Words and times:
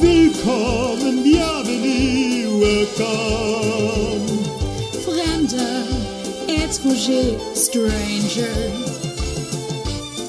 Willkommen, 0.00 1.22
bienvenue, 1.22 2.58
welcome. 2.58 4.26
Fremder, 5.04 5.84
étranger, 6.48 7.36
stranger. 7.54 8.48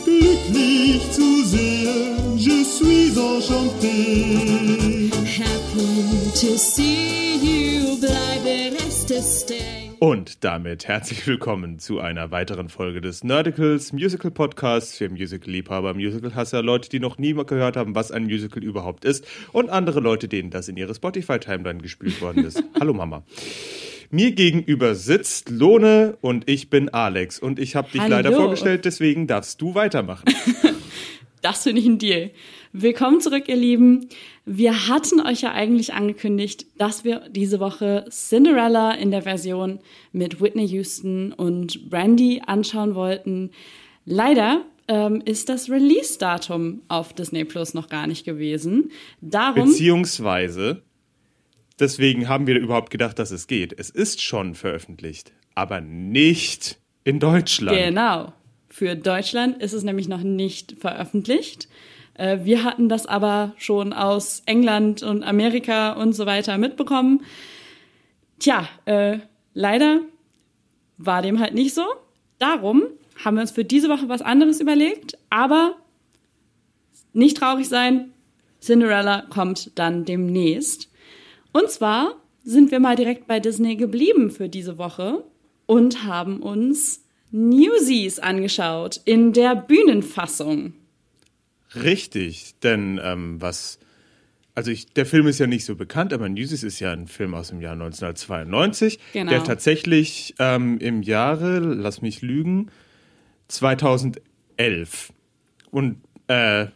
Glücklich 0.04 1.02
zu 1.12 1.22
er, 1.22 1.46
sehen, 1.46 2.38
je 2.38 2.64
suis 2.66 3.16
enchanté. 3.16 5.10
Happy 5.26 6.32
to 6.34 6.58
see 6.58 7.38
you, 7.38 7.98
bleibe 7.98 8.76
reste 8.78 9.22
stay. 9.22 9.81
Und 10.04 10.44
damit 10.44 10.88
herzlich 10.88 11.28
willkommen 11.28 11.78
zu 11.78 12.00
einer 12.00 12.32
weiteren 12.32 12.70
Folge 12.70 13.02
des 13.02 13.24
Nerdicals 13.24 13.94
Musical 13.94 14.32
Podcasts 14.32 14.98
für 14.98 15.08
Musical-Liebhaber, 15.10 15.94
Musical-Hasser, 15.94 16.64
Leute, 16.64 16.90
die 16.90 17.00
noch 17.00 17.20
nie 17.20 17.36
mal 17.36 17.46
gehört 17.46 17.78
haben, 17.78 17.94
was 17.94 18.12
ein 18.12 18.24
Musical 18.24 18.64
überhaupt 18.64 19.06
ist 19.06 19.28
und 19.52 19.70
andere 19.70 20.00
Leute, 20.00 20.28
denen 20.28 20.50
das 20.50 20.70
in 20.70 20.76
ihre 20.76 20.96
Spotify-Timeline 20.96 21.84
gespielt 21.84 22.20
worden 22.20 22.46
ist. 22.46 22.64
Hallo 22.80 22.94
Mama. 22.94 23.22
Mir 24.10 24.32
gegenüber 24.32 24.96
sitzt 24.96 25.52
Lone 25.52 26.18
und 26.22 26.50
ich 26.50 26.72
bin 26.72 26.90
Alex 26.90 27.38
und 27.38 27.60
ich 27.60 27.76
habe 27.76 27.92
dich 27.92 28.02
Hallo. 28.02 28.16
leider 28.16 28.32
vorgestellt, 28.32 28.86
deswegen 28.86 29.28
darfst 29.28 29.62
du 29.62 29.76
weitermachen. 29.76 30.26
Das 31.42 31.64
finde 31.64 31.82
ich 31.82 31.88
ein 31.88 31.98
Deal. 31.98 32.30
Willkommen 32.74 33.20
zurück, 33.20 33.50
ihr 33.50 33.58
Lieben. 33.58 34.08
Wir 34.46 34.88
hatten 34.88 35.20
euch 35.20 35.42
ja 35.42 35.52
eigentlich 35.52 35.94
angekündigt, 35.94 36.66
dass 36.78 37.04
wir 37.04 37.28
diese 37.30 37.60
Woche 37.60 38.06
Cinderella 38.10 38.94
in 38.94 39.12
der 39.12 39.24
Version 39.24 39.80
mit 40.14 40.40
Whitney 40.40 40.68
Houston 40.68 41.34
und 41.34 41.90
Brandy 41.90 42.42
anschauen 42.46 42.96
wollten. 42.96 43.52
Leider 44.06 44.64
ähm, 44.88 45.22
ist 45.26 45.50
das 45.50 45.70
Release-Datum 45.70 46.82
auf 46.88 47.12
Disney 47.12 47.44
Plus 47.44 47.74
noch 47.74 47.90
gar 47.90 48.08
nicht 48.08 48.24
gewesen. 48.24 48.92
Darum, 49.20 49.68
Beziehungsweise, 49.68 50.82
deswegen 51.78 52.30
haben 52.30 52.48
wir 52.48 52.58
überhaupt 52.58 52.90
gedacht, 52.90 53.20
dass 53.20 53.32
es 53.32 53.48
geht. 53.48 53.78
Es 53.78 53.90
ist 53.90 54.22
schon 54.22 54.56
veröffentlicht, 54.56 55.34
aber 55.56 55.82
nicht 55.82 56.80
in 57.04 57.20
Deutschland. 57.20 57.78
genau, 57.78 58.32
für 58.70 58.96
Deutschland 58.96 59.62
ist 59.62 59.74
es 59.74 59.84
nämlich 59.84 60.08
noch 60.08 60.24
nicht 60.24 60.78
veröffentlicht. 60.80 61.68
Äh, 62.16 62.40
Wir 62.44 62.64
hatten 62.64 62.90
das 62.90 63.06
aber 63.06 63.54
schon 63.58 63.94
aus 63.94 64.44
England 64.46 65.04
und 65.04 65.24
Amerika 65.24 65.94
und 65.94 66.14
so 66.14 66.26
weiter 66.26 66.58
mitbekommen. 66.58 67.24
Tja, 68.40 68.68
äh, 68.86 69.20
leider 69.54 70.02
war 70.98 71.22
dem 71.22 71.40
halt 71.40 71.54
nicht 71.54 71.74
so. 71.74 71.86
Darum 72.40 72.84
haben 73.24 73.36
wir 73.36 73.42
uns 73.42 73.52
für 73.52 73.66
diese 73.66 73.90
Woche 73.90 74.10
was 74.10 74.22
anderes 74.22 74.60
überlegt, 74.60 75.18
aber 75.30 75.76
nicht 77.14 77.38
traurig 77.38 77.68
sein, 77.68 78.14
Cinderella 78.62 79.24
kommt 79.30 79.78
dann 79.78 80.06
demnächst. 80.06 80.90
Und 81.52 81.70
zwar 81.70 82.16
sind 82.44 82.72
wir 82.72 82.80
mal 82.80 82.96
direkt 82.96 83.28
bei 83.28 83.40
Disney 83.40 83.76
geblieben 83.76 84.32
für 84.32 84.50
diese 84.50 84.78
Woche 84.78 85.24
und 85.66 86.06
haben 86.06 86.42
uns 86.42 87.06
Newsies 87.32 88.20
angeschaut 88.20 89.02
in 89.06 89.34
der 89.34 89.56
Bühnenfassung. 89.56 90.74
Richtig, 91.76 92.56
denn 92.64 93.00
ähm, 93.04 93.42
was, 93.42 93.80
also 94.56 94.72
ich, 94.72 94.94
der 94.94 95.06
Film 95.06 95.28
ist 95.28 95.40
ja 95.40 95.48
nicht 95.48 95.66
so 95.66 95.76
bekannt, 95.76 96.12
aber 96.14 96.28
Newsies 96.28 96.64
ist 96.64 96.80
ja 96.80 96.92
ein 96.92 97.08
Film 97.08 97.34
aus 97.34 97.50
dem 97.50 97.62
Jahr 97.62 97.74
1992, 97.74 99.00
Genau. 99.14 99.32
der 99.32 99.44
tatsächlich 99.44 100.36
ähm, 100.40 100.78
im 100.80 101.02
Jahre, 101.02 101.60
lass 101.60 102.02
mich 102.02 102.22
lügen, 102.22 102.70
2011 103.48 105.14
und 105.72 105.98
äh, 106.28 106.68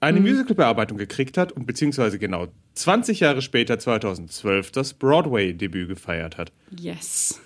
eine 0.00 0.20
Musicalbearbeitung 0.20 0.98
gekriegt 0.98 1.38
hat 1.38 1.52
und 1.52 1.66
beziehungsweise 1.66 2.18
genau 2.18 2.48
20 2.74 3.20
Jahre 3.20 3.42
später, 3.42 3.78
2012, 3.78 4.70
das 4.72 4.94
Broadway-Debüt 4.94 5.88
gefeiert 5.88 6.38
hat. 6.38 6.52
Yes. 6.78 7.40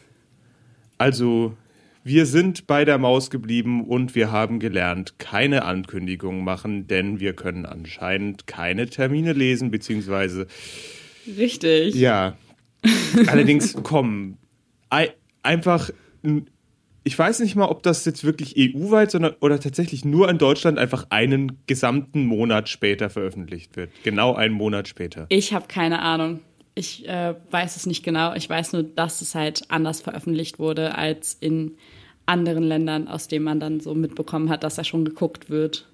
Also, 0.99 1.57
wir 2.05 2.27
sind 2.27 2.67
bei 2.67 2.85
der 2.85 2.99
Maus 2.99 3.31
geblieben 3.31 3.83
und 3.85 4.15
wir 4.15 4.31
haben 4.31 4.61
gelernt, 4.61 5.19
keine 5.19 5.65
Ankündigungen 5.65 6.45
machen, 6.45 6.87
denn 6.87 7.19
wir 7.19 7.33
können 7.33 7.65
anscheinend 7.65 8.47
keine 8.47 8.87
Termine 8.87 9.33
lesen, 9.33 9.71
beziehungsweise, 9.71 10.47
Richtig. 11.27 11.95
ja. 11.95 12.37
Allerdings, 13.29 13.75
komm, 13.83 14.37
ei- 14.91 15.15
einfach, 15.43 15.89
ich 17.05 17.19
weiß 17.19 17.41
nicht 17.41 17.57
mal, 17.57 17.69
ob 17.69 17.83
das 17.83 18.05
jetzt 18.05 18.25
wirklich 18.25 18.55
EU-weit, 18.59 19.11
sondern 19.11 19.35
oder 19.41 19.59
tatsächlich 19.59 20.05
nur 20.05 20.29
in 20.29 20.37
Deutschland 20.37 20.79
einfach 20.79 21.07
einen 21.09 21.59
gesamten 21.67 22.27
Monat 22.27 22.69
später 22.69 23.09
veröffentlicht 23.09 23.77
wird. 23.77 23.91
Genau 24.03 24.35
einen 24.35 24.55
Monat 24.55 24.89
später. 24.89 25.25
Ich 25.31 25.55
habe 25.55 25.67
keine 25.69 26.01
Ahnung. 26.03 26.41
Ich 26.75 27.09
äh, 27.09 27.35
weiß 27.51 27.77
es 27.77 27.87
nicht 27.87 28.03
genau. 28.03 28.35
Ich 28.35 28.51
weiß 28.51 28.73
nur, 28.75 28.83
dass 28.83 29.23
es 29.23 29.35
halt 29.35 29.63
anders 29.71 30.01
veröffentlicht 30.03 30.59
wurde 30.59 30.97
als 30.99 31.35
in 31.41 31.77
anderen 32.27 32.65
Ländern, 32.65 33.09
aus 33.09 33.29
denen 33.29 33.45
man 33.45 33.61
dann 33.61 33.81
so 33.81 33.95
mitbekommen 33.95 34.49
hat, 34.51 34.65
dass 34.65 34.79
er 34.79 34.85
schon 34.85 35.05
geguckt 35.05 35.51
wird. 35.51 35.87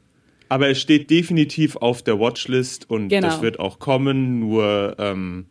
Aber 0.49 0.69
es 0.69 0.81
steht 0.81 1.11
definitiv 1.11 1.77
auf 1.77 2.03
der 2.03 2.19
Watchlist 2.19 2.89
und 2.91 3.09
Genau. 3.09 3.29
das 3.29 3.41
wird 3.43 3.61
auch 3.61 3.79
kommen. 3.79 4.41
Nur 4.41 4.97
ähm, 4.99 5.47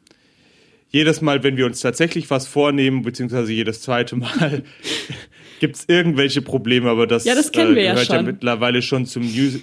jedes 0.90 1.22
Mal, 1.22 1.44
wenn 1.44 1.56
wir 1.56 1.66
uns 1.66 1.80
tatsächlich 1.82 2.30
was 2.30 2.48
vornehmen, 2.48 3.04
beziehungsweise 3.04 3.54
jedes 3.54 3.82
zweite 3.82 4.16
Mal, 4.18 4.64
gibt 5.60 5.76
es 5.78 5.86
irgendwelche 5.88 6.42
Probleme. 6.42 6.90
Aber 6.90 7.08
das, 7.08 7.24
Ja, 7.26 7.36
das 7.36 7.52
ja 7.54 7.66
gehört 7.66 8.08
ja 8.08 8.16
schon. 8.18 8.26
mittlerweile 8.26 8.82
schon 8.82 9.06
zum, 9.06 9.24
Mus 9.24 9.60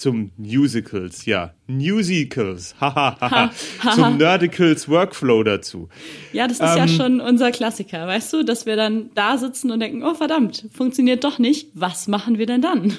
zum 0.00 0.30
Musicals, 0.38 1.26
ja. 1.26 1.52
Musicals, 1.66 2.74
hahaha. 2.80 3.50
zum 3.94 4.16
Nerdicals 4.16 4.88
Workflow 4.88 5.42
dazu. 5.42 5.88
Ja, 6.32 6.48
das 6.48 6.58
ist 6.58 6.60
ja 6.76 6.84
Ähm, 6.84 6.88
schon 6.88 7.20
unser 7.20 7.50
Klassiker, 7.50 8.06
weißt 8.06 8.32
du, 8.32 8.42
dass 8.42 8.64
wir 8.64 8.76
dann 8.76 9.10
da 9.14 9.36
sitzen 9.36 9.70
und 9.70 9.80
denken, 9.80 10.02
oh 10.02 10.14
verdammt, 10.14 10.66
funktioniert 10.72 11.22
doch 11.22 11.38
nicht. 11.38 11.68
Was 11.74 12.08
machen 12.08 12.38
wir 12.38 12.46
denn 12.46 12.62
dann? 12.62 12.96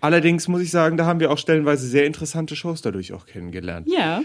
Allerdings 0.00 0.48
muss 0.48 0.62
ich 0.62 0.70
sagen, 0.70 0.96
da 0.96 1.06
haben 1.06 1.20
wir 1.20 1.30
auch 1.30 1.38
stellenweise 1.38 1.86
sehr 1.86 2.06
interessante 2.06 2.56
Shows 2.56 2.82
dadurch 2.82 3.12
auch 3.12 3.26
kennengelernt. 3.26 3.88
Ja, 3.88 4.22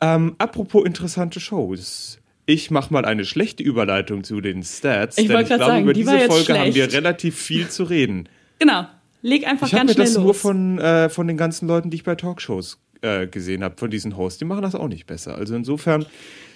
Ähm, 0.00 0.34
apropos 0.38 0.86
interessante 0.86 1.38
Shows. 1.40 2.18
Ich 2.46 2.70
mache 2.70 2.90
mal 2.90 3.04
eine 3.04 3.26
schlechte 3.26 3.62
Überleitung 3.62 4.24
zu 4.24 4.40
den 4.40 4.62
Stats, 4.62 5.18
Ich 5.18 5.28
denn 5.28 5.38
ich 5.40 5.46
glaube, 5.48 5.64
sagen, 5.64 5.82
über 5.82 5.92
die 5.92 6.00
diese 6.00 6.20
Folge 6.20 6.58
haben 6.58 6.74
wir 6.74 6.84
schlecht. 6.84 6.94
relativ 6.96 7.36
viel 7.36 7.68
zu 7.68 7.84
reden. 7.84 8.26
genau. 8.58 8.86
Leg 9.22 9.46
einfach 9.46 9.66
Ich 9.66 9.74
habe 9.74 9.86
ganz 9.86 9.90
mir 9.90 9.94
schnell 9.94 10.06
das 10.06 10.14
los. 10.16 10.24
nur 10.24 10.34
von, 10.34 10.78
äh, 10.78 11.08
von 11.08 11.26
den 11.26 11.36
ganzen 11.36 11.68
Leuten, 11.68 11.90
die 11.90 11.96
ich 11.96 12.04
bei 12.04 12.14
Talkshows 12.14 12.78
äh, 13.02 13.26
gesehen 13.26 13.62
habe, 13.64 13.76
von 13.76 13.90
diesen 13.90 14.16
Hosts. 14.16 14.38
Die 14.38 14.44
machen 14.44 14.62
das 14.62 14.74
auch 14.74 14.88
nicht 14.88 15.06
besser. 15.06 15.36
Also 15.36 15.54
insofern 15.54 16.06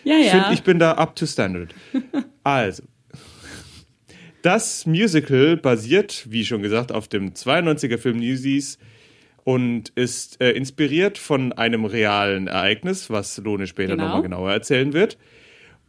ja, 0.05 0.17
ich 0.19 0.27
ja. 0.27 0.33
finde 0.33 0.55
ich 0.55 0.63
bin 0.63 0.79
da 0.79 0.93
up 0.93 1.17
to 1.17 1.27
standard. 1.27 1.75
also, 2.43 2.83
das 4.43 4.85
Musical 4.87 5.57
basiert, 5.57 6.27
wie 6.31 6.45
schon 6.45 6.63
gesagt, 6.63 6.93
auf 6.93 7.09
dem 7.09 7.33
92er 7.33 7.97
Film 7.99 8.19
Newsies 8.19 8.79
und 9.45 9.91
ist 9.95 10.41
äh, 10.41 10.53
inspiriert 10.53 11.19
von 11.19 11.53
einem 11.53 11.85
realen 11.85 12.47
Ereignis, 12.47 13.11
was 13.11 13.39
Lone 13.39 13.67
später 13.67 13.93
Genau. 13.95 14.05
nochmal 14.07 14.23
genauer 14.23 14.53
erzählen 14.53 14.93
wird. 14.93 15.17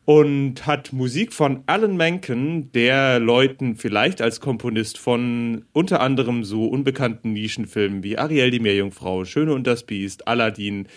Und 0.06 0.68
hat 0.68 0.94
Musik 0.94 1.34
von 1.34 1.64
Alan 1.66 1.98
Menken, 1.98 2.72
der 2.74 3.20
Leuten 3.20 3.76
vielleicht 3.76 4.22
als 4.22 4.40
Komponist 4.40 5.00
von 5.00 5.66
unter 5.74 6.00
anderem 6.00 6.44
so 6.44 6.68
unbekannten 6.68 7.34
Nischenfilmen 7.34 8.04
wie 8.04 8.18
Ariel 8.18 8.52
die 8.52 8.60
Meerjungfrau, 8.60 9.26
Schöne 9.26 9.54
und 9.54 9.66
das 9.66 9.82
Biest, 9.84 10.28
Aladdin 10.28 10.88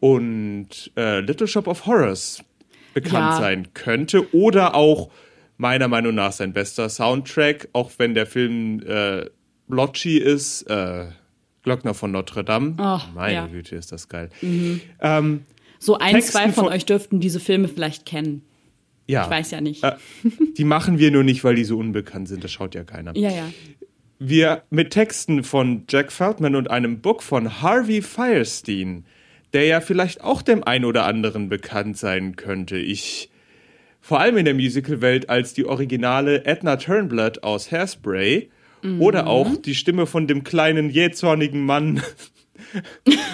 und 0.00 0.90
äh, 0.96 1.20
Little 1.20 1.46
Shop 1.46 1.66
of 1.68 1.86
Horrors 1.86 2.42
bekannt 2.94 3.34
Ja. 3.34 3.36
sein 3.38 3.68
könnte. 3.74 4.34
Oder 4.34 4.74
auch 4.74 5.10
meiner 5.56 5.86
Meinung 5.88 6.14
nach 6.14 6.32
sein 6.32 6.52
bester 6.52 6.88
Soundtrack, 6.88 7.68
auch 7.72 7.92
wenn 7.98 8.14
der 8.14 8.26
Film 8.26 8.80
äh, 8.86 9.26
blotchy 9.68 10.18
ist. 10.18 10.62
Äh, 10.62 11.06
Glockner 11.62 11.92
von 11.94 12.12
Notre 12.12 12.44
Dame. 12.44 12.74
Oh, 12.78 12.98
Meine 13.14 13.34
ja. 13.34 13.46
Güte, 13.46 13.76
ist 13.76 13.92
das 13.92 14.08
geil. 14.08 14.30
Ähm, 15.00 15.44
so 15.78 15.96
ein, 15.98 16.14
Texten 16.14 16.32
zwei 16.32 16.44
von 16.52 16.64
von- 16.64 16.72
euch 16.72 16.86
dürften 16.86 17.20
diese 17.20 17.40
Filme 17.40 17.68
vielleicht 17.68 18.06
kennen. 18.06 18.42
ja. 19.06 19.24
Ich 19.24 19.30
weiß 19.30 19.50
ja 19.52 19.60
nicht. 19.60 19.82
Äh, 19.84 19.92
die 20.56 20.64
machen 20.64 20.98
wir 20.98 21.10
nur 21.10 21.24
nicht, 21.24 21.44
weil 21.44 21.54
die 21.54 21.64
so 21.64 21.78
unbekannt 21.78 22.28
sind. 22.28 22.42
Das 22.44 22.52
schaut 22.52 22.74
ja 22.74 22.84
keiner. 22.84 23.16
ja, 23.16 23.30
ja. 23.30 23.50
Wir 24.20 24.64
mit 24.70 24.90
Texten 24.90 25.44
von 25.44 25.84
Jack 25.88 26.10
Feldman 26.10 26.56
und 26.56 26.68
einem 26.70 26.98
Book 27.00 27.22
von 27.22 27.62
Harvey 27.62 28.02
Firestein, 28.02 29.04
der 29.52 29.66
ja 29.66 29.80
vielleicht 29.80 30.22
auch 30.24 30.42
dem 30.42 30.64
einen 30.64 30.84
oder 30.84 31.04
anderen 31.06 31.48
bekannt 31.48 31.96
sein 31.96 32.34
könnte. 32.34 32.78
Ich 32.78 33.30
vor 34.00 34.18
allem 34.18 34.36
in 34.36 34.44
der 34.44 34.54
Musicalwelt 34.54 35.30
als 35.30 35.54
die 35.54 35.64
originale 35.66 36.44
Edna 36.46 36.76
Turnblad 36.76 37.44
aus 37.44 37.70
Hairspray 37.70 38.48
oder 39.00 39.26
auch 39.26 39.56
die 39.56 39.74
Stimme 39.74 40.06
von 40.06 40.26
dem 40.26 40.42
kleinen 40.44 40.90
jähzornigen 40.90 41.64
Mann 41.64 42.00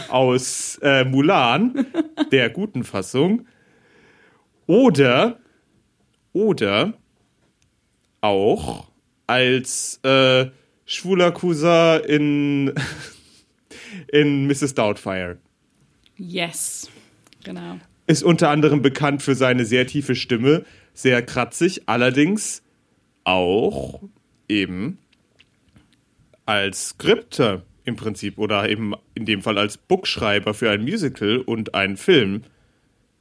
aus 0.09 0.79
äh, 0.83 1.05
Mulan, 1.05 1.87
der 2.33 2.51
guten 2.51 2.85
Fassung. 2.85 3.47
Oder 4.67 5.39
oder 6.33 6.95
auch 8.21 8.91
als 9.27 10.01
äh, 10.03 10.47
schwuler 10.85 11.33
Cousin 11.33 12.01
in, 12.07 12.75
in 14.13 14.47
Mrs. 14.47 14.75
Doubtfire. 14.75 15.39
Yes. 16.17 16.91
Genau. 17.45 17.79
Ist 18.07 18.23
unter 18.23 18.51
anderem 18.51 18.83
bekannt 18.83 19.23
für 19.23 19.35
seine 19.35 19.65
sehr 19.65 19.87
tiefe 19.87 20.15
Stimme, 20.15 20.65
sehr 20.93 21.23
kratzig, 21.23 21.83
allerdings 21.87 22.63
auch 23.25 24.03
eben 24.49 24.99
als 26.47 26.91
Skripter 26.91 27.63
im 27.85 27.97
Prinzip 27.97 28.39
oder 28.39 28.69
eben 28.69 28.95
in 29.15 29.25
dem 29.27 29.43
Fall 29.43 29.59
als 29.59 29.77
Bookschreiber 29.77 30.55
für 30.55 30.71
ein 30.71 30.83
Musical 30.83 31.39
und 31.39 31.75
einen 31.75 31.97
Film 31.97 32.43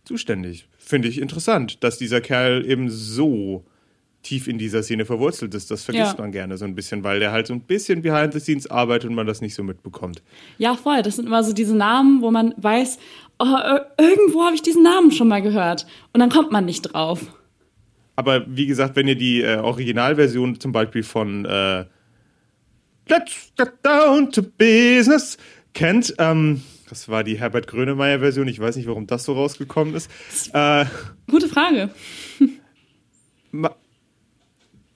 zuständig. 0.05 0.67
Finde 0.77 1.07
ich 1.07 1.19
interessant, 1.21 1.83
dass 1.83 1.97
dieser 1.97 2.21
Kerl 2.21 2.65
eben 2.69 2.89
so 2.89 3.63
tief 4.21 4.47
in 4.47 4.57
dieser 4.57 4.83
Szene 4.83 5.03
verwurzelt 5.05 5.53
ist. 5.53 5.69
Das 5.69 5.83
vergisst 5.83 6.13
Ja. 6.13 6.21
man 6.21 6.31
gerne 6.31 6.57
so 6.57 6.63
ein 6.63 6.75
bisschen, 6.75 7.03
weil 7.03 7.19
der 7.19 7.31
halt 7.33 7.47
so 7.47 7.53
ein 7.53 7.59
bisschen 7.61 8.01
behind 8.01 8.31
the 8.33 8.39
scenes 8.39 8.67
arbeitet 8.67 9.09
und 9.09 9.15
man 9.15 9.27
das 9.27 9.41
nicht 9.41 9.53
so 9.53 9.63
mitbekommt. 9.63 10.21
Ja, 10.57 10.75
voll. 10.75 11.01
Das 11.01 11.17
sind 11.17 11.25
immer 11.25 11.43
so 11.43 11.51
diese 11.53 11.75
Namen, 11.75 12.21
wo 12.21 12.31
man 12.31 12.53
weiß, 12.57 12.99
oh, 13.39 13.43
ir- 13.45 13.85
irgendwo 13.99 14.43
habe 14.43 14.55
ich 14.55 14.61
diesen 14.61 14.81
Namen 14.83 15.11
schon 15.11 15.27
mal 15.27 15.41
gehört. 15.41 15.85
Und 16.13 16.21
dann 16.21 16.29
kommt 16.29 16.51
man 16.53 16.63
nicht 16.63 16.83
drauf. 16.83 17.19
Aber 18.15 18.45
wie 18.47 18.65
gesagt, 18.67 18.95
wenn 18.95 19.07
ihr 19.09 19.15
die 19.17 19.41
äh, 19.41 19.57
Originalversion 19.57 20.57
zum 20.59 20.71
Beispiel 20.71 21.03
von 21.03 21.43
äh, 21.45 21.85
Let's 23.13 23.51
Get 23.55 23.73
Down 23.83 24.31
to 24.31 24.41
Business 24.41 25.37
kennt, 25.75 26.15
ähm, 26.17 26.63
das 26.89 27.09
war 27.09 27.23
die 27.23 27.39
Herbert 27.39 27.67
Grönemeyer-Version, 27.67 28.47
ich 28.47 28.59
weiß 28.59 28.75
nicht, 28.75 28.87
warum 28.87 29.05
das 29.05 29.23
so 29.25 29.33
rausgekommen 29.33 29.93
ist. 29.93 30.09
Äh, 30.51 30.85
Gute 31.29 31.47
Frage. 31.47 31.91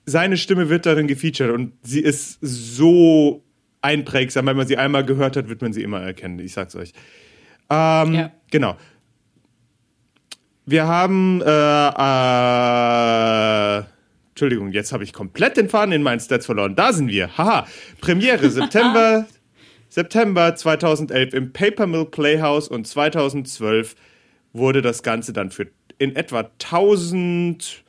seine 0.04 0.36
Stimme 0.36 0.68
wird 0.68 0.84
darin 0.84 1.06
gefeatured 1.06 1.52
und 1.52 1.74
sie 1.82 2.00
ist 2.00 2.38
so 2.40 3.44
einprägsam, 3.82 4.46
wenn 4.46 4.56
man 4.56 4.66
sie 4.66 4.78
einmal 4.78 5.04
gehört 5.04 5.36
hat, 5.36 5.48
wird 5.48 5.62
man 5.62 5.72
sie 5.72 5.84
immer 5.84 6.00
erkennen, 6.00 6.40
ich 6.40 6.54
sag's 6.54 6.74
euch. 6.74 6.92
Ähm, 7.70 8.14
Ja. 8.14 8.32
Genau. 8.50 8.76
Wir 10.66 10.88
haben, 10.88 11.40
äh, 11.40 11.88
äh, 13.78 13.84
Entschuldigung, 14.38 14.70
jetzt 14.70 14.92
habe 14.92 15.02
ich 15.02 15.12
komplett 15.12 15.56
den 15.56 15.68
Faden 15.68 15.90
in 15.90 16.04
meinen 16.04 16.20
Stats 16.20 16.46
verloren. 16.46 16.76
Da 16.76 16.92
sind 16.92 17.08
wir. 17.08 17.36
Haha. 17.36 17.66
Premiere 18.00 18.48
September, 18.48 19.26
September 19.88 20.54
2011 20.54 21.34
im 21.34 21.52
Paper 21.52 21.88
Mill 21.88 22.04
Playhouse 22.04 22.68
und 22.68 22.86
2012 22.86 23.96
wurde 24.52 24.80
das 24.80 25.02
Ganze 25.02 25.32
dann 25.32 25.50
für 25.50 25.66
in 25.98 26.14
etwa 26.14 26.48
1000 26.62 27.82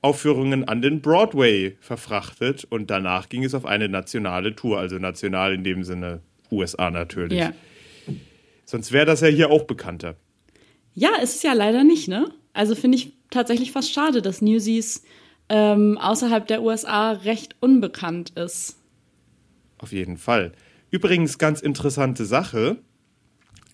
Aufführungen 0.00 0.68
an 0.68 0.80
den 0.80 1.02
Broadway 1.02 1.76
verfrachtet 1.80 2.64
und 2.70 2.88
danach 2.88 3.28
ging 3.28 3.42
es 3.42 3.52
auf 3.52 3.66
eine 3.66 3.88
nationale 3.88 4.54
Tour, 4.54 4.78
also 4.78 5.00
national 5.00 5.54
in 5.54 5.64
dem 5.64 5.82
Sinne 5.82 6.20
USA 6.52 6.92
natürlich. 6.92 7.36
Ja. 7.36 7.52
Sonst 8.64 8.92
wäre 8.92 9.06
das 9.06 9.22
ja 9.22 9.26
hier 9.26 9.50
auch 9.50 9.64
bekannter. 9.64 10.14
Ja, 10.94 11.16
ist 11.20 11.34
es 11.34 11.42
ja 11.42 11.52
leider 11.52 11.82
nicht, 11.82 12.06
ne? 12.06 12.30
Also 12.52 12.76
finde 12.76 12.96
ich 12.96 13.14
tatsächlich 13.30 13.72
fast 13.72 13.92
schade, 13.92 14.22
dass 14.22 14.40
Newsies 14.40 15.02
ähm, 15.48 15.98
außerhalb 15.98 16.46
der 16.46 16.62
USA 16.62 17.12
recht 17.12 17.56
unbekannt 17.60 18.30
ist. 18.30 18.76
Auf 19.78 19.92
jeden 19.92 20.16
Fall. 20.16 20.52
Übrigens, 20.90 21.38
ganz 21.38 21.60
interessante 21.60 22.24
Sache 22.24 22.78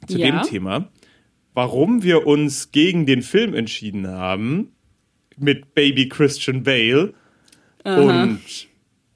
zu 0.08 0.18
Ja. 0.18 0.26
dem 0.30 0.42
Thema, 0.42 0.88
warum 1.54 2.02
wir 2.02 2.26
uns 2.26 2.72
gegen 2.72 3.06
den 3.06 3.22
Film 3.22 3.54
entschieden 3.54 4.08
haben 4.08 4.72
mit 5.36 5.74
Baby 5.74 6.08
Christian 6.08 6.62
Bale 6.62 7.14
und 7.84 8.40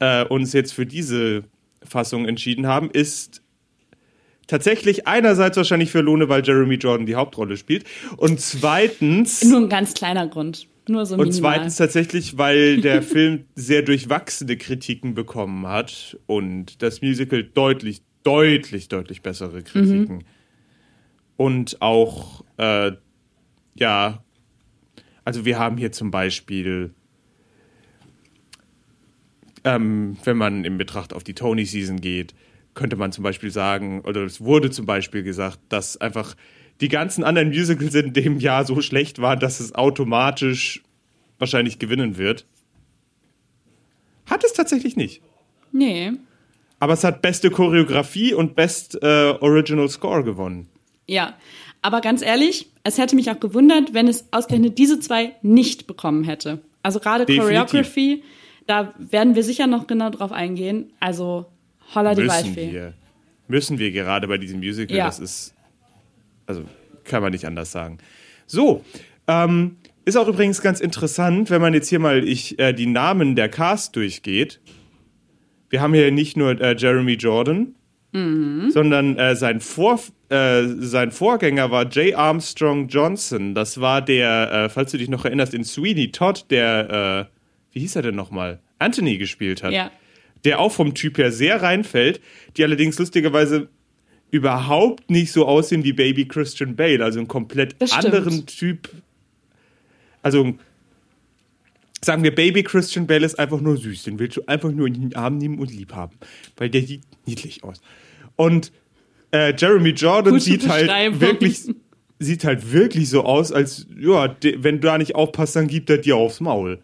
äh, 0.00 0.24
uns 0.24 0.52
jetzt 0.52 0.72
für 0.72 0.86
diese 0.86 1.44
Fassung 1.82 2.26
entschieden 2.26 2.66
haben, 2.66 2.90
ist 2.90 3.42
tatsächlich 4.46 5.06
einerseits 5.06 5.56
wahrscheinlich 5.56 5.90
für 5.90 6.00
Lone, 6.00 6.28
weil 6.28 6.44
Jeremy 6.44 6.74
Jordan 6.76 7.06
die 7.06 7.14
Hauptrolle 7.16 7.56
spielt 7.56 7.84
und 8.16 8.40
zweitens 8.40 9.44
Nur 9.44 9.60
ein 9.60 9.68
ganz 9.68 9.94
kleiner 9.94 10.26
Grund. 10.28 10.68
Nur 10.88 11.04
so 11.04 11.14
und 11.14 11.28
minimal. 11.28 11.54
zweitens 11.54 11.76
tatsächlich, 11.76 12.38
weil 12.38 12.80
der 12.80 13.02
Film 13.02 13.44
sehr 13.54 13.82
durchwachsene 13.82 14.56
Kritiken 14.56 15.14
bekommen 15.14 15.66
hat 15.66 16.18
und 16.26 16.82
das 16.82 17.02
Musical 17.02 17.42
deutlich, 17.42 18.02
deutlich, 18.22 18.88
deutlich 18.88 19.22
bessere 19.22 19.62
Kritiken. 19.62 20.24
Und 21.36 21.82
auch, 21.82 22.44
äh, 22.56 22.92
ja, 23.74 24.24
also 25.24 25.44
wir 25.44 25.58
haben 25.58 25.76
hier 25.76 25.92
zum 25.92 26.10
Beispiel, 26.10 26.94
ähm, 29.64 30.16
wenn 30.24 30.36
man 30.36 30.64
in 30.64 30.78
Betracht 30.78 31.12
auf 31.12 31.24
die 31.24 31.34
Tony-Season 31.34 32.00
geht, 32.00 32.34
könnte 32.74 32.94
man 32.96 33.10
zum 33.10 33.24
Beispiel 33.24 33.50
sagen, 33.50 34.02
oder 34.02 34.22
es 34.22 34.40
wurde 34.40 34.70
zum 34.70 34.86
Beispiel 34.86 35.24
gesagt, 35.24 35.58
dass 35.68 35.96
einfach 35.96 36.36
die 36.80 36.88
ganzen 36.88 37.24
anderen 37.24 37.48
Musicals 37.48 37.94
in 37.94 38.12
dem 38.12 38.38
Jahr 38.38 38.64
so 38.64 38.80
schlecht 38.80 39.20
waren, 39.20 39.40
dass 39.40 39.60
es 39.60 39.74
automatisch 39.74 40.82
wahrscheinlich 41.38 41.78
gewinnen 41.78 42.18
wird. 42.18 42.46
Hat 44.26 44.44
es 44.44 44.52
tatsächlich 44.52 44.96
nicht. 44.96 45.22
nee. 45.72 46.12
Aber 46.78 46.92
es 46.92 47.04
hat 47.04 47.22
beste 47.22 47.48
Choreografie 47.50 48.34
und 48.34 48.54
best 48.54 49.02
äh, 49.02 49.34
Original 49.40 49.88
Score 49.88 50.22
gewonnen. 50.22 50.68
Ja, 51.06 51.32
aber 51.80 52.02
ganz 52.02 52.20
ehrlich, 52.20 52.66
es 52.84 52.98
hätte 52.98 53.16
mich 53.16 53.30
auch 53.30 53.40
gewundert, 53.40 53.94
wenn 53.94 54.08
es 54.08 54.26
ausgerechnet 54.30 54.76
diese 54.76 55.00
zwei 55.00 55.32
nicht 55.40 55.86
bekommen 55.86 56.22
hätte. 56.24 56.60
Also 56.82 57.00
gerade. 57.00 57.24
Choreography, 57.24 58.22
da 58.66 58.92
werden 58.98 59.34
wir 59.34 59.42
sicher 59.42 59.66
noch 59.66 59.86
genau 59.86 60.10
drauf 60.10 60.32
eingehen. 60.32 60.92
Also 61.00 61.46
Holla 61.94 62.14
die 62.14 62.24
Müssen 62.24 62.34
Waldfee. 62.34 62.72
wir. 62.72 62.92
Müssen 63.48 63.78
wir 63.78 63.90
gerade 63.90 64.28
bei 64.28 64.36
diesem 64.36 64.58
Musical. 64.58 64.98
Ja. 64.98 65.06
Das 65.06 65.18
ist, 65.18 65.54
also 66.46 66.64
kann 67.04 67.22
man 67.22 67.32
nicht 67.32 67.46
anders 67.46 67.72
sagen. 67.72 67.98
So, 68.46 68.84
ähm, 69.28 69.76
ist 70.04 70.16
auch 70.16 70.28
übrigens 70.28 70.62
ganz 70.62 70.80
interessant, 70.80 71.50
wenn 71.50 71.60
man 71.60 71.74
jetzt 71.74 71.88
hier 71.88 71.98
mal 71.98 72.26
ich, 72.26 72.58
äh, 72.58 72.72
die 72.72 72.86
Namen 72.86 73.34
der 73.36 73.48
Cast 73.48 73.96
durchgeht. 73.96 74.60
Wir 75.68 75.80
haben 75.80 75.94
hier 75.94 76.10
nicht 76.12 76.36
nur 76.36 76.60
äh, 76.60 76.76
Jeremy 76.78 77.14
Jordan, 77.14 77.74
sondern 78.70 79.18
äh, 79.18 79.36
sein, 79.36 79.60
Vor, 79.60 80.00
äh, 80.30 80.62
sein 80.78 81.10
Vorgänger 81.10 81.70
war 81.70 81.86
J. 81.88 82.14
Armstrong 82.14 82.88
Johnson. 82.88 83.54
Das 83.54 83.78
war 83.80 84.00
der, 84.00 84.52
äh, 84.52 84.68
falls 84.70 84.92
du 84.92 84.96
dich 84.96 85.10
noch 85.10 85.26
erinnerst, 85.26 85.52
in 85.52 85.64
Sweeney 85.64 86.12
Todd, 86.12 86.46
der, 86.50 87.28
äh, 87.28 87.74
wie 87.74 87.80
hieß 87.80 87.94
er 87.96 88.02
denn 88.02 88.14
nochmal? 88.14 88.60
Anthony 88.78 89.18
gespielt 89.18 89.62
hat 89.62 89.72
Ja. 89.72 89.90
der 90.46 90.60
auch 90.60 90.72
vom 90.72 90.94
Typ 90.94 91.18
her 91.18 91.30
sehr 91.30 91.60
reinfällt, 91.60 92.22
die 92.56 92.64
allerdings 92.64 92.98
lustigerweise 92.98 93.68
überhaupt 94.30 95.10
nicht 95.10 95.32
so 95.32 95.46
aussehen 95.46 95.84
wie 95.84 95.92
Baby 95.92 96.26
Christian 96.26 96.76
Bale, 96.76 97.04
also 97.04 97.20
ein 97.20 97.28
komplett 97.28 97.76
anderen 97.92 98.46
Typ. 98.46 98.90
Also 100.22 100.54
sagen 102.02 102.22
wir, 102.22 102.34
Baby 102.34 102.62
Christian 102.62 103.06
Bale 103.06 103.24
ist 103.24 103.38
einfach 103.38 103.60
nur 103.60 103.76
süß, 103.76 104.04
den 104.04 104.18
willst 104.18 104.36
du 104.36 104.42
einfach 104.46 104.70
nur 104.70 104.86
in 104.86 104.94
den 104.94 105.16
Arm 105.16 105.38
nehmen 105.38 105.58
und 105.58 105.72
lieb 105.72 105.94
haben, 105.94 106.16
weil 106.56 106.70
der 106.70 106.82
sieht 106.82 107.02
niedlich 107.26 107.64
aus. 107.64 107.80
Und 108.36 108.72
äh, 109.32 109.54
Jeremy 109.56 109.90
Jordan 109.90 110.34
Gute 110.34 110.44
sieht 110.44 110.68
halt 110.68 111.20
wirklich 111.20 111.66
sieht 112.18 112.44
halt 112.44 112.72
wirklich 112.72 113.10
so 113.10 113.24
aus, 113.24 113.52
als 113.52 113.86
ja, 113.98 114.28
de, 114.28 114.62
wenn 114.62 114.80
du 114.80 114.86
da 114.86 114.98
nicht 114.98 115.14
aufpasst, 115.14 115.56
dann 115.56 115.68
gibt 115.68 115.90
er 115.90 115.98
dir 115.98 116.16
aufs 116.16 116.40
Maul. 116.40 116.82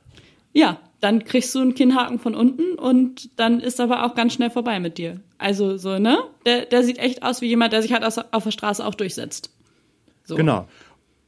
Ja, 0.52 0.78
dann 1.00 1.25
kriegst 1.25 1.54
du 1.54 1.61
einen 1.61 1.75
Kinnhaken 1.75 2.18
von 2.18 2.34
unten 2.34 2.75
und 2.75 3.30
dann 3.37 3.61
ist 3.61 3.80
aber 3.80 4.04
auch 4.04 4.14
ganz 4.14 4.34
schnell 4.34 4.50
vorbei 4.50 4.78
mit 4.78 4.99
dir. 4.99 5.20
Also 5.42 5.76
so, 5.76 5.99
ne? 5.99 6.18
Der, 6.46 6.66
der 6.66 6.84
sieht 6.84 6.99
echt 6.99 7.22
aus 7.25 7.40
wie 7.40 7.46
jemand, 7.46 7.72
der 7.72 7.82
sich 7.82 7.92
halt 7.92 8.04
aus, 8.04 8.16
auf 8.18 8.44
der 8.44 8.52
Straße 8.52 8.84
auch 8.87 8.94
durchsetzt. 8.94 9.50
So. 10.25 10.37
Genau. 10.37 10.68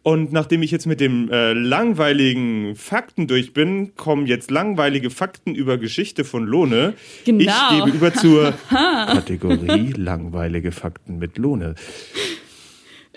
Und 0.04 0.32
nachdem 0.32 0.62
ich 0.62 0.70
jetzt 0.70 0.86
mit 0.86 1.00
dem 1.00 1.30
äh, 1.32 1.52
langweiligen 1.54 2.76
Fakten 2.76 3.26
durch 3.26 3.54
bin, 3.54 3.96
kommen 3.96 4.26
jetzt 4.26 4.50
langweilige 4.50 5.10
Fakten 5.10 5.54
über 5.54 5.78
Geschichte 5.78 6.24
von 6.24 6.44
Lohne. 6.44 6.94
Genau. 7.24 7.52
Ich 7.70 7.84
gebe 7.84 7.96
über 7.96 8.12
zur 8.14 8.52
Kategorie 8.68 9.94
langweilige 9.96 10.72
Fakten 10.72 11.18
mit 11.18 11.38
Lohne. 11.38 11.74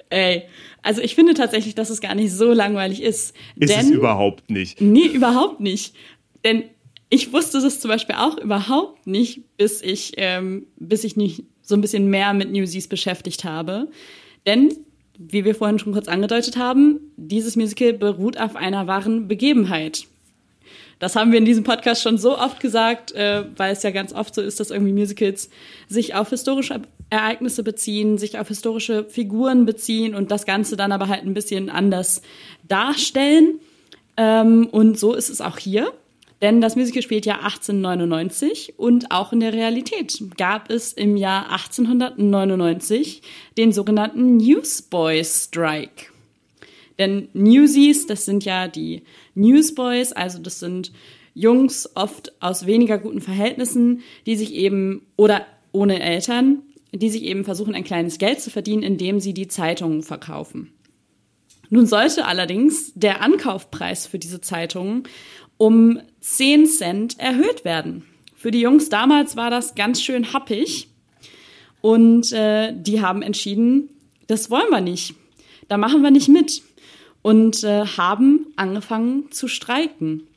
Ey, 0.09 0.43
also 0.81 1.01
ich 1.01 1.13
finde 1.13 1.33
tatsächlich, 1.33 1.75
dass 1.75 1.89
es 1.89 2.01
gar 2.01 2.15
nicht 2.15 2.31
so 2.31 2.53
langweilig 2.53 3.03
ist. 3.03 3.35
Ist 3.57 3.73
denn 3.73 3.87
es 3.87 3.91
überhaupt 3.91 4.49
nicht. 4.49 4.81
Nee, 4.81 5.07
überhaupt 5.07 5.59
nicht. 5.59 5.93
Denn 6.45 6.63
ich 7.09 7.31
wusste 7.31 7.61
das 7.61 7.79
zum 7.79 7.89
Beispiel 7.89 8.15
auch 8.15 8.37
überhaupt 8.37 9.07
nicht, 9.07 9.41
bis 9.57 9.81
ich, 9.81 10.13
ähm, 10.17 10.67
bis 10.77 11.03
ich 11.03 11.15
mich 11.15 11.43
so 11.61 11.75
ein 11.75 11.81
bisschen 11.81 12.09
mehr 12.09 12.33
mit 12.33 12.51
Newsies 12.51 12.87
beschäftigt 12.87 13.43
habe. 13.43 13.89
Denn, 14.45 14.73
wie 15.17 15.45
wir 15.45 15.55
vorhin 15.55 15.79
schon 15.79 15.93
kurz 15.93 16.07
angedeutet 16.07 16.57
haben, 16.57 16.99
dieses 17.15 17.55
Musical 17.55 17.93
beruht 17.93 18.39
auf 18.39 18.55
einer 18.55 18.87
wahren 18.87 19.27
Begebenheit. 19.27 20.05
Das 20.99 21.15
haben 21.15 21.31
wir 21.31 21.37
in 21.37 21.45
diesem 21.45 21.63
Podcast 21.63 22.01
schon 22.01 22.17
so 22.17 22.37
oft 22.37 22.59
gesagt, 22.59 23.11
äh, 23.11 23.45
weil 23.55 23.71
es 23.71 23.83
ja 23.83 23.91
ganz 23.91 24.13
oft 24.13 24.33
so 24.33 24.41
ist, 24.41 24.59
dass 24.59 24.71
irgendwie 24.71 24.93
Musicals 24.93 25.49
sich 25.87 26.15
auf 26.15 26.29
historische 26.29 26.81
Ereignisse 27.09 27.63
beziehen, 27.63 28.17
sich 28.17 28.39
auf 28.39 28.47
historische 28.47 29.05
Figuren 29.05 29.65
beziehen 29.65 30.15
und 30.15 30.31
das 30.31 30.45
Ganze 30.45 30.75
dann 30.75 30.91
aber 30.91 31.07
halt 31.07 31.23
ein 31.23 31.33
bisschen 31.33 31.69
anders 31.69 32.21
darstellen. 32.67 33.59
Ähm, 34.17 34.67
und 34.71 34.97
so 34.99 35.13
ist 35.13 35.29
es 35.29 35.39
auch 35.39 35.57
hier. 35.57 35.93
Denn 36.41 36.61
das 36.61 36.75
Musical 36.75 37.01
spielt 37.01 37.25
ja 37.25 37.35
1899 37.39 38.75
und 38.77 39.11
auch 39.11 39.33
in 39.33 39.39
der 39.39 39.53
Realität 39.53 40.21
gab 40.37 40.69
es 40.69 40.93
im 40.93 41.17
Jahr 41.17 41.51
1899 41.51 43.23
den 43.57 43.71
sogenannten 43.71 44.37
Newsboy 44.37 45.23
Strike. 45.23 46.11
Denn 46.99 47.29
Newsies, 47.33 48.05
das 48.05 48.25
sind 48.25 48.45
ja 48.45 48.67
die 48.67 49.03
Newsboys, 49.33 50.13
also 50.13 50.39
das 50.39 50.59
sind 50.59 50.91
Jungs 51.33 51.89
oft 51.95 52.33
aus 52.41 52.65
weniger 52.65 52.97
guten 52.97 53.21
Verhältnissen, 53.21 54.01
die 54.25 54.35
sich 54.35 54.53
eben 54.53 55.05
oder 55.15 55.45
ohne 55.71 56.01
Eltern, 56.01 56.63
die 56.91 57.09
sich 57.09 57.23
eben 57.23 57.45
versuchen, 57.45 57.75
ein 57.75 57.83
kleines 57.83 58.17
Geld 58.17 58.41
zu 58.41 58.49
verdienen, 58.49 58.83
indem 58.83 59.19
sie 59.19 59.33
die 59.33 59.47
Zeitungen 59.47 60.01
verkaufen. 60.01 60.71
Nun 61.69 61.85
sollte 61.85 62.25
allerdings 62.25 62.93
der 62.95 63.21
Ankaufpreis 63.21 64.07
für 64.07 64.19
diese 64.19 64.41
Zeitungen 64.41 65.03
um 65.57 65.99
10 66.27 66.65
Cent 66.65 67.19
erhöht 67.19 67.63
werden. 67.63 68.03
Für 68.35 68.51
die 68.51 68.59
Jungs 68.59 68.89
damals 68.89 69.37
war 69.37 69.49
das 69.49 69.75
ganz 69.75 70.01
schön 70.01 70.33
happig 70.33 70.89
und 71.81 72.33
äh, 72.33 72.73
die 72.75 73.01
haben 73.01 73.21
entschieden, 73.21 73.89
das 74.27 74.51
wollen 74.51 74.69
wir 74.69 74.81
nicht. 74.81 75.15
Da 75.69 75.77
machen 75.77 76.03
wir 76.03 76.11
nicht 76.11 76.27
mit 76.27 76.61
und 77.21 77.63
äh, 77.63 77.85
haben 77.85 78.47
angefangen 78.57 79.31
zu 79.31 79.47
streiken. 79.47 80.27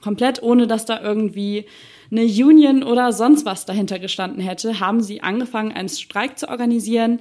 Komplett 0.00 0.40
ohne, 0.42 0.68
dass 0.68 0.86
da 0.86 1.02
irgendwie 1.02 1.66
eine 2.12 2.22
Union 2.22 2.84
oder 2.84 3.12
sonst 3.12 3.44
was 3.44 3.66
dahinter 3.66 3.98
gestanden 3.98 4.40
hätte, 4.40 4.78
haben 4.78 5.02
sie 5.02 5.20
angefangen, 5.20 5.72
einen 5.72 5.88
Streik 5.88 6.38
zu 6.38 6.48
organisieren. 6.48 7.20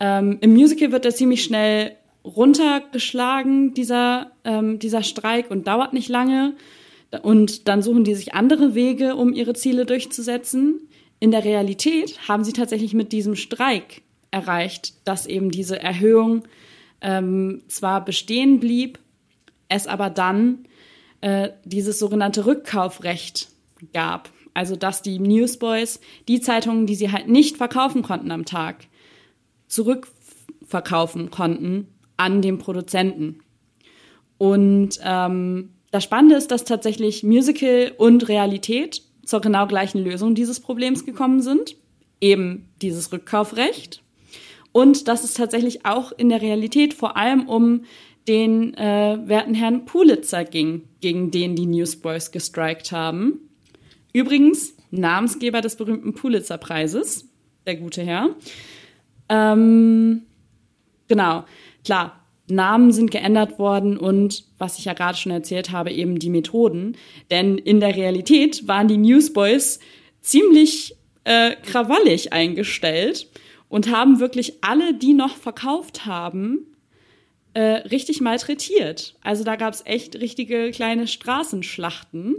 Ähm, 0.00 0.38
Im 0.40 0.54
Musical 0.54 0.90
wird 0.92 1.04
er 1.04 1.14
ziemlich 1.14 1.44
schnell 1.44 1.96
runtergeschlagen, 2.24 3.74
dieser, 3.74 4.32
ähm, 4.44 4.78
dieser 4.80 5.02
Streik, 5.04 5.50
und 5.50 5.66
dauert 5.66 5.92
nicht 5.92 6.08
lange. 6.08 6.54
Und 7.22 7.66
dann 7.68 7.82
suchen 7.82 8.04
die 8.04 8.14
sich 8.14 8.34
andere 8.34 8.74
Wege, 8.74 9.16
um 9.16 9.32
ihre 9.32 9.54
Ziele 9.54 9.84
durchzusetzen. 9.84 10.88
In 11.18 11.30
der 11.32 11.44
Realität 11.44 12.28
haben 12.28 12.44
sie 12.44 12.52
tatsächlich 12.52 12.94
mit 12.94 13.12
diesem 13.12 13.34
Streik 13.36 14.02
erreicht, 14.30 14.94
dass 15.06 15.26
eben 15.26 15.50
diese 15.50 15.80
Erhöhung 15.80 16.44
ähm, 17.00 17.62
zwar 17.68 18.04
bestehen 18.04 18.60
blieb, 18.60 18.98
es 19.68 19.86
aber 19.86 20.08
dann 20.10 20.66
äh, 21.20 21.50
dieses 21.64 21.98
sogenannte 21.98 22.46
Rückkaufrecht 22.46 23.48
gab. 23.92 24.30
Also 24.54 24.76
dass 24.76 25.02
die 25.02 25.18
Newsboys 25.18 26.00
die 26.28 26.40
Zeitungen, 26.40 26.86
die 26.86 26.94
sie 26.94 27.12
halt 27.12 27.28
nicht 27.28 27.56
verkaufen 27.56 28.02
konnten 28.02 28.30
am 28.30 28.44
Tag, 28.44 28.86
zurückverkaufen 29.68 31.30
konnten 31.30 31.88
an 32.16 32.42
den 32.42 32.58
Produzenten. 32.58 33.40
Und 34.38 34.98
ähm, 35.02 35.70
das 35.90 36.04
Spannende 36.04 36.36
ist, 36.36 36.50
dass 36.50 36.64
tatsächlich 36.64 37.22
Musical 37.22 37.92
und 37.96 38.28
Realität 38.28 39.02
zur 39.24 39.40
genau 39.40 39.66
gleichen 39.66 40.02
Lösung 40.02 40.34
dieses 40.34 40.60
Problems 40.60 41.04
gekommen 41.04 41.42
sind. 41.42 41.76
Eben 42.20 42.68
dieses 42.80 43.12
Rückkaufrecht. 43.12 44.02
Und 44.72 45.08
dass 45.08 45.24
es 45.24 45.34
tatsächlich 45.34 45.84
auch 45.84 46.12
in 46.12 46.28
der 46.28 46.42
Realität 46.42 46.94
vor 46.94 47.16
allem 47.16 47.48
um 47.48 47.84
den 48.28 48.74
äh, 48.74 49.18
werten 49.24 49.54
Herrn 49.54 49.84
Pulitzer 49.86 50.44
ging, 50.44 50.84
gegen 51.00 51.30
den 51.30 51.56
die 51.56 51.66
Newsboys 51.66 52.30
gestrikt 52.30 52.92
haben. 52.92 53.40
Übrigens 54.12 54.74
Namensgeber 54.90 55.60
des 55.60 55.76
berühmten 55.76 56.14
Pulitzer-Preises, 56.14 57.28
der 57.66 57.76
gute 57.76 58.02
Herr. 58.02 58.36
Ähm, 59.28 60.22
genau, 61.08 61.44
klar, 61.84 62.19
Namen 62.50 62.92
sind 62.92 63.10
geändert 63.10 63.58
worden 63.58 63.96
und, 63.96 64.44
was 64.58 64.78
ich 64.78 64.84
ja 64.84 64.92
gerade 64.92 65.16
schon 65.16 65.32
erzählt 65.32 65.70
habe, 65.70 65.90
eben 65.90 66.18
die 66.18 66.30
Methoden. 66.30 66.96
Denn 67.30 67.58
in 67.58 67.80
der 67.80 67.96
Realität 67.96 68.66
waren 68.68 68.88
die 68.88 68.96
Newsboys 68.96 69.80
ziemlich 70.20 70.96
äh, 71.24 71.56
krawallig 71.56 72.32
eingestellt 72.32 73.28
und 73.68 73.90
haben 73.90 74.20
wirklich 74.20 74.62
alle, 74.62 74.94
die 74.94 75.14
noch 75.14 75.36
verkauft 75.36 76.06
haben, 76.06 76.66
äh, 77.54 77.60
richtig 77.60 78.20
malträtiert. 78.20 79.16
Also 79.22 79.44
da 79.44 79.56
gab 79.56 79.74
es 79.74 79.84
echt 79.86 80.16
richtige 80.16 80.70
kleine 80.70 81.06
Straßenschlachten, 81.06 82.36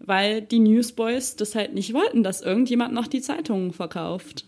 weil 0.00 0.42
die 0.42 0.58
Newsboys 0.58 1.36
das 1.36 1.54
halt 1.54 1.74
nicht 1.74 1.94
wollten, 1.94 2.22
dass 2.22 2.42
irgendjemand 2.42 2.94
noch 2.94 3.06
die 3.06 3.20
Zeitungen 3.20 3.72
verkauft. 3.72 4.44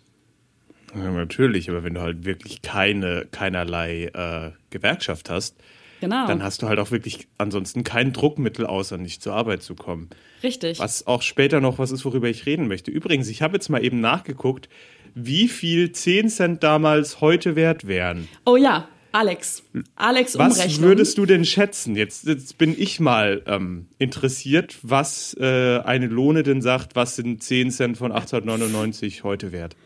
Ja, 0.94 1.10
natürlich, 1.10 1.70
aber 1.70 1.84
wenn 1.84 1.94
du 1.94 2.00
halt 2.00 2.24
wirklich 2.24 2.62
keine, 2.62 3.26
keinerlei 3.30 4.10
äh, 4.12 4.50
Gewerkschaft 4.70 5.30
hast, 5.30 5.56
Genau. 6.00 6.26
dann 6.26 6.42
hast 6.42 6.62
du 6.62 6.68
halt 6.68 6.78
auch 6.78 6.90
wirklich 6.90 7.28
ansonsten 7.36 7.84
kein 7.84 8.12
Druckmittel, 8.14 8.64
außer 8.64 8.96
nicht 8.96 9.22
zur 9.22 9.34
Arbeit 9.34 9.62
zu 9.62 9.74
kommen. 9.74 10.08
Richtig. 10.42 10.78
Was 10.78 11.06
auch 11.06 11.20
später 11.20 11.60
noch 11.60 11.78
was 11.78 11.90
ist, 11.90 12.04
worüber 12.06 12.28
ich 12.28 12.46
reden 12.46 12.68
möchte. 12.68 12.90
Übrigens, 12.90 13.28
ich 13.28 13.42
habe 13.42 13.54
jetzt 13.56 13.68
mal 13.68 13.84
eben 13.84 14.00
nachgeguckt, 14.00 14.68
wie 15.14 15.46
viel 15.48 15.92
10 15.92 16.30
Cent 16.30 16.62
damals 16.62 17.20
heute 17.20 17.54
wert 17.56 17.86
wären. 17.86 18.28
Oh 18.46 18.56
ja, 18.56 18.88
Alex. 19.12 19.62
Alex 19.96 20.38
Was 20.38 20.56
Umrechnung. 20.56 20.88
würdest 20.88 21.18
du 21.18 21.26
denn 21.26 21.44
schätzen? 21.44 21.96
Jetzt, 21.96 22.26
jetzt 22.26 22.56
bin 22.56 22.74
ich 22.78 22.98
mal 23.00 23.42
ähm, 23.46 23.86
interessiert, 23.98 24.78
was 24.82 25.36
äh, 25.38 25.80
eine 25.80 26.06
Lohne 26.06 26.44
denn 26.44 26.62
sagt, 26.62 26.94
was 26.96 27.16
sind 27.16 27.42
10 27.42 27.72
Cent 27.72 27.96
von 27.98 28.12
1899 28.12 29.24
heute 29.24 29.52
wert? 29.52 29.76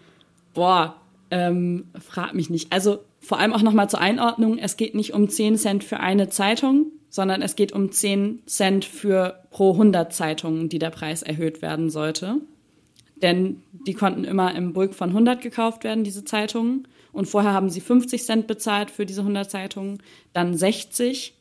Boah, 0.53 1.01
ähm, 1.31 1.87
frag 1.99 2.35
mich 2.35 2.51
nicht. 2.51 2.71
Also 2.73 3.03
vor 3.25 3.39
allem 3.39 3.53
auch 3.53 3.63
nochmal 3.63 3.89
zur 3.89 4.01
Einordnung, 4.01 4.59
es 4.59 4.77
geht 4.77 4.95
nicht 4.95 5.15
um 5.15 5.29
10 5.29 5.57
Cent 5.57 5.85
für 5.85 6.01
eine 6.01 6.29
Zeitung, 6.29 6.93
sondern 7.09 7.43
es 7.43 7.57
geht 7.57 7.73
um 7.73 7.91
10 7.91 8.43
Cent 8.47 8.85
für 8.85 9.41
pro 9.51 9.73
100 9.73 10.13
Zeitungen, 10.13 10.69
die 10.69 10.79
der 10.79 10.91
Preis 10.91 11.23
erhöht 11.23 11.63
werden 11.63 11.89
sollte. 11.89 12.41
Denn 13.17 13.63
die 13.87 13.95
konnten 13.95 14.25
immer 14.25 14.55
im 14.55 14.73
Bulk 14.73 14.95
von 14.95 15.11
100 15.11 15.41
gekauft 15.41 15.85
werden, 15.85 16.05
diese 16.05 16.25
Zeitungen. 16.25 16.87
Und 17.13 17.27
vorher 17.27 17.53
haben 17.53 17.71
sie 17.71 17.81
50 17.81 18.23
Cent 18.23 18.47
bezahlt 18.47 18.91
für 18.91 19.07
diese 19.07 19.21
100 19.21 19.51
Zeitungen, 19.51 20.03
dann 20.33 20.57
60. 20.57 21.35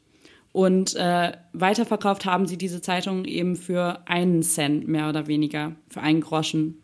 Und 0.51 0.95
äh, 0.95 1.31
weiterverkauft 1.51 2.25
haben 2.25 2.45
sie 2.45 2.57
diese 2.57 2.81
Zeitungen 2.81 3.25
eben 3.25 3.55
für 3.55 4.07
einen 4.07 4.43
Cent 4.43 4.87
mehr 4.87 5.09
oder 5.09 5.27
weniger, 5.27 5.75
für 5.89 6.01
einen 6.01 6.21
Groschen. 6.21 6.81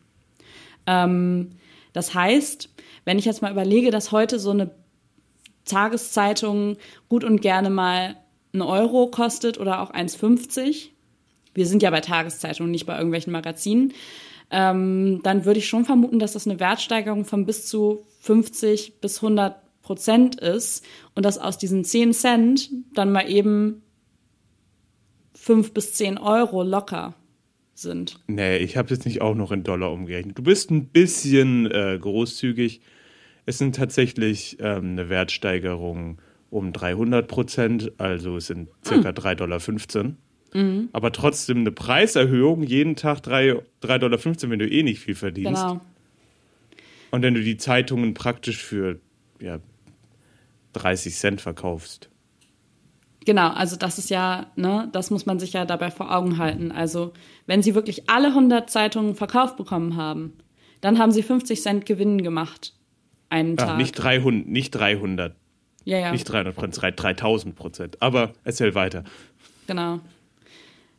Ähm, 0.87 1.51
das 1.93 2.13
heißt, 2.15 2.69
wenn 3.05 3.19
ich 3.19 3.25
jetzt 3.25 3.41
mal 3.41 3.51
überlege, 3.51 3.91
dass 3.91 4.11
heute 4.11 4.39
so 4.39 4.49
eine 4.49 4.71
Tageszeitung 5.69 6.77
gut 7.07 7.23
und 7.23 7.41
gerne 7.41 7.69
mal 7.69 8.17
einen 8.53 8.61
Euro 8.61 9.07
kostet 9.07 9.59
oder 9.59 9.81
auch 9.81 9.91
1,50, 9.91 10.89
wir 11.53 11.65
sind 11.65 11.83
ja 11.83 11.89
bei 11.89 12.01
Tageszeitungen, 12.01 12.71
nicht 12.71 12.85
bei 12.85 12.95
irgendwelchen 12.95 13.31
Magazinen, 13.31 13.93
ähm, 14.51 15.21
dann 15.23 15.45
würde 15.45 15.59
ich 15.59 15.67
schon 15.67 15.85
vermuten, 15.85 16.19
dass 16.19 16.33
das 16.33 16.47
eine 16.47 16.59
Wertsteigerung 16.59 17.25
von 17.25 17.45
bis 17.45 17.67
zu 17.67 18.05
50 18.21 18.99
bis 19.01 19.17
100 19.17 19.55
Prozent 19.81 20.39
ist 20.39 20.85
und 21.15 21.25
dass 21.25 21.37
aus 21.37 21.57
diesen 21.57 21.83
10 21.83 22.13
Cent 22.13 22.69
dann 22.93 23.11
mal 23.11 23.29
eben 23.29 23.81
5 25.35 25.73
bis 25.73 25.93
10 25.93 26.17
Euro 26.17 26.63
locker 26.63 27.15
sind. 27.73 28.19
Nee, 28.27 28.57
ich 28.57 28.77
habe 28.77 28.89
jetzt 28.89 29.05
nicht 29.05 29.21
auch 29.21 29.35
noch 29.35 29.51
in 29.51 29.63
Dollar 29.63 29.91
umgerechnet. 29.91 30.37
Du 30.37 30.43
bist 30.43 30.69
ein 30.69 30.87
bisschen 30.87 31.69
äh, 31.71 31.97
großzügig. 31.99 32.81
Es 33.49 33.57
sind 33.57 33.75
tatsächlich 33.75 34.57
ähm, 34.59 34.91
eine 34.91 35.09
Wertsteigerung 35.09 36.21
um 36.51 36.71
300 36.71 37.27
Prozent, 37.27 37.91
also 37.97 38.37
es 38.37 38.45
sind 38.45 38.69
circa 38.85 39.09
3,15 39.09 40.13
Dollar. 40.53 40.89
Aber 40.93 41.11
trotzdem 41.11 41.57
eine 41.57 41.71
Preiserhöhung, 41.71 42.61
jeden 42.61 42.95
Tag 42.95 43.21
3,15 43.21 43.97
Dollar, 43.97 44.19
wenn 44.51 44.59
du 44.59 44.69
eh 44.69 44.83
nicht 44.83 44.99
viel 44.99 45.15
verdienst. 45.15 45.63
Genau. 45.63 45.81
Und 47.09 47.23
wenn 47.23 47.33
du 47.33 47.41
die 47.41 47.57
Zeitungen 47.57 48.13
praktisch 48.13 48.63
für 48.63 48.99
ja, 49.41 49.57
30 50.73 51.15
Cent 51.15 51.41
verkaufst. 51.41 52.11
Genau, 53.25 53.49
also 53.49 53.77
das 53.77 53.97
ist 53.97 54.11
ja, 54.11 54.51
ne, 54.57 54.89
das 54.91 55.09
muss 55.09 55.25
man 55.25 55.39
sich 55.39 55.53
ja 55.53 55.65
dabei 55.65 55.89
vor 55.89 56.15
Augen 56.15 56.37
halten. 56.37 56.71
Also, 56.71 57.13
wenn 57.47 57.63
sie 57.63 57.73
wirklich 57.73 58.11
alle 58.11 58.27
100 58.27 58.69
Zeitungen 58.69 59.15
verkauft 59.15 59.57
bekommen 59.57 59.95
haben, 59.95 60.33
dann 60.81 60.99
haben 60.99 61.11
sie 61.11 61.23
50 61.23 61.63
Cent 61.63 61.87
Gewinn 61.87 62.21
gemacht. 62.21 62.75
Einen 63.29 63.55
Ach, 63.59 63.65
Tag. 63.67 63.77
nicht 63.77 63.93
300, 63.93 64.47
nicht 64.47 64.71
300, 64.71 65.35
ja, 65.85 65.97
ja, 65.99 66.11
nicht 66.11 66.23
300 66.25 66.55
Prozent, 66.55 66.99
3000 67.01 67.55
Prozent. 67.55 68.01
Aber 68.01 68.33
erzähl 68.43 68.75
weiter. 68.75 69.03
genau. 69.67 69.99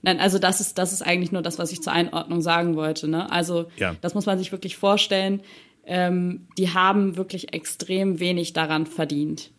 Nein, 0.03 0.19
also 0.19 0.39
das 0.39 0.61
ist, 0.63 0.79
das 0.79 0.95
ist 0.95 1.03
eigentlich 1.03 1.31
nur 1.31 1.43
das, 1.43 1.59
was 1.59 1.73
ich 1.73 1.83
zur 1.83 1.93
Einordnung 1.93 2.41
sagen 2.41 2.75
wollte. 2.75 3.07
Ne? 3.07 3.31
Also 3.31 3.67
Ja. 3.77 3.97
das 4.01 4.15
muss 4.15 4.25
man 4.25 4.39
sich 4.39 4.51
wirklich 4.51 4.79
vorstellen. 4.79 5.43
Ähm, 5.85 6.47
die 6.57 6.71
haben 6.73 7.19
wirklich 7.19 7.53
extrem 7.53 8.19
wenig 8.19 8.55
daran 8.55 8.87
verdient. 8.87 9.51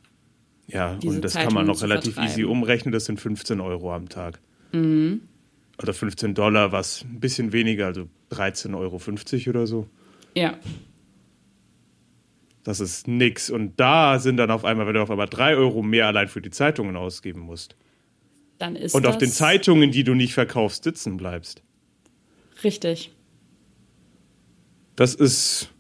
Ja, 0.67 0.93
und 1.03 1.21
das 1.23 1.33
kann 1.33 1.43
Zeitungen 1.43 1.53
man 1.53 1.65
noch 1.67 1.81
relativ 1.83 2.17
easy 2.17 2.43
umrechnen. 2.43 2.91
Das 2.91 3.05
sind 3.05 3.19
15 3.19 3.59
Euro 3.61 3.93
am 3.93 4.09
Tag. 4.09 4.39
Mhm. 4.71 5.21
Oder 5.81 5.93
15 5.93 6.33
Dollar, 6.33 6.71
was 6.71 7.03
ein 7.03 7.19
bisschen 7.19 7.53
weniger, 7.53 7.85
also 7.87 8.07
13,50 8.31 8.75
Euro 8.77 8.99
oder 9.49 9.67
so. 9.67 9.87
Ja, 10.35 10.55
Das 12.63 12.80
ist 12.80 13.08
nix. 13.08 13.50
Und 13.50 13.80
da 13.80 14.20
sind 14.20 14.38
dann 14.38 14.51
auf 14.51 14.65
einmal, 14.65 14.88
wenn 14.88 14.94
du 14.94 15.01
auf 15.01 15.10
einmal 15.12 15.27
3 15.27 15.56
Euro 15.56 15.82
mehr 15.82 16.08
allein 16.08 16.27
für 16.27 16.41
die 16.41 16.51
Zeitungen 16.51 16.96
ausgeben 16.96 17.41
musst. 17.41 17.75
dann 18.60 18.75
ist 18.75 18.94
Und 18.94 19.08
auf 19.08 19.18
den 19.18 19.30
Zeitungen, 19.30 19.91
die 19.91 20.03
du 20.03 20.13
nicht 20.13 20.34
verkaufst, 20.34 20.84
sitzen 20.84 21.18
bleibst. 21.18 21.63
Richtig. 22.63 23.12
Das 24.96 25.15
ist, 25.15 25.72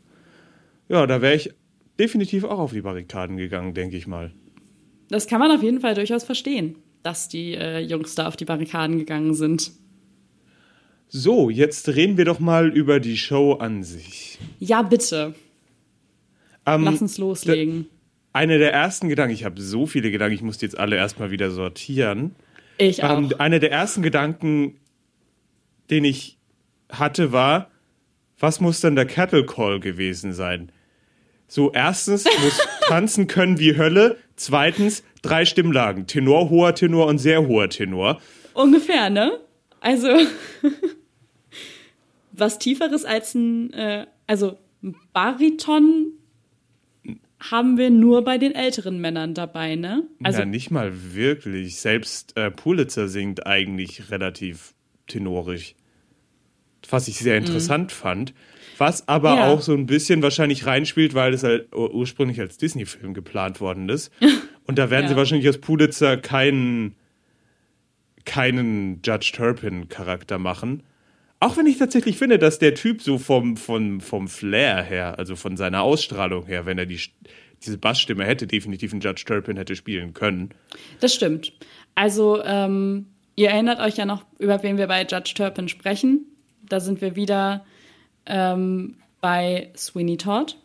ja, 0.89 1.05
da 1.05 1.21
wäre 1.21 1.35
ich 1.35 1.53
definitiv 1.99 2.43
auch 2.43 2.57
auf 2.57 2.71
die 2.71 2.81
Barrikaden 2.81 3.37
gegangen, 3.37 3.75
denke 3.75 3.97
ich 3.97 4.07
mal. 4.07 4.31
Das 5.09 5.27
kann 5.27 5.39
man 5.39 5.51
auf 5.51 5.61
jeden 5.61 5.81
Fall 5.81 5.93
durchaus 5.93 6.23
verstehen, 6.23 6.77
dass 7.03 7.27
die 7.27 7.53
äh, 7.53 7.79
Jungs 7.79 8.15
da 8.15 8.27
auf 8.27 8.35
die 8.35 8.45
Barrikaden 8.45 8.97
gegangen 8.97 9.35
sind. 9.35 9.73
So, 11.09 11.49
jetzt 11.49 11.89
reden 11.89 12.17
wir 12.17 12.25
doch 12.25 12.39
mal 12.39 12.69
über 12.69 12.99
die 13.01 13.17
Show 13.17 13.53
an 13.53 13.83
sich. 13.83 14.39
Ja, 14.59 14.81
bitte. 14.81 15.35
Ähm, 16.65 16.83
Lass 16.83 17.01
uns 17.01 17.17
loslegen. 17.17 17.87
Einer 18.33 18.57
der 18.57 18.71
ersten 18.71 19.09
Gedanken, 19.09 19.33
ich 19.33 19.43
habe 19.43 19.61
so 19.61 19.85
viele 19.85 20.11
Gedanken, 20.11 20.35
ich 20.35 20.41
muss 20.41 20.57
die 20.57 20.65
jetzt 20.65 20.77
alle 20.77 20.95
erstmal 20.95 21.31
wieder 21.31 21.51
sortieren. 21.51 22.35
Ich 22.77 23.03
auch. 23.03 23.17
Ähm, 23.17 23.33
einer 23.37 23.59
der 23.59 23.71
ersten 23.71 24.01
Gedanken, 24.01 24.79
den 25.89 26.05
ich 26.05 26.37
hatte, 26.89 27.31
war, 27.31 27.69
was 28.39 28.59
muss 28.59 28.79
denn 28.79 28.95
der 28.95 29.05
Cattle 29.05 29.45
Call 29.45 29.79
gewesen 29.79 30.33
sein? 30.33 30.71
So, 31.47 31.71
erstens 31.73 32.25
muss 32.41 32.59
tanzen 32.87 33.27
können 33.27 33.59
wie 33.59 33.77
Hölle. 33.77 34.17
Zweitens, 34.35 35.03
drei 35.21 35.45
Stimmlagen. 35.45 36.07
Tenor, 36.07 36.49
hoher 36.49 36.73
Tenor 36.73 37.07
und 37.07 37.17
sehr 37.17 37.45
hoher 37.45 37.69
Tenor. 37.69 38.21
Ungefähr, 38.53 39.09
ne? 39.09 39.39
Also, 39.81 40.07
was 42.31 42.57
Tieferes 42.57 43.03
als 43.03 43.35
ein, 43.35 43.73
äh, 43.73 44.05
also 44.27 44.57
ein 44.81 44.95
Bariton 45.11 46.13
haben 47.49 47.77
wir 47.77 47.89
nur 47.89 48.23
bei 48.23 48.37
den 48.37 48.53
älteren 48.53 48.99
Männern 49.01 49.33
dabei, 49.33 49.75
ne? 49.75 50.03
Also, 50.23 50.39
ja, 50.39 50.45
nicht 50.45 50.69
mal 50.71 50.91
wirklich. 51.13 51.77
Selbst 51.77 52.37
äh, 52.37 52.51
Pulitzer 52.51 53.07
singt 53.07 53.47
eigentlich 53.47 54.11
relativ 54.11 54.73
tenorisch. 55.07 55.75
Was 56.89 57.07
ich 57.07 57.17
sehr 57.19 57.37
interessant 57.37 57.91
fand. 57.91 58.33
Was 58.77 59.07
aber 59.07 59.31
Mhm. 59.31 59.37
Ja. 59.37 59.47
auch 59.49 59.61
so 59.61 59.73
ein 59.73 59.85
bisschen 59.85 60.21
wahrscheinlich 60.23 60.65
reinspielt, 60.65 61.13
weil 61.13 61.33
es 61.33 61.43
halt 61.43 61.73
ur- 61.75 61.93
ursprünglich 61.93 62.39
als 62.39 62.57
Disney-Film 62.57 63.13
geplant 63.13 63.59
worden 63.61 63.89
ist. 63.89 64.11
Und 64.67 64.77
da 64.77 64.89
werden 64.89 65.07
sie 65.07 65.13
Ja. 65.13 65.17
wahrscheinlich 65.17 65.47
aus 65.49 65.57
Pulitzer 65.59 66.17
keinen, 66.17 66.95
keinen 68.25 69.01
Judge 69.03 69.31
Turpin-Charakter 69.35 70.37
machen. 70.37 70.83
Auch 71.41 71.57
wenn 71.57 71.65
ich 71.65 71.79
tatsächlich 71.79 72.19
finde, 72.19 72.37
dass 72.37 72.59
der 72.59 72.75
Typ 72.75 73.01
so 73.01 73.17
vom, 73.17 73.57
vom, 73.57 73.99
vom 73.99 74.27
Flair 74.27 74.83
her, 74.83 75.17
also 75.17 75.35
von 75.35 75.57
seiner 75.57 75.81
Ausstrahlung 75.81 76.45
her, 76.45 76.67
wenn 76.67 76.77
er 76.77 76.85
die, 76.85 76.99
diese 77.65 77.79
Bassstimme 77.79 78.25
hätte, 78.25 78.45
definitiv 78.45 78.91
einen 78.91 79.01
Judge 79.01 79.23
Turpin 79.25 79.57
hätte 79.57 79.75
spielen 79.75 80.13
können. 80.13 80.51
das 80.99 81.15
stimmt. 81.15 81.51
Also, 81.95 82.43
ähm, 82.43 83.07
ihr 83.35 83.49
erinnert 83.49 83.79
euch 83.79 83.97
ja 83.97 84.05
noch, 84.05 84.23
über 84.37 84.61
wen 84.61 84.77
wir 84.77 84.85
bei 84.85 85.01
Judge 85.01 85.33
Turpin 85.35 85.67
sprechen. 85.67 86.27
Da 86.69 86.79
sind 86.79 87.01
wir 87.01 87.15
wieder 87.15 87.65
ähm, 88.27 88.97
bei 89.19 89.71
Sweeney 89.75 90.17
Todd. 90.17 90.57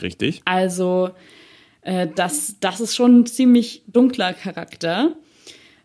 Richtig. 0.00 0.40
Also, 0.46 1.10
äh, 1.82 2.08
das, 2.14 2.56
das 2.60 2.80
ist 2.80 2.96
schon 2.96 3.20
ein 3.20 3.26
ziemlich 3.26 3.82
dunkler 3.86 4.32
Charakter. 4.32 5.14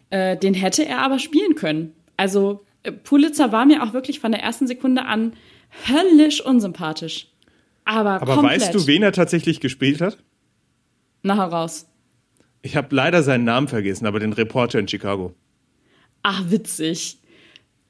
Äh, 0.10 0.38
den 0.38 0.54
hätte 0.54 0.86
er 0.86 1.00
aber 1.00 1.20
spielen 1.20 1.56
können. 1.56 1.94
Also, 2.16 2.64
Pulitzer 3.04 3.52
war 3.52 3.66
mir 3.66 3.84
auch 3.84 3.94
wirklich 3.94 4.20
von 4.20 4.32
der 4.32 4.42
ersten 4.42 4.68
Sekunde 4.68 5.06
an 5.06 5.34
höllisch 5.88 6.42
unsympathisch. 6.42 7.28
Aber, 7.86 8.22
Aber 8.22 8.36
komplett. 8.36 8.62
weißt 8.62 8.76
du, 8.76 8.88
wen 8.88 9.04
er 9.04 9.12
tatsächlich 9.12 9.60
gespielt 9.60 10.02
hat? 10.02 10.18
Na 11.22 11.36
heraus. 11.36 11.88
Ich 12.62 12.76
habe 12.76 12.96
leider 12.96 13.24
seinen 13.24 13.44
Namen 13.44 13.68
vergessen, 13.68 14.06
aber 14.06 14.20
den 14.20 14.34
Reporter 14.34 14.80
in 14.80 14.88
Chicago. 14.88 15.34
Ach, 16.22 16.44
witzig. 16.48 17.18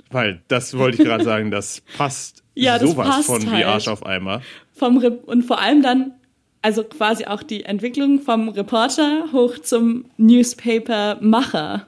Weil 0.09 0.41
das 0.47 0.77
wollte 0.77 1.01
ich 1.01 1.07
gerade 1.07 1.23
sagen, 1.23 1.51
das 1.51 1.81
passt 1.97 2.43
Ja, 2.55 2.77
das 2.77 2.89
sowas 2.89 3.07
passt 3.07 3.25
von 3.25 3.41
wie 3.43 3.47
halt. 3.47 3.65
Arsch 3.65 3.87
auf 3.87 4.05
Eimer. 4.05 4.41
Vom 4.73 4.97
Re 4.97 5.11
und 5.11 5.43
vor 5.43 5.59
allem 5.59 5.81
dann, 5.81 6.13
also 6.61 6.83
quasi 6.83 7.25
auch 7.25 7.43
die 7.43 7.65
Entwicklung 7.65 8.21
vom 8.21 8.49
Reporter 8.49 9.31
hoch 9.31 9.57
zum 9.59 10.05
Newspaper-Macher. 10.17 11.87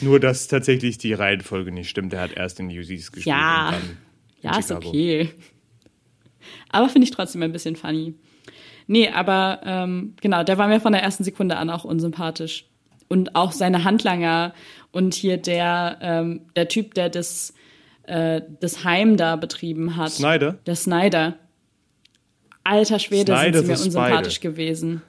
Nur, 0.00 0.20
dass 0.20 0.48
tatsächlich 0.48 0.98
die 0.98 1.12
Reihenfolge 1.12 1.72
nicht 1.72 1.88
stimmt. 1.88 2.12
Er 2.12 2.20
hat 2.20 2.32
erst 2.32 2.60
in 2.60 2.68
UCs 2.68 3.12
gespielt 3.12 3.26
Ja. 3.26 3.74
Ja, 4.42 4.58
ist 4.58 4.70
okay. 4.70 5.30
Aber 6.70 6.88
finde 6.88 7.04
ich 7.04 7.10
trotzdem 7.10 7.42
ein 7.42 7.52
bisschen 7.52 7.76
funny. 7.76 8.14
Nee, 8.86 9.08
aber 9.08 9.60
ähm, 9.64 10.14
genau, 10.20 10.44
der 10.44 10.58
war 10.58 10.68
mir 10.68 10.80
von 10.80 10.92
der 10.92 11.02
ersten 11.02 11.24
Sekunde 11.24 11.56
an 11.56 11.70
auch 11.70 11.84
unsympathisch. 11.84 12.66
Und 13.08 13.36
auch 13.36 13.52
seine 13.52 13.84
Handlanger 13.84 14.52
und 14.90 15.14
hier 15.14 15.36
der, 15.36 15.98
ähm, 16.00 16.40
der 16.56 16.68
Typ, 16.68 16.94
der 16.94 17.08
das, 17.08 17.54
äh, 18.04 18.40
das 18.60 18.84
Heim 18.84 19.16
da 19.16 19.36
betrieben 19.36 19.96
hat. 19.96 20.12
Snyder? 20.12 20.58
Der 20.66 20.74
Snyder. 20.74 21.38
Alter 22.64 22.98
Schwede 22.98 23.36
Snyder 23.36 23.58
sind 23.58 23.66
sie 23.66 23.72
mir 23.72 23.84
unsympathisch 23.84 24.34
Spider. 24.36 24.50
gewesen. 24.50 25.02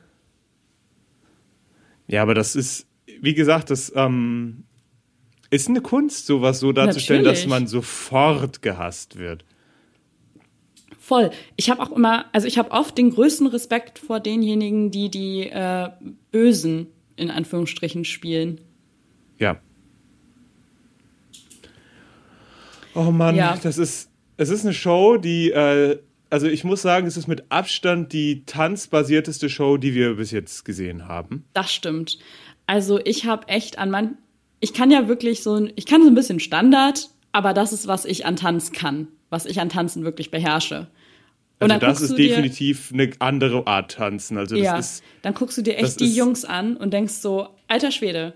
Ja, 2.08 2.22
aber 2.22 2.36
das 2.36 2.56
ist, 2.56 2.88
wie 3.20 3.34
gesagt, 3.34 3.72
das 3.72 3.92
ähm, 3.96 4.64
ist 5.50 5.70
eine 5.70 5.82
Kunst, 5.82 6.26
sowas 6.26 6.60
so 6.60 6.72
darzustellen, 6.72 7.24
dass 7.24 7.40
Natürlich. 7.40 7.50
man 7.50 7.68
sofort 7.68 8.62
gehasst 8.62 9.18
wird. 9.18 9.46
Voll. 11.00 11.32
Ich 11.56 11.70
habe 11.70 11.82
auch 11.82 11.92
immer, 11.92 12.26
also 12.34 12.48
ich 12.48 12.58
habe 12.58 12.72
oft 12.72 12.98
den 12.98 13.12
größten 13.12 13.48
Respekt 13.48 13.98
vor 14.00 14.20
denjenigen, 14.20 14.92
die 14.92 15.10
die 15.10 15.44
äh, 15.50 15.90
Bösen 16.32 16.88
in 17.16 17.32
Anführungsstrichen 17.32 18.04
spielen. 18.04 18.60
Ja. 19.40 19.60
Oh 22.94 23.12
Mann, 23.12 23.36
Ja. 23.36 23.58
das 23.62 23.78
ist, 23.78 24.10
es 24.38 24.50
ist 24.50 24.66
eine 24.66 24.74
Show, 24.74 25.18
die, 25.18 25.52
äh, 25.52 26.00
also 26.30 26.48
ich 26.48 26.64
muss 26.64 26.82
sagen, 26.82 27.08
es 27.08 27.16
ist 27.16 27.28
mit 27.28 27.46
Abstand 27.52 28.12
die 28.12 28.44
tanzbasierteste 28.46 29.50
Show, 29.50 29.78
die 29.78 29.94
wir 29.94 30.16
bis 30.16 30.32
jetzt 30.32 30.66
gesehen 30.66 31.08
haben. 31.08 31.46
Das 31.54 31.72
stimmt. 31.72 32.18
Also 32.66 33.00
ich 33.06 33.26
habe 33.26 33.48
echt 33.48 33.78
an 33.78 33.92
man, 33.92 34.18
ich 34.60 34.74
kann 34.74 34.92
ja 34.92 35.08
wirklich 35.08 35.44
so, 35.44 35.54
ein- 35.56 35.72
ich 35.76 35.86
kann 35.86 36.02
so 36.04 36.08
ein 36.10 36.16
bisschen 36.16 36.40
Standard, 36.40 37.10
aber 37.32 37.54
das 37.54 37.74
ist 37.74 37.88
was 37.88 38.06
ich 38.06 38.26
an 38.26 38.36
Tanz 38.36 38.72
kann, 38.72 39.08
was 39.30 39.46
ich 39.46 39.60
an 39.60 39.70
Tanzen 39.70 40.04
wirklich 40.04 40.32
beherrsche. 40.32 40.88
Und 41.60 41.72
Also 41.72 41.86
das 41.86 42.02
ist 42.02 42.12
du 42.12 42.16
dir- 42.16 42.30
definitiv 42.30 42.92
eine 42.94 43.10
andere 43.20 43.66
Art 43.66 43.94
tanzen. 43.94 44.38
Also 44.38 44.56
das 44.56 44.64
ja, 44.64 44.78
ist, 44.78 45.04
dann 45.24 45.34
guckst 45.34 45.58
du 45.58 45.64
dir 45.64 45.78
echt 45.78 46.00
die 46.00 46.14
Jungs 46.14 46.46
an 46.46 46.78
und 46.78 46.94
denkst 46.94 47.14
so, 47.16 47.48
alter 47.68 47.90
Schwede, 47.92 48.34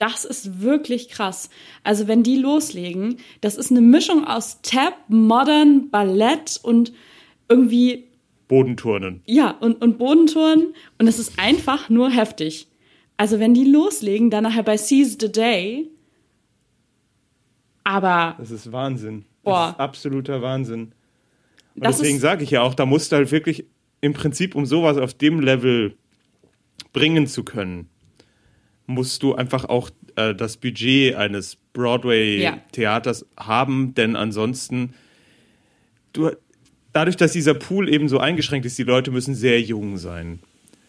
das 0.00 0.24
ist 0.24 0.60
wirklich 0.60 1.08
krass. 1.08 1.50
Also 1.84 2.08
wenn 2.08 2.24
die 2.24 2.36
loslegen, 2.36 3.18
das 3.42 3.54
ist 3.56 3.70
eine 3.70 3.80
Mischung 3.80 4.26
aus 4.26 4.60
Tap, 4.62 4.94
Modern, 5.08 5.88
Ballett 5.90 6.58
und 6.62 6.92
irgendwie 7.48 8.08
Bodenturnen. 8.48 9.22
Ja, 9.26 9.52
und, 9.52 9.80
und 9.80 9.96
Bodentouren. 9.98 10.74
Und 10.98 11.06
es 11.06 11.18
ist 11.18 11.38
einfach 11.38 11.88
nur 11.88 12.10
heftig. 12.10 12.66
Also, 13.16 13.38
wenn 13.38 13.54
die 13.54 13.64
loslegen, 13.64 14.30
dann 14.30 14.44
nachher 14.44 14.62
bei 14.64 14.76
Seize 14.76 15.16
the 15.20 15.30
Day. 15.30 15.88
Aber 17.84 18.34
Das 18.38 18.50
ist 18.50 18.72
Wahnsinn. 18.72 19.24
Boah. 19.42 19.66
Das 19.66 19.70
ist 19.74 19.80
absoluter 19.80 20.42
Wahnsinn. 20.42 20.92
Und 21.74 21.84
Das 21.84 21.98
deswegen 21.98 22.18
sage 22.18 22.44
ich 22.44 22.50
ja 22.50 22.62
auch, 22.62 22.74
da 22.74 22.86
musst 22.86 23.12
du 23.12 23.16
halt 23.16 23.30
wirklich 23.30 23.66
im 24.00 24.12
Prinzip, 24.14 24.54
um 24.54 24.64
sowas 24.66 24.96
auf 24.96 25.14
dem 25.14 25.40
Level 25.40 25.96
bringen 26.92 27.26
zu 27.26 27.44
können, 27.44 27.88
musst 28.86 29.22
du 29.22 29.34
einfach 29.34 29.64
auch 29.66 29.90
äh, 30.16 30.34
das 30.34 30.56
Budget 30.56 31.14
eines 31.16 31.56
Broadway-Theaters 31.72 33.26
haben, 33.36 33.94
denn 33.94 34.14
ansonsten, 34.16 34.94
du, 36.12 36.30
dadurch, 36.92 37.16
dass 37.16 37.32
dieser 37.32 37.54
Pool 37.54 37.88
eben 37.88 38.08
so 38.08 38.18
eingeschränkt 38.18 38.66
ist, 38.66 38.78
die 38.78 38.82
Leute 38.84 39.10
müssen 39.10 39.34
sehr 39.34 39.60
jung 39.60 39.96
sein. 39.96 40.40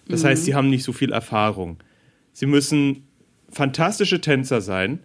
Das 0.07 0.23
Mhm. 0.23 0.27
heißt, 0.27 0.45
sie 0.45 0.53
haben 0.55 0.69
nicht 0.69 0.83
so 0.83 0.93
viel 0.93 1.11
Erfahrung. 1.11 1.77
Sie 2.35 2.45
müssen 2.47 3.07
fantastische 3.49 4.19
Tänzer 4.19 4.59
sein, 4.59 4.99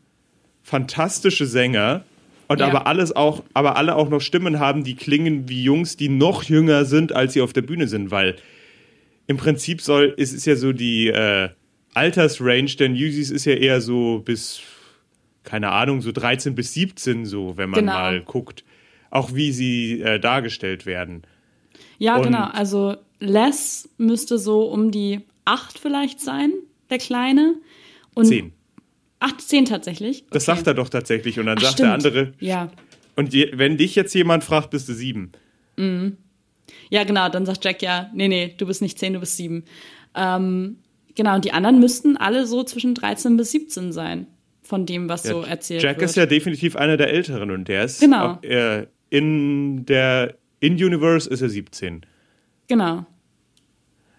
fantastische 0.65 1.47
Sänger 1.47 2.05
und 2.49 2.59
Ja. 2.59 2.67
aber 2.67 2.89
alles 2.89 3.15
auch, 3.15 3.45
aber 3.55 3.77
alle 3.77 3.95
auch 3.95 4.09
noch 4.09 4.21
Stimmen 4.21 4.59
haben, 4.59 4.83
die 4.83 4.97
klingen 4.97 5.49
wie 5.49 5.63
Jungs, 5.63 5.97
die 5.97 6.09
noch 6.09 6.43
jünger 6.43 6.85
sind, 6.85 7.13
als 7.13 7.35
sie 7.35 7.41
auf 7.41 7.53
der 7.53 7.63
Bühne 7.63 7.87
sind, 7.87 8.11
weil 8.11 8.35
im 9.29 9.37
Prinzip 9.37 9.81
soll, 9.81 10.13
es 10.19 10.33
ist 10.33 10.45
ja 10.47 10.57
so 10.57 10.73
die 10.73 11.07
äh, 11.07 11.51
Altersrange, 11.95 12.75
denn 12.79 12.97
Yusis 12.97 13.31
ist 13.31 13.45
ja 13.45 13.55
eher 13.55 13.81
so 13.81 14.21
bis, 14.25 14.61
keine 15.45 15.71
Ahnung, 15.71 16.01
so 16.03 16.11
13 16.11 16.57
bis 16.57 16.75
17 16.75 17.27
so, 17.27 17.57
wenn 17.57 17.71
man 17.71 17.81
Genau. 17.81 17.93
mal 17.93 18.21
guckt. 18.23 18.65
Auch 19.11 19.35
wie 19.35 19.53
sie 19.53 20.01
äh, 20.03 20.19
dargestellt 20.19 20.85
werden. 20.87 21.23
ja, 21.99 22.17
Und- 22.17 22.25
genau. 22.25 22.47
Also, 22.53 22.97
Les 23.21 23.89
müsste 23.99 24.39
so 24.39 24.63
um 24.63 24.91
die 24.91 25.21
acht 25.45 25.79
vielleicht 25.79 26.21
sein, 26.21 26.53
der 26.91 26.99
Kleine. 26.99 27.55
Und 28.15 28.27
Zehn. 28.27 28.53
Acht, 29.19 29.41
zehn 29.43 29.65
tatsächlich. 29.67 30.25
Das 30.31 30.49
Okay. 30.49 30.57
sagt 30.57 30.67
er 30.67 30.75
doch 30.75 30.89
tatsächlich. 30.89 31.39
Und 31.39 31.47
dann 31.47 31.59
Ach, 31.59 31.63
sagt 31.63 31.75
stimmt. 31.75 31.87
der 31.89 31.95
andere, 31.95 32.33
Ja. 32.41 32.71
und 33.17 33.33
je, 33.35 33.51
wenn 33.55 33.77
dich 33.77 33.95
jetzt 33.95 34.15
jemand 34.15 34.45
fragt, 34.45 34.71
bist 34.71 34.89
du 34.89 34.95
sieben. 34.95 35.33
Ja, 36.91 37.05
genau, 37.05 37.29
dann 37.29 37.47
sagt 37.47 37.65
Jack 37.65 37.83
ja, 37.83 38.11
nee, 38.15 38.29
nee, 38.29 38.55
du 38.57 38.67
bist 38.67 38.83
nicht 38.83 38.99
zehn, 38.99 39.13
du 39.15 39.21
bist 39.21 39.37
sieben. 39.37 39.65
Ähm, 40.15 40.79
Genau, 41.17 41.35
und 41.35 41.45
die 41.45 41.53
anderen 41.53 41.81
müssten 41.81 42.17
alle 42.17 42.47
so 42.47 42.63
zwischen 42.63 42.95
13 42.95 43.37
bis 43.37 43.51
17 43.51 43.93
sein, 43.93 44.27
von 44.63 44.87
dem, 44.87 45.09
was 45.09 45.25
so 45.25 45.43
erzählt 45.43 45.83
Jack 45.83 45.99
wird. 45.99 46.09
ist 46.09 46.17
ja 46.17 46.25
definitiv 46.25 46.77
einer 46.77 46.97
der 46.97 47.13
Älteren 47.13 47.51
und 47.51 47.67
der 47.67 47.85
ist 47.85 48.01
Genau. 48.01 48.17
ab- 48.27 48.45
äh, 48.45 48.87
in 49.11 49.85
der 49.87 50.37
In-Universe 50.61 51.29
ist 51.29 51.43
er 51.43 51.49
17. 51.49 52.07
genau. 52.69 53.05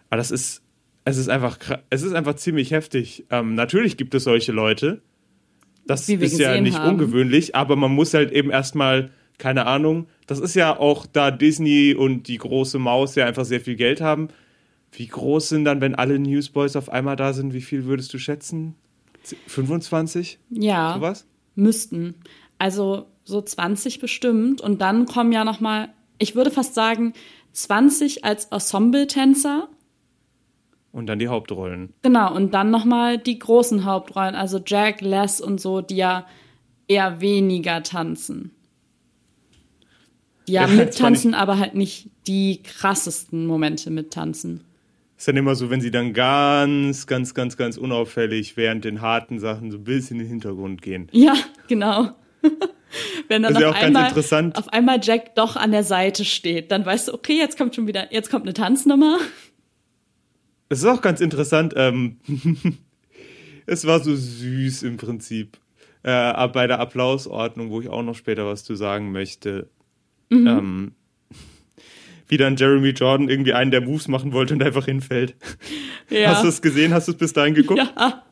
Aber 0.09 0.17
das 0.17 0.31
ist, 0.31 0.60
es 1.03 1.17
ist 1.17 1.29
einfach, 1.29 1.57
es 1.89 2.03
ist 2.03 2.13
einfach 2.13 2.35
ziemlich 2.35 2.71
heftig. 2.71 3.25
Ähm, 3.29 3.55
natürlich 3.55 3.97
gibt 3.97 4.13
es 4.13 4.23
solche 4.23 4.51
Leute. 4.51 5.01
Das 5.85 6.07
ist 6.07 6.39
ja 6.39 6.59
nicht 6.61 6.77
haben. 6.77 6.91
ungewöhnlich, 6.91 7.55
aber 7.55 7.75
man 7.75 7.91
muss 7.91 8.13
halt 8.13 8.31
eben 8.31 8.51
erstmal, 8.51 9.11
keine 9.37 9.65
Ahnung, 9.65 10.07
das 10.27 10.39
ist 10.39 10.53
ja 10.55 10.77
auch, 10.77 11.05
da 11.05 11.31
Disney 11.31 11.95
und 11.95 12.27
die 12.27 12.37
große 12.37 12.77
Maus 12.77 13.15
ja 13.15 13.25
einfach 13.25 13.45
sehr 13.45 13.61
viel 13.61 13.75
Geld 13.75 13.99
haben. 13.99 14.29
Wie 14.91 15.07
groß 15.07 15.49
sind 15.49 15.65
dann, 15.65 15.81
wenn 15.81 15.95
alle 15.95 16.19
Newsboys 16.19 16.75
auf 16.75 16.89
einmal 16.89 17.15
da 17.15 17.33
sind, 17.33 17.53
wie 17.53 17.61
viel 17.61 17.85
würdest 17.85 18.13
du 18.13 18.19
schätzen? 18.19 18.75
25? 19.47 20.39
Ja. 20.49 20.95
Sowas? 20.95 21.25
Müssten. 21.55 22.15
Also 22.57 23.07
so 23.23 23.41
20 23.41 23.99
bestimmt. 23.99 24.61
Und 24.61 24.81
dann 24.81 25.05
kommen 25.05 25.31
ja 25.31 25.43
noch 25.43 25.59
mal, 25.59 25.89
ich 26.17 26.35
würde 26.35 26.51
fast 26.51 26.75
sagen, 26.75 27.13
20 27.53 28.23
als 28.23 28.45
Ensemble-Tänzer. 28.45 29.69
Und 30.91 31.07
dann 31.07 31.19
die 31.19 31.29
Hauptrollen. 31.29 31.93
Genau, 32.01 32.33
und 32.35 32.53
dann 32.53 32.69
noch 32.69 32.83
mal 32.83 33.17
die 33.17 33.39
großen 33.39 33.85
Hauptrollen, 33.85 34.35
also 34.35 34.59
Jack, 34.65 35.01
Les 35.01 35.39
und 35.39 35.61
so, 35.61 35.81
die 35.81 35.95
ja 35.95 36.25
eher 36.87 37.21
weniger 37.21 37.81
tanzen. 37.81 38.51
Die 40.47 40.53
ja, 40.53 40.67
Ja, 40.67 40.67
mittanzen, 40.75 41.33
aber 41.33 41.59
halt 41.59 41.75
nicht 41.75 42.09
die 42.27 42.61
krassesten 42.61 43.45
Momente 43.45 43.89
mittanzen. 43.89 44.65
Ist 45.17 45.27
dann 45.27 45.37
immer 45.37 45.55
so, 45.55 45.69
wenn 45.69 45.81
sie 45.81 45.91
dann 45.91 46.13
ganz, 46.13 47.05
ganz, 47.05 47.33
ganz, 47.33 47.55
ganz 47.55 47.77
unauffällig 47.77 48.57
während 48.57 48.83
den 48.83 49.01
harten 49.01 49.39
Sachen 49.39 49.69
so 49.71 49.77
ein 49.77 49.83
bisschen 49.83 50.17
in 50.17 50.25
den 50.25 50.29
Hintergrund 50.29 50.81
gehen. 50.81 51.07
Ja, 51.11 51.35
genau. 51.67 52.09
Wenn 53.27 53.43
dann 53.43 53.53
Das 53.53 53.61
ist 53.61 53.65
ja 53.65 53.69
auch 53.69 53.73
ganz 53.73 53.85
einmal, 53.85 54.07
interessant. 54.09 54.57
auf 54.57 54.73
einmal 54.73 54.99
Jack 55.01 55.35
doch 55.35 55.55
an 55.55 55.71
der 55.71 55.83
Seite 55.83 56.25
steht, 56.25 56.71
dann 56.71 56.85
weißt 56.85 57.07
du, 57.07 57.13
okay, 57.13 57.37
jetzt 57.37 57.57
kommt 57.57 57.75
schon 57.75 57.87
wieder, 57.87 58.11
jetzt 58.11 58.29
kommt 58.29 58.45
eine 58.45 58.53
Tanznummer. 58.53 59.19
Es 60.71 60.79
ist 60.79 60.85
auch 60.85 61.01
ganz 61.01 61.19
interessant. 61.19 61.73
Ähm, 61.75 62.15
es 63.65 63.85
war 63.85 63.99
so 63.99 64.15
süß 64.15 64.83
im 64.83 64.95
Prinzip. 64.95 65.57
Äh, 66.03 66.47
bei 66.47 66.65
der 66.65 66.79
Applausordnung, 66.79 67.69
wo 67.69 67.81
ich 67.81 67.89
auch 67.89 68.03
noch 68.03 68.15
später 68.15 68.45
was 68.45 68.63
zu 68.63 68.75
sagen 68.75 69.11
möchte. 69.11 69.69
Ähm, 70.31 70.93
wie 72.29 72.37
dann 72.37 72.55
Jeremy 72.55 72.91
Jordan 72.91 73.27
irgendwie 73.27 73.51
einen 73.53 73.71
der 73.71 73.81
Moves 73.81 74.07
machen 74.07 74.31
wollte 74.31 74.53
und 74.53 74.63
einfach 74.63 74.85
hinfällt. 74.85 75.35
Ja. 76.09 76.31
Hast 76.31 76.43
du 76.43 76.49
es 76.49 76.61
gesehen? 76.61 76.93
Hast 76.93 77.07
du 77.07 77.13
es 77.13 77.17
bis 77.17 77.31
dahin 77.31 77.53
geguckt? 77.53 77.79
Ja. 77.79 78.25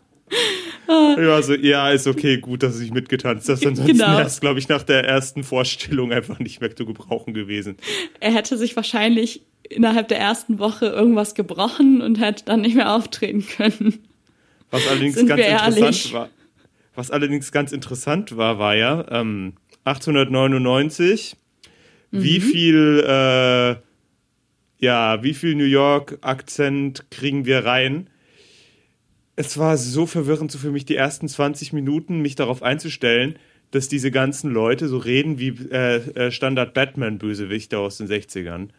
Ja, 0.90 1.42
so, 1.42 1.54
ja, 1.54 1.92
ist 1.92 2.08
okay, 2.08 2.40
gut, 2.40 2.62
dass 2.62 2.78
nicht 2.78 2.94
mitgetanzt 2.94 3.48
hast. 3.48 3.66
Ansonsten 3.66 3.98
Genau. 3.98 4.18
wäre 4.18 4.24
es, 4.24 4.42
glaube 4.42 4.60
ich, 4.60 4.68
nach 4.68 4.84
der 4.84 5.06
ersten 5.06 5.44
Vorstellung 5.44 6.12
einfach 6.12 6.40
nicht 6.40 6.60
mehr 6.60 6.76
zu 6.76 6.86
gebrauchen 6.86 7.34
gewesen. 7.34 7.78
Er 8.20 8.34
hätte 8.34 8.58
sich 8.58 8.76
wahrscheinlich 8.76 9.44
innerhalb 9.70 10.08
der 10.08 10.20
ersten 10.20 10.60
Woche 10.60 10.88
irgendwas 10.88 11.36
gebrochen 11.36 12.02
und 12.02 12.20
hätte 12.20 12.46
dann 12.46 12.62
nicht 12.62 12.76
mehr 12.76 12.94
auftreten 12.94 13.46
können. 13.46 14.00
Was 14.72 14.88
allerdings 14.88 15.16
Sind 15.16 15.28
ganz 15.28 15.42
interessant 15.42 15.78
ehrlich? 15.78 16.14
war, 16.14 16.30
was 16.96 17.12
allerdings 17.12 17.52
ganz 17.52 17.72
interessant 17.72 18.38
war, 18.38 18.60
war 18.60 18.76
ja 18.76 19.06
ähm, 19.10 19.54
1899. 19.86 21.36
Mhm. 22.12 22.24
Wie 22.24 22.40
viel, 22.40 23.04
äh, 23.06 23.76
ja, 24.84 25.24
wie 25.24 25.34
viel 25.34 25.56
New 25.56 25.64
York 25.64 26.18
Akzent 26.22 27.10
kriegen 27.12 27.46
wir 27.46 27.66
rein? 27.66 28.10
Es 29.36 29.58
war 29.58 29.78
so 29.78 30.06
verwirrend 30.06 30.52
so 30.52 30.58
für 30.58 30.72
mich 30.72 30.86
die 30.86 30.96
ersten 30.96 31.28
20 31.28 31.72
Minuten, 31.74 32.22
mich 32.22 32.36
darauf 32.36 32.62
einzustellen, 32.62 33.40
dass 33.72 33.88
diese 33.88 34.12
ganzen 34.12 34.52
Leute 34.52 34.88
so 34.88 34.98
reden 34.98 35.40
wie 35.40 35.50
äh, 35.72 35.98
äh, 35.98 36.32
Standard 36.32 36.74
Batman 36.74 37.20
Bösewichte 37.20 37.78
aus 37.80 37.98
den 37.98 38.08
60ern. 38.08 38.70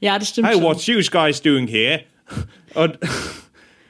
Ja, 0.00 0.18
das 0.18 0.28
stimmt 0.28 0.48
Hey, 0.48 0.54
schon. 0.54 0.62
what 0.64 0.86
you 0.86 1.00
guys 1.10 1.40
doing 1.40 1.66
here? 1.66 2.00
Und 2.74 2.98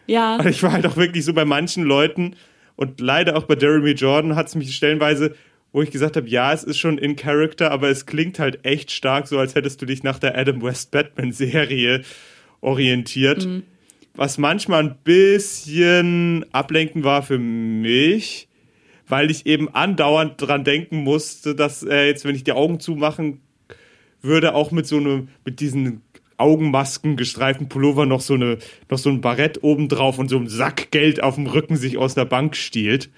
Ja, 0.07 0.37
Und 0.41 0.47
ich 0.49 0.63
war 0.63 0.73
halt 0.73 0.87
auch 0.87 0.97
wirklich 0.97 1.25
so 1.25 1.33
bei 1.33 1.45
manchen 1.45 1.85
Leuten 1.85 2.37
und 2.77 3.01
leider 3.01 3.37
auch 3.37 3.45
bei 3.45 3.55
Jeremy 3.57 3.93
Jordan 3.93 4.37
hat 4.37 4.49
es 4.49 4.55
mich 4.55 4.75
stellenweise, 4.77 5.35
wo 5.73 5.83
ich 5.83 5.91
gesagt 5.91 6.17
habe, 6.17 6.29
ja, 6.29 6.53
es 6.53 6.63
ist 6.65 6.79
schon 6.79 6.99
in 6.99 7.17
Character, 7.17 7.71
aber 7.71 7.89
es 7.89 8.07
klingt 8.07 8.39
halt 8.39 8.65
echt 8.65 8.91
stark 8.93 9.27
so, 9.27 9.39
als 9.39 9.55
hättest 9.55 9.81
du 9.83 9.87
dich 9.87 10.03
nach 10.03 10.19
der 10.19 10.37
Adam 10.37 10.63
West 10.63 10.91
Batman 10.91 11.33
Serie 11.33 12.03
orientiert. 12.61 13.49
Was 14.15 14.39
manchmal 14.39 14.85
ein 14.85 14.97
bisschen 15.03 16.45
ablenken 16.53 17.03
war 17.03 17.23
für 17.23 17.39
mich, 17.39 18.47
weil 19.09 19.31
ich 19.31 19.47
eben 19.47 19.69
andauernd 19.75 20.35
dran 20.41 20.63
denken 20.65 20.99
musste, 20.99 21.55
dass 21.57 21.83
äh, 21.83 22.07
jetzt, 22.07 22.25
wenn 22.25 22.37
ich 22.37 22.45
die 22.45 22.53
Augen 22.53 22.79
zumachen 22.79 23.41
würde, 24.25 24.55
auch 24.55 24.71
mit 24.71 24.87
so 24.87 24.97
einem, 24.97 25.29
mit 25.45 25.61
diesen 25.61 26.03
Augenmasken 26.37 27.17
gestreiften 27.17 27.69
Pullover 27.69 28.07
noch 28.07 28.21
so 28.21 28.35
eine, 28.35 28.59
noch 28.91 28.99
so 28.99 29.11
ein 29.11 29.21
Barett 29.21 29.63
obendrauf 29.63 30.19
und 30.19 30.29
so 30.29 30.37
ein 30.37 30.49
Sack 30.49 30.91
Geld 30.91 31.23
auf 31.23 31.37
dem 31.37 31.47
Rücken 31.47 31.77
sich 31.77 31.97
aus 31.97 32.15
der 32.15 32.25
Bank 32.25 32.57
stiehlt, 32.57 33.11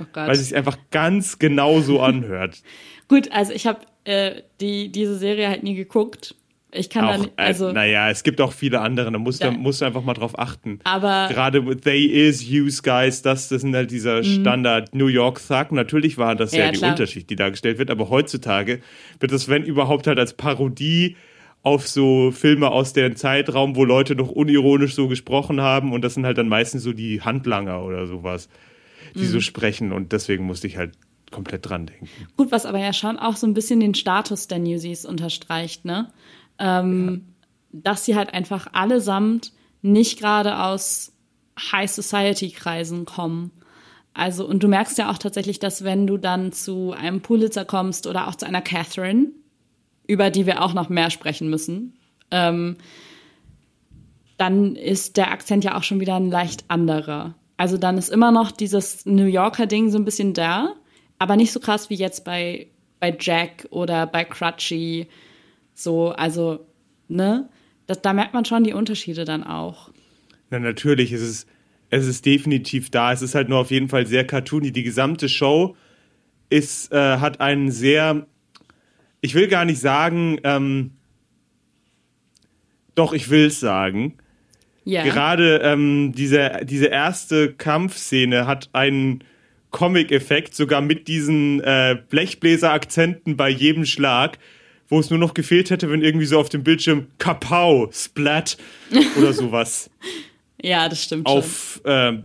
oh 0.00 0.04
Gott. 0.12 0.28
weil 0.28 0.32
es 0.32 0.44
sich 0.44 0.56
einfach 0.56 0.78
ganz 0.90 1.38
genau 1.38 1.80
so 1.80 2.00
anhört. 2.00 2.62
Gut, 3.08 3.30
also 3.32 3.52
ich 3.52 3.66
habe 3.66 3.80
äh, 4.04 4.42
die, 4.60 4.90
diese 4.90 5.16
Serie 5.16 5.48
halt 5.48 5.62
nie 5.62 5.74
geguckt. 5.74 6.34
Ich 6.74 6.88
kann 6.88 7.06
da 7.06 7.14
auch, 7.14 7.18
nicht, 7.18 7.32
also, 7.36 7.68
äh, 7.68 7.72
naja, 7.74 8.08
es 8.08 8.22
gibt 8.22 8.40
auch 8.40 8.52
viele 8.54 8.80
andere, 8.80 9.12
da 9.12 9.18
musst, 9.18 9.42
Ja. 9.42 9.50
du, 9.50 9.58
musst 9.58 9.82
du 9.82 9.84
einfach 9.84 10.02
mal 10.02 10.14
drauf 10.14 10.38
achten. 10.38 10.78
aber 10.84 11.28
Gerade 11.30 11.66
with 11.66 11.82
They 11.82 12.06
Is 12.06 12.42
Use 12.48 12.80
Guys, 12.82 13.20
das, 13.20 13.48
das 13.48 13.60
sind 13.60 13.74
halt 13.76 13.90
dieser 13.90 14.24
Standard 14.24 14.94
New 14.94 15.08
York 15.08 15.38
Thug. 15.46 15.72
Natürlich 15.72 16.16
war 16.16 16.34
das 16.34 16.52
ja, 16.52 16.58
Mhm. 16.60 16.64
Ja, 16.64 16.72
die 16.72 16.78
klar. 16.78 16.90
Unterschicht, 16.92 17.28
die 17.28 17.36
dargestellt 17.36 17.76
wird, 17.78 17.90
aber 17.90 18.08
heutzutage 18.08 18.80
wird 19.20 19.32
das, 19.32 19.48
wenn 19.48 19.64
überhaupt, 19.64 20.06
halt 20.06 20.18
als 20.18 20.32
Parodie 20.32 21.16
auf 21.62 21.86
so 21.86 22.30
Filme 22.32 22.70
aus 22.70 22.92
dem 22.94 23.16
Zeitraum, 23.16 23.76
wo 23.76 23.84
Leute 23.84 24.16
noch 24.16 24.30
unironisch 24.30 24.94
so 24.94 25.08
gesprochen 25.08 25.60
haben 25.60 25.92
und 25.92 26.02
das 26.02 26.14
sind 26.14 26.24
halt 26.24 26.38
dann 26.38 26.48
meistens 26.48 26.82
so 26.82 26.92
die 26.94 27.20
Handlanger 27.20 27.84
oder 27.84 28.06
sowas, 28.06 28.48
die 29.14 29.20
Mhm. 29.20 29.26
so 29.26 29.40
sprechen 29.40 29.92
und 29.92 30.10
deswegen 30.12 30.44
musste 30.44 30.66
ich 30.66 30.76
halt 30.78 30.94
komplett 31.30 31.68
dran 31.68 31.86
denken. 31.86 32.08
gut, 32.36 32.50
was 32.50 32.66
aber 32.66 32.78
ja 32.78 32.92
schon 32.92 33.18
auch 33.18 33.36
so 33.36 33.46
ein 33.46 33.54
bisschen 33.54 33.78
den 33.80 33.94
Status 33.94 34.48
der 34.48 34.58
Newsies 34.58 35.04
unterstreicht, 35.06 35.84
ne? 35.84 36.10
Ähm, 36.58 37.34
Dass 37.72 38.04
sie 38.04 38.16
halt 38.16 38.34
einfach 38.34 38.68
allesamt 38.72 39.52
nicht 39.80 40.18
gerade 40.18 40.58
aus 40.60 41.12
High 41.58 41.90
Society 41.90 42.50
Kreisen 42.50 43.04
kommen. 43.04 43.50
Also, 44.14 44.46
und 44.46 44.62
du 44.62 44.68
merkst 44.68 44.98
ja 44.98 45.10
auch 45.10 45.18
tatsächlich, 45.18 45.58
dass 45.58 45.84
wenn 45.84 46.06
du 46.06 46.18
dann 46.18 46.52
zu 46.52 46.92
einem 46.92 47.22
Pulitzer 47.22 47.64
kommst 47.64 48.06
oder 48.06 48.28
auch 48.28 48.34
zu 48.34 48.46
einer 48.46 48.60
Catherine, 48.60 49.28
über 50.06 50.30
die 50.30 50.46
wir 50.46 50.62
auch 50.62 50.74
noch 50.74 50.88
mehr 50.88 51.10
sprechen 51.10 51.48
müssen, 51.48 51.94
ähm, 52.30 52.76
dann 54.36 54.76
ist 54.76 55.16
der 55.16 55.30
Akzent 55.30 55.64
ja 55.64 55.76
auch 55.76 55.82
schon 55.82 56.00
wieder 56.00 56.16
ein 56.16 56.30
leicht 56.30 56.64
anderer. 56.68 57.34
Also 57.56 57.78
dann 57.78 57.96
ist 57.96 58.08
immer 58.08 58.32
noch 58.32 58.50
dieses 58.50 59.06
New 59.06 59.26
Yorker 59.26 59.66
Ding 59.66 59.90
so 59.90 59.98
ein 59.98 60.04
bisschen 60.04 60.34
da, 60.34 60.74
aber 61.18 61.36
nicht 61.36 61.52
so 61.52 61.60
krass 61.60 61.90
wie 61.90 61.94
jetzt 61.94 62.24
bei, 62.24 62.66
bei 62.98 63.16
Jack 63.18 63.68
oder 63.70 64.06
bei 64.06 64.24
Crutchy. 64.24 65.06
So, 65.74 66.10
also, 66.10 66.66
ne? 67.08 67.48
Das, 67.86 68.00
da 68.00 68.12
merkt 68.12 68.34
man 68.34 68.44
schon 68.44 68.64
die 68.64 68.74
Unterschiede 68.74 69.24
dann 69.24 69.44
auch. 69.44 69.90
Na, 70.50 70.58
natürlich, 70.58 71.12
es 71.12 71.22
ist, 71.22 71.48
es 71.90 72.06
ist 72.06 72.24
definitiv 72.24 72.90
da. 72.90 73.12
Es 73.12 73.22
ist 73.22 73.34
halt 73.34 73.48
nur 73.48 73.58
auf 73.58 73.70
jeden 73.70 73.88
Fall 73.88 74.06
sehr 74.06 74.26
cartoony. 74.26 74.72
Die 74.72 74.82
gesamte 74.82 75.28
Show 75.28 75.76
ist, 76.48 76.92
äh, 76.92 77.18
hat 77.18 77.40
einen 77.40 77.70
sehr, 77.70 78.26
ich 79.20 79.34
will 79.34 79.48
gar 79.48 79.64
nicht 79.64 79.80
sagen, 79.80 80.38
ähm, 80.44 80.92
doch, 82.94 83.12
ich 83.12 83.30
will 83.30 83.46
es 83.46 83.60
sagen. 83.60 84.18
Ja. 84.84 85.04
Gerade 85.04 85.58
ähm, 85.62 86.12
diese, 86.14 86.60
diese 86.64 86.86
erste 86.86 87.52
Kampfszene 87.52 88.46
hat 88.46 88.70
einen 88.72 89.24
Comic-Effekt, 89.70 90.54
sogar 90.54 90.80
mit 90.80 91.08
diesen 91.08 91.60
äh, 91.60 91.96
Blechbläser-Akzenten 92.10 93.36
bei 93.36 93.48
jedem 93.48 93.86
Schlag, 93.86 94.38
wo 94.92 95.00
es 95.00 95.10
nur 95.10 95.18
noch 95.18 95.34
gefehlt 95.34 95.70
hätte, 95.70 95.90
wenn 95.90 96.02
irgendwie 96.02 96.26
so 96.26 96.38
auf 96.38 96.48
dem 96.48 96.62
Bildschirm 96.62 97.06
Kapau, 97.18 97.90
Splat 97.92 98.56
oder 99.16 99.32
sowas 99.32 99.90
ja, 100.62 100.88
das 100.88 101.02
stimmt 101.02 101.26
auf, 101.26 101.80
ähm, 101.84 102.24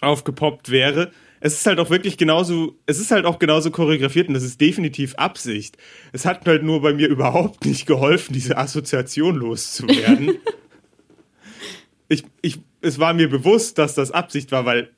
aufgepoppt 0.00 0.70
wäre. 0.70 1.12
Es 1.40 1.54
ist 1.54 1.66
halt 1.66 1.80
auch 1.80 1.90
wirklich 1.90 2.16
genauso, 2.16 2.76
es 2.86 2.98
ist 2.98 3.10
halt 3.10 3.26
auch 3.26 3.38
genauso 3.38 3.70
choreografiert 3.70 4.28
und 4.28 4.34
das 4.34 4.42
ist 4.42 4.60
definitiv 4.60 5.14
Absicht. 5.16 5.76
Es 6.12 6.24
hat 6.24 6.46
halt 6.46 6.62
nur 6.62 6.80
bei 6.80 6.94
mir 6.94 7.08
überhaupt 7.08 7.64
nicht 7.64 7.86
geholfen, 7.86 8.32
diese 8.32 8.56
Assoziation 8.56 9.36
loszuwerden. 9.36 10.38
ich, 12.08 12.24
ich, 12.42 12.60
es 12.80 12.98
war 12.98 13.12
mir 13.12 13.28
bewusst, 13.28 13.78
dass 13.78 13.94
das 13.94 14.12
Absicht 14.12 14.52
war, 14.52 14.64
weil 14.64 14.90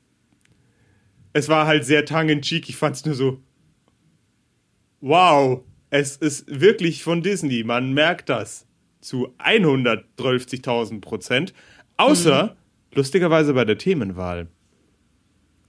es 1.33 1.49
war 1.49 1.65
halt 1.65 1.83
sehr 1.83 2.05
tongue 2.05 2.31
in 2.31 2.41
cheek. 2.41 2.69
Ich 2.69 2.77
fand 2.77 2.95
es 2.95 3.05
nur 3.05 3.15
so, 3.15 3.41
wow, 5.01 5.61
es 5.97 6.17
ist 6.17 6.45
wirklich 6.47 7.03
von 7.03 7.21
Disney. 7.21 7.63
Man 7.63 7.93
merkt 7.93 8.29
das 8.29 8.65
zu 8.99 9.29
130.000 9.39 10.99
Prozent. 10.99 11.53
Außer, 11.95 12.55
lustigerweise, 12.93 13.53
bei 13.53 13.63
der 13.63 13.77
Themenwahl. 13.77 14.47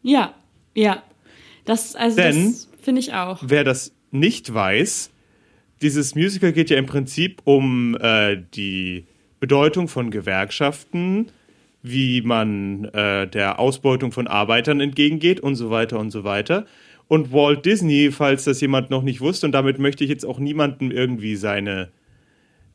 Ja, 0.03 0.35
ja. 0.75 1.03
Das, 1.65 1.95
also 1.95 2.17
Denn- 2.17 2.47
das 2.53 2.69
finde 2.83 3.01
ich 3.01 3.13
auch. 3.13 3.41
Wer 3.45 3.63
das 3.63 3.93
nicht 4.11 4.53
weiß, 4.53 5.11
dieses 5.83 6.15
Musical 6.15 6.53
geht 6.53 6.71
ja 6.71 6.79
im 6.79 6.87
Prinzip 6.87 7.43
um 7.45 7.97
äh, 8.01 8.43
die 8.55 9.07
Bedeutung 9.39 9.87
von 9.87 10.11
Gewerkschaften, 10.11 11.29
wie 11.83 12.23
man 12.23 12.87
äh, 12.87 13.29
der 13.29 13.61
Ausbeutung 13.61 14.11
von 14.11 14.27
Arbeitern 14.27 14.81
entgegengeht 14.81 15.39
und 15.39 15.55
so 15.55 15.71
weiter 15.71 16.01
und 16.01 16.11
so 16.11 16.25
weiter. 16.25 16.67
Und 17.09 17.33
Walt 17.33 17.65
Disney, 17.65 18.11
falls 18.11 18.45
das 18.45 18.61
jemand 18.61 18.91
noch 18.91 19.03
nicht 19.03 19.21
wusste, 19.21 19.47
und 19.47 19.53
damit 19.53 19.79
möchte 19.79 20.05
ich 20.05 20.11
jetzt 20.11 20.27
auch 20.27 20.39
niemandem 20.39 20.91
irgendwie 20.91 21.37
seine, 21.37 21.91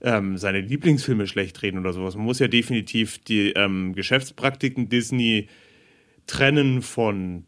ähm, 0.01 0.37
seine 0.37 0.61
Lieblingsfilme 0.61 1.27
schlecht 1.27 1.61
reden 1.61 1.79
oder 1.79 1.91
sowas. 1.91 2.15
Man 2.15 2.25
muss 2.25 2.39
ja 2.39 2.47
definitiv 2.47 3.17
die 3.19 3.51
ähm, 3.51 3.93
Geschäftspraktiken 3.93 4.87
Disney 4.89 5.47
trennen 6.27 6.81
von 6.81 7.45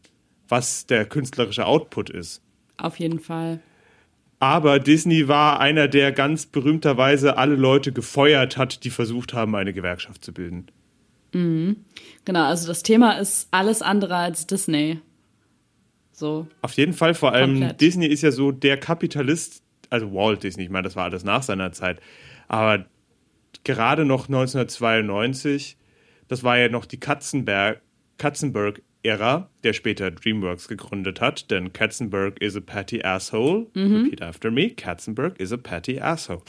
was 0.48 0.86
der 0.86 1.06
künstlerische 1.06 1.66
Output 1.66 2.10
ist. 2.10 2.42
Auf 2.76 2.98
jeden 2.98 3.18
Fall. 3.18 3.60
Aber 4.40 4.78
Disney 4.78 5.28
war 5.28 5.60
einer, 5.60 5.88
der 5.88 6.12
ganz 6.12 6.46
berühmterweise 6.46 7.38
alle 7.38 7.54
Leute 7.54 7.92
gefeuert 7.92 8.56
hat, 8.56 8.84
die 8.84 8.90
versucht 8.90 9.32
haben, 9.32 9.54
eine 9.54 9.72
Gewerkschaft 9.72 10.24
zu 10.24 10.32
bilden. 10.32 10.66
Genau, 12.24 12.44
also 12.44 12.66
das 12.66 12.82
Thema 12.82 13.12
ist 13.18 13.48
alles 13.52 13.80
andere 13.80 14.16
als 14.16 14.46
Disney. 14.46 15.00
So. 16.14 16.46
Auf 16.62 16.72
jeden 16.74 16.92
Fall, 16.92 17.14
vor 17.14 17.32
allem 17.32 17.58
Komplett. 17.58 17.80
Disney 17.80 18.06
ist 18.06 18.22
ja 18.22 18.30
so 18.30 18.52
der 18.52 18.76
Kapitalist, 18.76 19.62
also 19.90 20.12
Walt 20.12 20.42
Disney, 20.42 20.64
ich 20.64 20.70
meine, 20.70 20.84
das 20.84 20.96
war 20.96 21.04
alles 21.04 21.24
nach 21.24 21.42
seiner 21.42 21.72
Zeit, 21.72 22.00
aber 22.46 22.86
gerade 23.64 24.04
noch 24.04 24.28
1992, 24.28 25.76
das 26.28 26.44
war 26.44 26.56
ja 26.56 26.68
noch 26.68 26.84
die 26.84 27.00
Katzenberg, 27.00 27.80
Katzenberg-Ära, 28.18 29.50
der 29.64 29.72
später 29.72 30.12
DreamWorks 30.12 30.68
gegründet 30.68 31.20
hat, 31.20 31.50
denn 31.50 31.72
Katzenberg 31.72 32.40
is 32.40 32.56
a 32.56 32.60
petty 32.60 33.02
asshole. 33.02 33.66
Repeat 33.74 34.22
after 34.22 34.52
me, 34.52 34.70
Katzenberg 34.70 35.40
is 35.40 35.52
a 35.52 35.56
petty 35.56 35.98
asshole. 35.98 36.42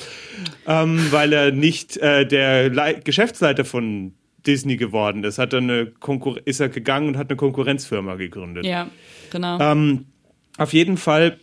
Ähm, 0.67 1.07
weil 1.11 1.33
er 1.33 1.51
nicht 1.51 1.97
äh, 1.97 2.25
der 2.27 2.69
Lei 2.69 2.93
Geschäftsleiter 2.93 3.65
von 3.65 4.13
Disney 4.45 4.77
geworden 4.77 5.23
ist, 5.23 5.37
hat 5.37 5.53
er 5.53 5.59
eine 5.59 5.87
Konkur 5.87 6.39
ist 6.45 6.59
er 6.59 6.69
gegangen 6.69 7.09
und 7.09 7.17
hat 7.17 7.29
eine 7.29 7.37
Konkurrenzfirma 7.37 8.15
gegründet. 8.15 8.65
Ja, 8.65 8.89
genau. 9.35 9.59
Ähm, 9.59 10.05
auf 10.57 10.73
jeden 10.73 10.97
Fall 10.97 11.39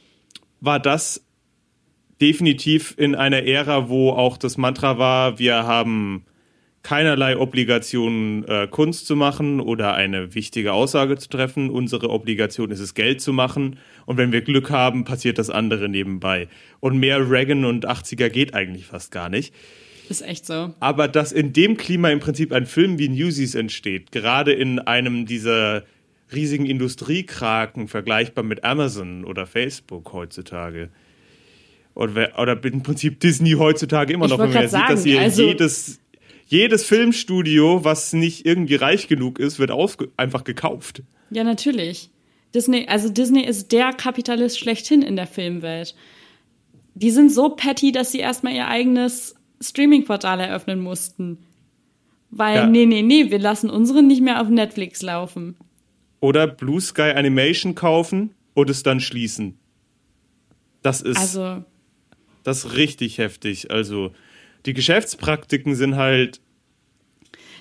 war 0.60 0.80
das 0.80 1.24
definitiv 2.20 2.94
in 2.96 3.14
einer 3.14 3.42
Ära, 3.44 3.88
wo 3.88 4.10
auch 4.10 4.38
das 4.38 4.56
Mantra 4.56 4.98
war, 4.98 5.38
wir 5.38 5.66
haben 5.66 6.24
keinerlei 6.82 7.36
Obligationen, 7.36 8.44
äh, 8.44 8.66
Kunst 8.68 9.06
zu 9.06 9.14
machen 9.14 9.60
oder 9.60 9.94
eine 9.94 10.34
wichtige 10.34 10.72
Aussage 10.72 11.16
zu 11.16 11.28
treffen. 11.28 11.70
Unsere 11.70 12.10
Obligation 12.10 12.70
ist 12.70 12.80
es, 12.80 12.94
Geld 12.94 13.20
zu 13.20 13.32
machen. 13.32 13.78
Und 14.06 14.16
wenn 14.16 14.32
wir 14.32 14.40
Glück 14.40 14.70
haben, 14.70 15.04
passiert 15.04 15.38
das 15.38 15.50
andere 15.50 15.88
nebenbei. 15.88 16.48
Und 16.80 16.98
mehr 16.98 17.30
Reagan 17.30 17.64
und 17.64 17.88
80er 17.88 18.30
geht 18.30 18.54
eigentlich 18.54 18.86
fast 18.86 19.12
gar 19.12 19.28
nicht. 19.28 19.54
ist 20.08 20.22
echt 20.22 20.44
so. 20.44 20.74
Aber 20.80 21.06
dass 21.06 21.30
in 21.30 21.52
dem 21.52 21.76
Klima 21.76 22.10
im 22.10 22.20
Prinzip 22.20 22.52
ein 22.52 22.66
Film 22.66 22.98
wie 22.98 23.08
Newsies 23.08 23.54
entsteht, 23.54 24.10
gerade 24.10 24.52
in 24.52 24.80
einem 24.80 25.26
dieser 25.26 25.84
riesigen 26.34 26.66
Industriekraken, 26.66 27.88
vergleichbar 27.88 28.44
mit 28.44 28.64
Amazon 28.64 29.24
oder 29.24 29.46
Facebook 29.46 30.12
heutzutage. 30.12 30.90
Oder, 31.94 32.38
oder 32.38 32.62
im 32.64 32.82
Prinzip 32.82 33.20
Disney 33.20 33.52
heutzutage 33.52 34.12
immer 34.14 34.28
noch, 34.28 34.38
wenn 34.38 34.52
man 34.52 34.68
sieht, 34.68 34.88
dass 34.88 35.04
hier 35.04 35.20
also- 35.20 35.42
jedes, 35.46 36.00
jedes 36.46 36.84
Filmstudio, 36.84 37.84
was 37.84 38.12
nicht 38.12 38.46
irgendwie 38.46 38.76
reich 38.76 39.08
genug 39.08 39.38
ist, 39.38 39.58
wird 39.58 39.72
einfach 40.16 40.44
gekauft. 40.44 41.02
Ja, 41.30 41.44
natürlich. 41.44 42.10
Disney, 42.54 42.86
also 42.88 43.08
Disney 43.08 43.44
ist 43.44 43.72
der 43.72 43.92
Kapitalist 43.92 44.58
schlechthin 44.58 45.02
in 45.02 45.16
der 45.16 45.26
Filmwelt. 45.26 45.94
Die 46.94 47.10
sind 47.10 47.32
so 47.32 47.50
petty, 47.50 47.92
dass 47.92 48.12
sie 48.12 48.18
erstmal 48.18 48.52
ihr 48.54 48.68
eigenes 48.68 49.34
Streaming-Portal 49.60 50.40
eröffnen 50.40 50.80
mussten. 50.80 51.38
Weil, 52.30 52.56
Ja. 52.56 52.66
nee, 52.66 52.86
nee, 52.86 53.02
nee, 53.02 53.30
wir 53.30 53.38
lassen 53.38 53.70
unseren 53.70 54.06
nicht 54.06 54.22
mehr 54.22 54.40
auf 54.40 54.48
Netflix 54.48 55.02
laufen. 55.02 55.56
Oder 56.22 56.46
Blue 56.46 56.80
Sky 56.80 57.10
Animation 57.16 57.74
kaufen 57.74 58.30
und 58.54 58.70
es 58.70 58.84
dann 58.84 59.00
schließen. 59.00 59.58
Das 60.80 61.02
ist 61.02 61.18
Also, 61.18 61.64
Das 62.44 62.64
ist 62.64 62.76
richtig 62.76 63.18
heftig. 63.18 63.70
Also, 63.72 64.12
die 64.64 64.72
Geschäftspraktiken 64.72 65.74
sind 65.74 65.96
halt, 65.96 66.40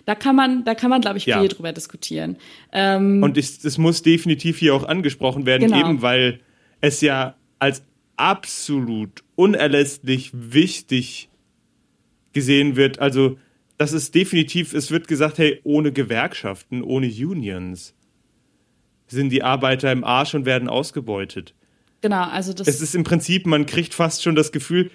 da 0.05 0.13
kann 0.15 0.35
man, 0.35 0.63
da 0.63 0.73
kann 0.75 0.89
man, 0.91 1.01
glaube 1.01 1.17
ich, 1.17 1.25
Ja. 1.25 1.39
viel 1.39 1.49
drüber 1.49 1.73
diskutieren. 1.73 2.37
Ähm, 2.71 3.21
und 3.23 3.35
es, 3.37 3.63
es 3.65 3.77
muss 3.79 4.03
definitiv 4.03 4.57
hier 4.59 4.73
auch 4.75 4.83
angesprochen 4.83 5.45
werden, 5.47 5.67
Genau. 5.67 5.79
eben 5.79 6.01
weil 6.03 6.39
es 6.81 7.01
ja 7.01 7.35
als 7.59 7.83
absolut 8.15 9.23
unerlässlich 9.35 10.29
wichtig 10.33 11.29
gesehen 12.33 12.75
wird. 12.75 12.99
Also, 12.99 13.39
das 13.77 13.93
ist 13.93 14.13
definitiv, 14.13 14.73
es 14.75 14.91
wird 14.91 15.07
gesagt, 15.07 15.39
hey, 15.39 15.59
ohne 15.63 15.91
Gewerkschaften, 15.91 16.83
ohne 16.83 17.07
Unions 17.07 17.95
sind 19.15 19.29
die 19.29 19.43
Arbeiter 19.43 19.91
im 19.91 20.03
Arsch 20.03 20.33
und 20.33 20.45
werden 20.45 20.67
ausgebeutet. 20.69 21.53
genau, 22.01 22.23
also 22.23 22.53
das. 22.53 22.67
es 22.67 22.81
ist 22.81 22.95
im 22.95 23.03
Prinzip, 23.03 23.45
man 23.45 23.65
kriegt 23.65 23.93
fast 23.93 24.23
schon 24.23 24.35
das 24.35 24.51
Gefühl, 24.51 24.89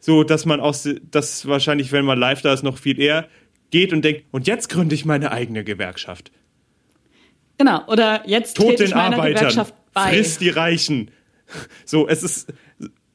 so 0.00 0.22
dass 0.24 0.46
man 0.46 0.60
aus, 0.60 0.88
das 1.10 1.46
wahrscheinlich, 1.46 1.92
wenn 1.92 2.04
man 2.04 2.18
live 2.18 2.40
da 2.42 2.52
ist, 2.52 2.62
noch 2.62 2.78
viel 2.78 3.00
eher 3.00 3.28
geht 3.70 3.92
und 3.92 4.02
denkt, 4.04 4.24
und 4.30 4.46
jetzt 4.46 4.68
gründe 4.68 4.94
ich 4.94 5.04
meine 5.04 5.30
eigene 5.32 5.64
Gewerkschaft. 5.64 6.30
genau, 7.58 7.84
oder 7.88 8.22
jetzt 8.26 8.56
Tod 8.56 8.78
den 8.78 8.92
Arbeitern, 8.94 9.66
friss 9.94 10.38
die 10.38 10.50
Reichen. 10.50 11.10
So, 11.86 12.06
es 12.06 12.22
ist 12.22 12.52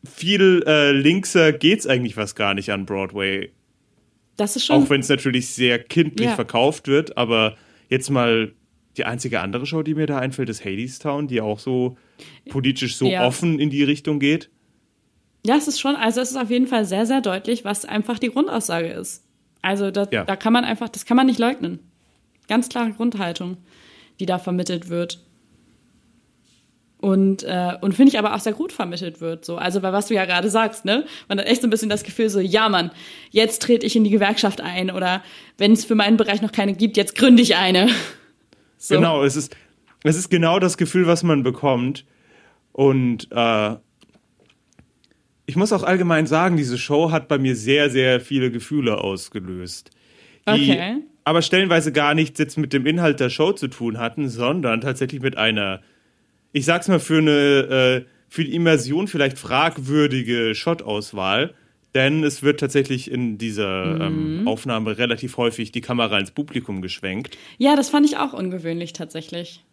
viel 0.03 0.63
äh, 0.65 0.91
linkser 0.91 1.53
geht's 1.53 1.85
eigentlich 1.85 2.17
was 2.17 2.33
gar 2.33 2.55
nicht 2.55 2.71
an 2.71 2.87
Broadway, 2.87 3.51
Das 4.37 4.55
ist 4.55 4.65
schon. 4.65 4.83
auch 4.83 4.89
wenn 4.89 5.01
es 5.01 5.09
natürlich 5.09 5.49
sehr 5.49 5.77
kindlich 5.77 6.29
Ja. 6.29 6.33
verkauft 6.35 6.87
wird, 6.87 7.15
aber 7.15 7.55
jetzt 7.89 8.09
mal 8.09 8.51
die 8.97 9.05
einzige 9.05 9.41
andere 9.41 9.65
Show, 9.65 9.81
die 9.83 9.95
mir 9.95 10.05
da 10.05 10.19
einfällt, 10.19 10.49
ist 10.49 10.63
Hadestown, 10.65 11.27
die 11.27 11.41
auch 11.41 11.59
so 11.59 11.97
politisch 12.49 12.95
so 12.95 13.07
Ja. 13.07 13.25
offen 13.25 13.59
in 13.59 13.69
die 13.69 13.83
Richtung 13.83 14.19
geht. 14.19 14.49
Ja, 15.45 15.55
es 15.57 15.67
ist 15.67 15.79
schon, 15.79 15.95
also 15.95 16.21
es 16.21 16.31
ist 16.31 16.37
auf 16.37 16.49
jeden 16.49 16.67
Fall 16.67 16.85
sehr, 16.85 17.05
sehr 17.05 17.21
deutlich, 17.21 17.65
was 17.65 17.85
einfach 17.85 18.19
die 18.19 18.29
Grundaussage 18.29 18.87
ist. 18.87 19.25
Also 19.61 19.91
da, 19.91 20.07
Ja. 20.11 20.23
da 20.25 20.35
kann 20.35 20.53
man 20.53 20.63
einfach, 20.63 20.89
das 20.89 21.05
kann 21.05 21.17
man 21.17 21.25
nicht 21.25 21.39
leugnen. 21.39 21.79
Ganz 22.47 22.69
klare 22.69 22.91
Grundhaltung, 22.91 23.57
die 24.19 24.25
da 24.25 24.37
vermittelt 24.39 24.89
wird. 24.89 25.19
Und, 26.97 27.43
äh, 27.43 27.73
und 27.81 27.93
finde 27.95 28.11
ich 28.13 28.19
aber 28.19 28.33
auch 28.33 28.39
sehr 28.39 28.53
gut 28.53 28.71
vermittelt 28.71 29.19
wird. 29.19 29.43
So. 29.43 29.57
Also, 29.57 29.81
weil 29.83 29.91
was 29.91 30.07
du 30.07 30.13
ja 30.13 30.23
gerade 30.23 30.49
sagst, 30.49 30.85
ne? 30.85 31.05
Man 31.27 31.37
hat 31.37 31.47
echt 31.47 31.61
so 31.61 31.67
ein 31.67 31.69
bisschen 31.69 31.89
das 31.89 32.03
Gefühl, 32.03 32.29
so, 32.29 32.39
ja, 32.39 32.69
Mann, 32.69 32.91
jetzt 33.29 33.61
trete 33.61 33.85
ich 33.85 33.97
in 33.97 34.05
die 34.05 34.09
Gewerkschaft 34.09 34.61
ein 34.61 34.89
oder 34.89 35.21
wenn 35.57 35.73
es 35.73 35.83
für 35.83 35.95
meinen 35.95 36.15
Bereich 36.15 36.41
noch 36.41 36.53
keine 36.53 36.73
gibt, 36.73 36.95
jetzt 36.95 37.15
gründe 37.15 37.41
ich 37.41 37.57
eine. 37.57 37.89
So. 38.83 38.95
Genau, 38.95 39.23
es 39.23 39.37
ist, 39.37 39.55
es 40.03 40.17
ist 40.17 40.29
genau 40.29 40.59
das 40.59 40.75
Gefühl, 40.75 41.07
was 41.07 41.23
man 41.23 41.41
bekommt. 41.41 42.05
Und 42.73 43.29
äh, 43.31 43.75
ich 45.45 45.55
muss 45.55 45.71
auch 45.71 45.83
allgemein 45.83 46.27
sagen, 46.27 46.57
diese 46.57 46.77
Show 46.77 47.09
hat 47.09 47.29
bei 47.29 47.37
mir 47.37 47.55
sehr, 47.55 47.89
sehr 47.89 48.19
viele 48.19 48.51
Gefühle 48.51 48.97
ausgelöst. 48.97 49.91
Die 50.49 50.71
Okay. 50.71 50.97
aber 51.23 51.41
stellenweise 51.41 51.93
gar 51.93 52.13
nichts 52.13 52.37
jetzt 52.39 52.57
mit 52.57 52.73
dem 52.73 52.85
Inhalt 52.85 53.21
der 53.21 53.29
Show 53.29 53.53
zu 53.53 53.69
tun 53.69 53.99
hatten, 53.99 54.27
sondern 54.27 54.81
tatsächlich 54.81 55.21
mit 55.21 55.37
einer, 55.37 55.79
ich 56.51 56.65
sag's 56.65 56.89
mal, 56.89 56.99
für 56.99 57.19
eine, 57.19 57.31
äh, 57.31 58.05
für 58.27 58.43
die 58.43 58.53
Immersion 58.53 59.07
vielleicht 59.07 59.39
fragwürdige 59.39 60.55
Shot-Auswahl. 60.55 61.53
Denn 61.95 62.23
es 62.23 62.41
wird 62.41 62.59
tatsächlich 62.59 63.11
in 63.11 63.37
dieser 63.37 63.85
Mhm. 64.09 64.39
ähm, 64.41 64.47
Aufnahme 64.47 64.97
relativ 64.97 65.37
häufig 65.37 65.71
die 65.71 65.81
Kamera 65.81 66.17
ins 66.17 66.31
Publikum 66.31 66.81
geschwenkt. 66.81 67.37
Ja, 67.59 67.75
das 67.75 67.89
fand 67.89 68.05
ich 68.07 68.17
auch 68.17 68.33
ungewöhnlich 68.33 68.93
tatsächlich. 68.93 69.63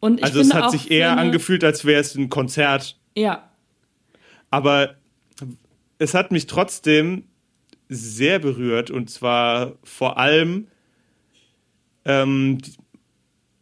Und 0.00 0.18
ich 0.18 0.24
Also 0.24 0.40
es 0.40 0.52
hat 0.52 0.64
auch 0.64 0.70
sich 0.70 0.90
eher 0.90 1.16
angefühlt, 1.18 1.62
als 1.62 1.84
wäre 1.84 2.00
es 2.00 2.14
ein 2.16 2.28
Konzert. 2.30 2.96
Ja, 3.16 3.50
Aber 4.50 4.96
es 5.98 6.14
hat 6.14 6.32
mich 6.32 6.46
trotzdem 6.48 7.24
sehr 7.88 8.38
berührt 8.40 8.90
und 8.90 9.10
zwar 9.10 9.74
vor 9.84 10.16
allem 10.18 10.66
ähm, 12.04 12.58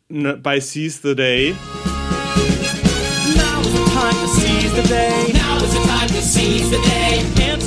ne- 0.08 0.36
bei 0.36 0.60
Seize 0.60 1.00
the 1.10 1.14
Day. 1.16 1.54
Now 3.34 3.60
is 3.60 3.72
the 3.72 3.84
time 3.90 4.12
to 4.22 4.26
seize 4.28 4.82
the 4.82 4.88
day. 4.88 5.32
Now 5.34 5.56
is 5.62 5.72
the 5.72 5.78
time 5.88 6.06
to 6.08 6.22
seize 6.22 6.70
the 6.70 6.76
day. 6.88 7.07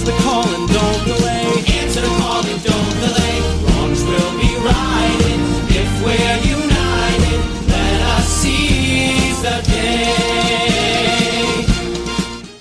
Answer 0.02 0.14
the 0.14 0.24
call 0.24 0.48
and 0.56 0.68
don't 0.68 1.06
delay. 1.06 1.46
Answer 1.80 2.02
the 2.02 2.08
call 2.08 2.42
and 2.44 2.64
don't 2.64 2.96
delay. 3.06 3.38
Wrongs 3.62 4.04
will 4.04 4.34
be 4.42 4.50
righted 4.66 5.40
if 5.70 5.90
we're 6.04 6.40
united. 6.42 7.40
Let 7.70 8.02
us 8.18 8.26
seize 8.42 9.42
the 9.44 9.62
day. 9.70 10.16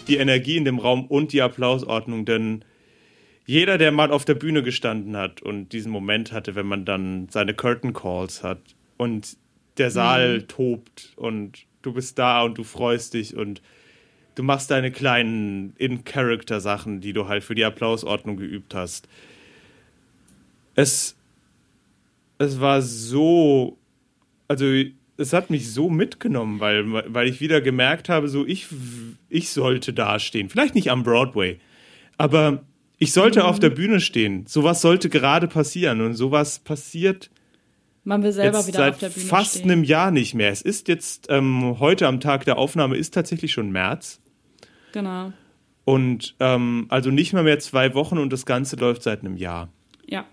die 0.06 0.16
Energie 0.16 0.58
in 0.58 0.66
dem 0.66 0.78
Raum 0.78 1.06
und 1.06 1.32
die 1.32 1.40
Applausordnung, 1.40 2.26
denn 2.26 2.62
jeder, 3.46 3.78
der 3.78 3.90
mal 3.90 4.10
auf 4.10 4.26
der 4.26 4.34
Bühne 4.34 4.62
gestanden 4.62 5.16
hat 5.16 5.40
und 5.40 5.70
diesen 5.72 5.90
Moment 5.90 6.32
hatte, 6.32 6.54
wenn 6.56 6.66
man 6.66 6.84
dann 6.84 7.28
seine 7.30 7.54
Curtain 7.54 7.94
Calls 7.94 8.42
hat 8.42 8.60
und 8.98 9.38
der 9.78 9.90
Saal 9.90 10.42
tobt 10.42 11.14
und 11.16 11.64
du 11.80 11.94
bist 11.94 12.18
da 12.18 12.42
und 12.42 12.58
du 12.58 12.64
freust 12.64 13.14
dich 13.14 13.34
und 13.34 13.62
du 14.34 14.42
machst 14.42 14.70
deine 14.70 14.90
kleinen 14.90 15.74
In-Character-Sachen, 15.76 17.00
die 17.00 17.12
du 17.12 17.28
halt 17.28 17.44
für 17.44 17.54
die 17.54 17.64
Applausordnung 17.64 18.36
geübt 18.36 18.74
hast. 18.74 19.08
Es, 20.74 21.16
es 22.38 22.60
war 22.60 22.82
so, 22.82 23.76
also 24.48 24.66
es 25.16 25.32
hat 25.32 25.50
mich 25.50 25.70
so 25.72 25.90
mitgenommen, 25.90 26.60
weil, 26.60 26.90
weil 27.12 27.28
ich 27.28 27.40
wieder 27.40 27.60
gemerkt 27.60 28.08
habe, 28.08 28.28
so 28.28 28.46
ich, 28.46 28.68
ich 29.28 29.50
sollte 29.50 29.92
dastehen. 29.92 30.48
Vielleicht 30.48 30.74
nicht 30.74 30.90
am 30.90 31.02
Broadway, 31.02 31.58
aber 32.16 32.62
ich 32.98 33.12
sollte 33.12 33.44
auf 33.44 33.58
der 33.58 33.70
Bühne 33.70 34.00
stehen. 34.00 34.46
Sowas 34.46 34.80
sollte 34.80 35.08
gerade 35.08 35.48
passieren 35.48 36.00
und 36.00 36.14
sowas 36.14 36.58
passiert 36.58 37.30
Man 38.10 38.22
will 38.24 38.32
selber 38.32 38.58
jetzt 38.58 38.66
wieder 38.66 38.78
seit 38.80 38.92
auf 38.94 38.98
der 38.98 39.08
Bühne 39.10 39.26
fast 39.26 39.58
stehen. 39.58 39.70
einem 39.70 39.84
Jahr 39.84 40.10
nicht 40.10 40.34
mehr. 40.34 40.50
Es 40.50 40.62
ist 40.62 40.88
jetzt 40.88 41.26
ähm, 41.30 41.78
heute 41.78 42.06
am 42.08 42.18
Tag 42.18 42.44
der 42.44 42.58
Aufnahme 42.58 42.96
ist 42.96 43.14
tatsächlich 43.14 43.52
schon 43.52 43.70
März 43.70 44.20
Genau. 44.92 45.32
und 45.84 46.34
ähm, 46.40 46.86
also 46.88 47.10
nicht 47.10 47.32
mal 47.32 47.44
mehr 47.44 47.60
zwei 47.60 47.94
Wochen 47.94 48.18
und 48.18 48.32
das 48.32 48.44
Ganze 48.46 48.74
läuft 48.76 49.04
seit 49.04 49.20
einem 49.20 49.36
Jahr. 49.36 49.68
Ja. 50.06 50.24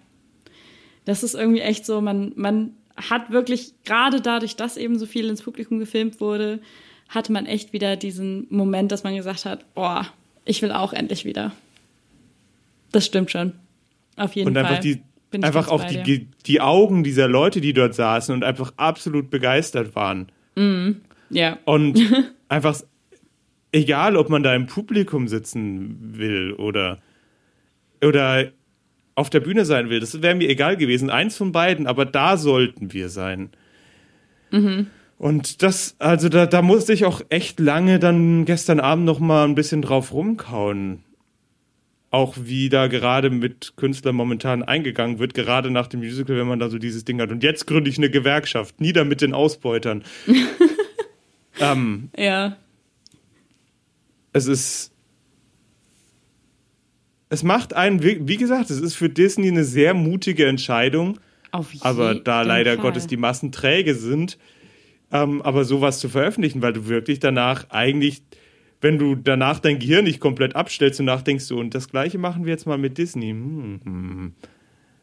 Das 1.06 1.22
ist 1.22 1.36
irgendwie 1.36 1.62
echt 1.62 1.86
so, 1.86 2.02
man, 2.02 2.34
man 2.36 2.72
hat 2.96 3.30
wirklich, 3.30 3.74
gerade 3.86 4.22
dadurch, 4.22 4.56
dass 4.56 4.76
eben 4.76 4.98
so 4.98 5.06
viel 5.06 5.30
ins 5.30 5.44
Publikum 5.44 5.78
gefilmt 5.78 6.20
wurde, 6.20 6.60
hatte 7.10 7.32
man 7.32 7.46
echt 7.46 7.72
wieder 7.74 7.96
diesen 7.96 8.48
Moment, 8.50 8.92
dass 8.92 9.04
man 9.04 9.16
gesagt 9.16 9.46
hat, 9.46 9.72
boah, 9.76 10.08
ich 10.46 10.62
will 10.64 10.72
auch 10.72 10.94
endlich 10.94 11.24
wieder. 11.26 11.52
Das 12.92 13.06
stimmt 13.06 13.30
schon. 13.30 13.54
Auf 14.16 14.36
jeden 14.36 14.48
Und 14.48 14.56
Fall. 14.56 14.66
einfach 14.66 14.80
die 14.80 15.04
Bin 15.30 15.44
einfach 15.44 15.70
bei 15.70 16.04
die, 16.04 16.28
die 16.46 16.62
Augen 16.62 17.04
dieser 17.04 17.28
Leute, 17.28 17.60
die 17.60 17.74
dort 17.74 17.94
saßen 17.94 18.34
und 18.34 18.44
einfach 18.44 18.74
absolut 18.78 19.30
begeistert 19.30 19.96
waren. 19.96 20.32
Ja. 21.30 21.58
Und 21.66 22.00
einfach, 22.50 22.80
egal 23.72 24.16
ob 24.16 24.30
man 24.30 24.44
da 24.44 24.56
im 24.56 24.68
Publikum 24.68 25.28
sitzen 25.28 26.18
will 26.18 26.54
oder, 26.54 27.00
oder 28.02 28.52
auf 29.16 29.30
der 29.30 29.42
Bühne 29.42 29.66
sein 29.66 29.90
will, 29.90 30.00
das 30.00 30.22
wäre 30.22 30.36
mir 30.36 30.50
egal 30.50 30.78
gewesen. 30.78 31.10
Eins 31.10 31.36
von 31.36 31.52
beiden, 31.52 31.88
aber 31.88 32.06
da 32.06 32.38
sollten 32.38 32.94
wir 32.94 33.10
sein. 33.10 33.50
Und 35.18 35.64
das, 35.64 35.96
also 36.00 36.30
da, 36.30 36.46
da 36.46 36.62
musste 36.62 36.94
ich 36.94 37.06
auch 37.06 37.22
echt 37.30 37.60
lange 37.60 38.00
dann 38.00 38.46
gestern 38.46 38.80
Abend 38.80 39.06
noch 39.06 39.20
mal 39.20 39.46
ein 39.46 39.56
bisschen 39.56 39.82
drauf 39.82 40.14
rumkauen. 40.14 41.04
Auch 42.18 42.36
wie 42.42 42.70
da 42.70 42.88
gerade 42.88 43.30
mit 43.30 43.74
Künstlern 43.76 44.16
momentan 44.16 44.64
eingegangen 44.64 45.20
wird, 45.20 45.36
gerade 45.36 45.70
nach 45.70 45.86
dem 45.86 46.00
Musical, 46.00 46.36
wenn 46.36 46.48
man 46.48 46.58
da 46.58 46.68
so 46.68 46.80
dieses 46.80 47.06
Ding 47.06 47.22
hat. 47.22 47.30
Und 47.32 47.44
jetzt 47.44 47.68
gründe 47.68 47.92
ich 47.92 48.00
eine 48.00 48.10
Gewerkschaft, 48.10 48.82
nieder 48.82 49.06
mit 49.06 49.22
den 49.22 49.36
Ausbeutern. 49.36 50.04
ähm, 51.60 52.10
Ja. 52.18 52.58
es 54.34 54.48
ist. 54.48 54.92
Es 57.30 57.44
macht 57.44 57.76
einen, 57.76 58.02
wie 58.02 58.38
gesagt, 58.38 58.72
es 58.72 58.80
ist 58.82 58.96
für 58.96 59.10
Disney 59.10 59.50
eine 59.50 59.64
sehr 59.64 59.94
mutige 59.94 60.48
Entscheidung, 60.48 61.20
Auf 61.52 61.68
aber 61.82 62.14
jeden 62.14 62.24
da 62.24 62.42
leider 62.42 62.74
Fall. 62.76 62.82
Gottes 62.84 63.06
die 63.06 63.18
Massen 63.18 63.52
träge 63.52 63.94
sind, 63.94 64.40
ähm, 65.12 65.44
aber 65.44 65.66
sowas 65.66 66.00
zu 66.00 66.10
veröffentlichen, 66.10 66.64
weil 66.64 66.74
du 66.74 66.88
wirklich 66.88 67.20
danach 67.20 67.70
eigentlich, 67.70 68.24
wenn 68.82 68.98
du 68.98 69.16
danach 69.16 69.60
dein 69.60 69.80
Gehirn 69.80 70.04
nicht 70.06 70.20
komplett 70.20 70.56
abstellst 70.56 71.00
und 71.00 71.08
nachdenkst 71.08 71.46
so, 71.46 71.58
und 71.58 71.74
das 71.74 71.90
gleiche 71.90 72.18
machen 72.18 72.46
wir 72.46 72.52
jetzt 72.52 72.68
mal 72.68 72.78
mit 72.78 72.98
Disney, 72.98 73.32
hm, 73.32 73.82
hm, 73.84 74.34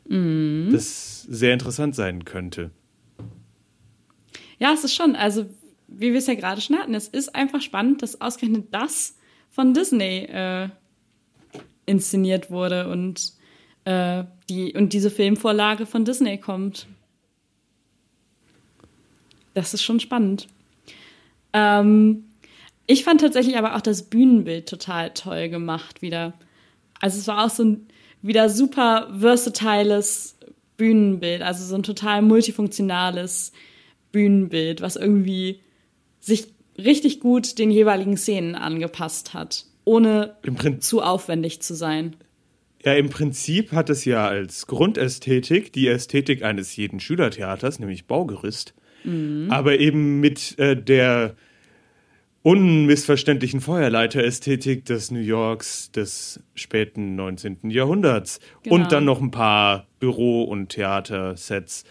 Mhm. 0.07 0.69
das 0.71 1.23
sehr 1.23 1.55
interessant 1.55 1.95
sein 1.95 2.25
könnte. 2.25 2.71
Ja, 4.59 4.73
es 4.73 4.85
ist 4.85 4.95
schon, 4.95 5.17
also 5.17 5.47
wie 5.89 6.13
wir 6.13 6.19
es 6.19 6.27
ja 6.27 6.35
gerade 6.35 6.61
schon 6.61 6.77
hatten, 6.77 6.95
es 6.95 7.09
ist 7.09 7.35
einfach 7.35 7.61
spannend, 7.63 8.03
dass 8.03 8.21
ausgerechnet 8.21 8.67
das 8.71 9.17
von 9.51 9.75
Disney 9.75 10.25
äh, 10.25 10.69
inszeniert 11.87 12.51
wurde 12.51 12.89
und, 12.89 13.33
äh, 13.85 14.25
die, 14.49 14.75
und 14.75 14.93
diese 14.93 15.11
Filmvorlage 15.11 15.87
von 15.87 16.05
Disney 16.05 16.39
kommt. 16.39 16.87
Das 19.55 19.73
ist 19.73 19.83
schon 19.83 20.01
spannend. 20.01 20.49
Ähm, 21.53 22.25
ich 22.87 23.05
fand 23.05 23.21
tatsächlich 23.21 23.57
aber 23.57 23.77
auch 23.77 23.81
das 23.81 24.03
Bühnenbild 24.05 24.69
total 24.69 25.11
toll 25.11 25.49
gemacht 25.49 26.03
wieder. 26.03 26.35
Also 27.01 27.19
es 27.19 27.27
war 27.27 27.45
auch 27.45 27.51
so 27.51 27.65
ein 27.65 27.87
wieder 28.23 28.49
super 28.49 29.11
versatiles 29.19 30.37
Bühnenbild, 30.77 31.43
also 31.43 31.65
so 31.65 31.75
ein 31.75 31.83
total 31.83 32.23
multifunktionales 32.23 33.53
Bühnenbild, 34.13 34.81
was 34.81 34.97
irgendwie 34.97 35.61
sich 36.21 36.49
richtig 36.79 37.21
gut 37.21 37.59
den 37.59 37.71
jeweiligen 37.71 38.17
Szenen 38.17 38.55
angepasst 38.55 39.35
hat, 39.35 39.67
ohne 39.85 40.37
zu 40.81 41.03
aufwendig 41.03 41.63
zu 41.63 41.75
sein. 41.75 42.17
Ja, 42.85 42.95
im 42.95 43.09
Prinzip 43.09 43.73
hat 43.73 43.89
es 43.89 44.05
ja 44.05 44.27
als 44.27 44.67
Grundästhetik 44.67 45.73
die 45.73 45.89
Ästhetik 45.89 46.43
eines 46.43 46.77
jeden 46.77 47.01
Schülertheaters, 47.01 47.79
nämlich 47.79 48.07
Baugerüst, 48.07 48.75
aber 49.51 49.79
eben 49.79 50.21
mit 50.21 50.59
äh, 50.59 50.77
der 50.77 51.37
unmissverständlichen 52.45 53.63
Feuerleiterästhetik 53.63 54.85
des 54.85 55.11
New 55.11 55.19
Yorks 55.19 55.91
des 55.93 56.41
späten 56.55 57.17
19. 57.17 57.71
Jahrhunderts. 57.71 58.39
Genau. 58.63 58.77
Und 58.77 58.93
dann 58.93 59.07
noch 59.07 59.21
ein 59.23 59.31
paar 59.31 59.87
Büro- 59.99 60.43
und 60.45 60.69
Theatersets, 60.69 61.85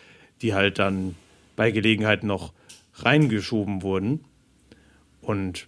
die 0.44 0.54
halt 0.54 0.78
dann 0.78 1.16
bei 1.56 1.72
Gelegenheit 1.72 2.24
noch 2.24 2.54
reingeschoben 2.94 3.82
wurden. 3.82 4.26
Und 5.22 5.68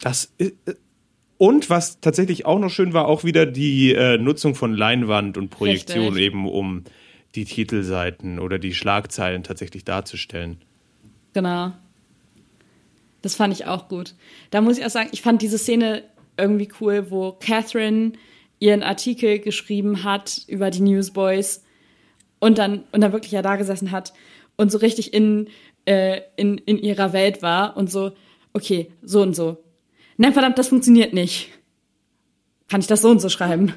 das 0.00 0.32
i- 0.42 0.54
und 1.38 1.70
was 1.70 2.00
tatsächlich 2.00 2.44
auch 2.44 2.58
noch 2.58 2.70
schön 2.70 2.92
war, 2.92 3.06
auch 3.06 3.22
wieder 3.22 3.46
die 3.46 3.94
äh, 3.94 4.18
Nutzung 4.18 4.56
von 4.56 4.74
Leinwand 4.74 5.38
und 5.38 5.50
Projektion 5.50 6.06
Richtig. 6.06 6.24
eben, 6.24 6.48
um 6.48 6.82
die 7.36 7.44
Titelseiten 7.44 8.40
oder 8.40 8.58
die 8.58 8.74
Schlagzeilen 8.74 9.44
tatsächlich 9.44 9.84
darzustellen. 9.84 10.58
Genau. 11.34 11.72
Das 13.24 13.34
fand 13.34 13.54
ich 13.54 13.64
auch 13.64 13.88
gut. 13.88 14.14
Da 14.50 14.60
muss 14.60 14.76
ich 14.76 14.84
auch 14.84 14.90
sagen, 14.90 15.08
ich 15.12 15.22
fand 15.22 15.40
diese 15.40 15.56
Szene 15.56 16.04
irgendwie 16.36 16.68
cool, 16.78 17.10
wo 17.10 17.32
Catherine 17.32 18.12
ihren 18.58 18.82
Artikel 18.82 19.38
geschrieben 19.38 20.04
hat 20.04 20.42
über 20.46 20.70
die 20.70 20.82
Newsboys 20.82 21.64
und 22.38 22.58
dann, 22.58 22.84
und 22.92 23.00
dann 23.00 23.12
wirklich 23.12 23.32
ja 23.32 23.40
da 23.40 23.56
gesessen 23.56 23.92
hat 23.92 24.12
und 24.56 24.70
so 24.70 24.76
richtig 24.76 25.14
in, 25.14 25.48
äh, 25.86 26.20
in, 26.36 26.58
in 26.58 26.78
ihrer 26.78 27.14
Welt 27.14 27.40
war 27.40 27.78
und 27.78 27.90
so, 27.90 28.12
okay, 28.52 28.92
so 29.00 29.22
und 29.22 29.34
so. 29.34 29.56
Nein, 30.18 30.34
verdammt, 30.34 30.58
das 30.58 30.68
funktioniert 30.68 31.14
nicht. 31.14 31.48
Kann 32.68 32.82
ich 32.82 32.86
das 32.86 33.00
so 33.00 33.08
und 33.08 33.20
so 33.20 33.30
schreiben? 33.30 33.72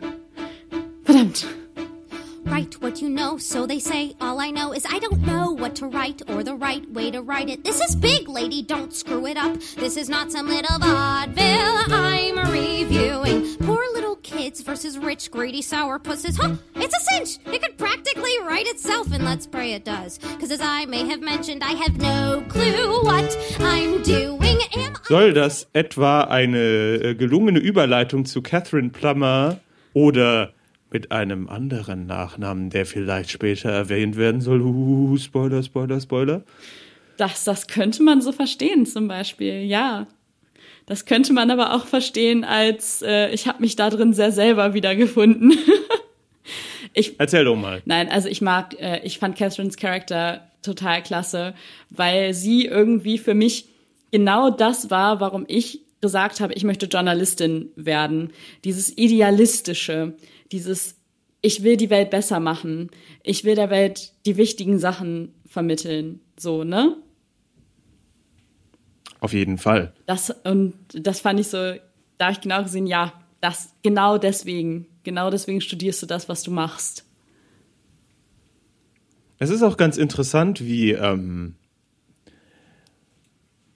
Write 2.58 2.82
what 2.82 3.04
you 3.04 3.10
know, 3.10 3.38
so 3.38 3.68
they 3.68 3.78
say. 3.78 4.16
All 4.20 4.40
I 4.40 4.50
know 4.50 4.74
is 4.74 4.84
I 4.90 4.98
don't 4.98 5.22
know 5.22 5.52
what 5.52 5.76
to 5.76 5.86
write 5.86 6.24
or 6.28 6.42
the 6.42 6.56
right 6.56 6.92
way 6.92 7.12
to 7.12 7.22
write 7.22 7.50
it. 7.50 7.64
This 7.64 7.80
is 7.82 7.96
big, 7.96 8.28
lady, 8.28 8.64
don't 8.64 8.92
screw 8.92 9.28
it 9.28 9.38
up. 9.38 9.60
This 9.76 9.96
is 9.96 10.10
not 10.10 10.32
some 10.32 10.48
little 10.48 10.80
vaudeville 10.80 11.84
I'm 11.94 12.52
reviewing. 12.52 13.58
Poor 13.58 13.84
little 13.94 14.16
kids 14.16 14.62
versus 14.62 14.98
rich, 14.98 15.30
greedy 15.30 15.62
sourpusses. 15.62 16.36
Huh? 16.36 16.56
It's 16.74 16.96
a 16.96 17.00
cinch! 17.12 17.38
It 17.54 17.62
could 17.62 17.78
practically 17.78 18.34
write 18.42 18.66
itself, 18.66 19.12
and 19.12 19.24
let's 19.24 19.46
pray 19.46 19.74
it 19.74 19.86
does. 19.86 20.18
Cause 20.40 20.50
as 20.50 20.60
I 20.60 20.86
may 20.86 21.06
have 21.06 21.22
mentioned, 21.22 21.64
I 21.64 21.74
have 21.74 22.02
no 22.02 22.44
clue 22.50 23.04
what 23.04 23.38
I'm 23.60 24.02
doing. 24.02 24.58
Am 24.76 24.96
I 24.96 25.08
Soll 25.08 25.34
das 25.34 25.68
etwa 25.74 26.22
eine 26.22 26.58
äh, 26.58 27.14
gelungene 27.14 27.60
Überleitung 27.60 28.26
zu 28.26 28.42
Catherine 28.42 28.90
Plummer 28.90 29.60
oder 29.94 30.54
mit 30.92 31.12
einem 31.12 31.50
anderen 31.50 32.06
Nachnamen, 32.06 32.70
der 32.70 32.86
vielleicht 32.86 33.32
später 33.32 33.70
erwähnt 33.70 34.16
werden 34.16 34.42
soll? 34.42 34.62
Uh, 34.62 35.18
Spoiler, 35.18 35.64
Spoiler, 35.64 36.00
Spoiler. 36.00 36.44
Das, 37.18 37.44
das 37.44 37.68
könnte 37.68 38.04
man 38.04 38.22
so 38.22 38.32
verstehen, 38.32 38.86
zum 38.86 39.08
Beispiel, 39.08 39.64
ja. 39.64 40.08
Das 40.86 41.06
könnte 41.06 41.34
man 41.34 41.52
aber 41.52 41.76
auch 41.76 41.86
verstehen 41.86 42.44
als, 42.46 43.02
äh, 43.02 43.30
ich 43.32 43.48
habe 43.48 43.62
mich 43.62 43.76
da 43.76 43.90
drin 43.90 44.14
sehr 44.14 44.32
selber 44.32 44.74
wiedergefunden. 44.74 45.58
ich, 46.94 47.20
Erzähl 47.20 47.44
doch 47.44 47.58
mal. 47.58 47.82
nein, 47.86 48.10
also 48.10 48.30
ich 48.30 48.42
mag, 48.42 48.80
äh, 48.80 49.02
ich 49.04 49.20
fand 49.20 49.36
Catherines 49.36 49.76
Charakter 49.76 50.48
total 50.62 51.04
klasse, 51.04 51.54
weil 51.90 52.34
sie 52.34 52.66
irgendwie 52.66 53.18
für 53.18 53.34
mich 53.34 53.66
genau 54.12 54.50
das 54.50 54.90
war, 54.90 55.20
warum 55.20 55.46
ich 55.48 55.82
gesagt 56.02 56.40
habe, 56.40 56.54
ich 56.54 56.64
möchte 56.64 56.86
Journalistin 56.86 57.72
werden. 57.76 58.32
Dieses 58.64 58.96
Idealistische, 58.98 60.14
dieses, 60.52 60.96
ich 61.42 61.64
will 61.64 61.78
die 61.78 61.90
Welt 61.90 62.10
besser 62.10 62.40
machen, 62.40 62.90
ich 63.24 63.44
will 63.44 63.56
der 63.56 63.70
Welt 63.70 64.14
die 64.26 64.38
wichtigen 64.38 64.80
Sachen 64.80 65.34
vermitteln, 65.46 66.22
so, 66.38 66.64
ne? 66.64 66.96
Auf 69.20 69.34
jeden 69.34 69.58
Fall. 69.58 69.94
Das, 70.06 70.30
und 70.44 70.74
das 70.94 71.22
fand 71.22 71.40
ich 71.40 71.48
so, 71.48 71.58
da 72.18 72.26
habe 72.26 72.34
ich 72.34 72.42
genau 72.42 72.64
gesehen, 72.64 72.88
ja, 72.88 73.14
das, 73.42 73.74
genau 73.84 74.18
deswegen 74.18 74.88
genau 75.08 75.30
deswegen 75.30 75.62
studierst 75.62 76.02
du 76.02 76.06
das, 76.06 76.28
was 76.28 76.44
du 76.44 76.52
machst. 76.52 77.06
Es 79.40 79.50
ist 79.50 79.64
auch 79.64 79.78
ganz 79.78 79.96
interessant, 79.96 80.60
wie, 80.60 80.92
ähm, 80.92 81.56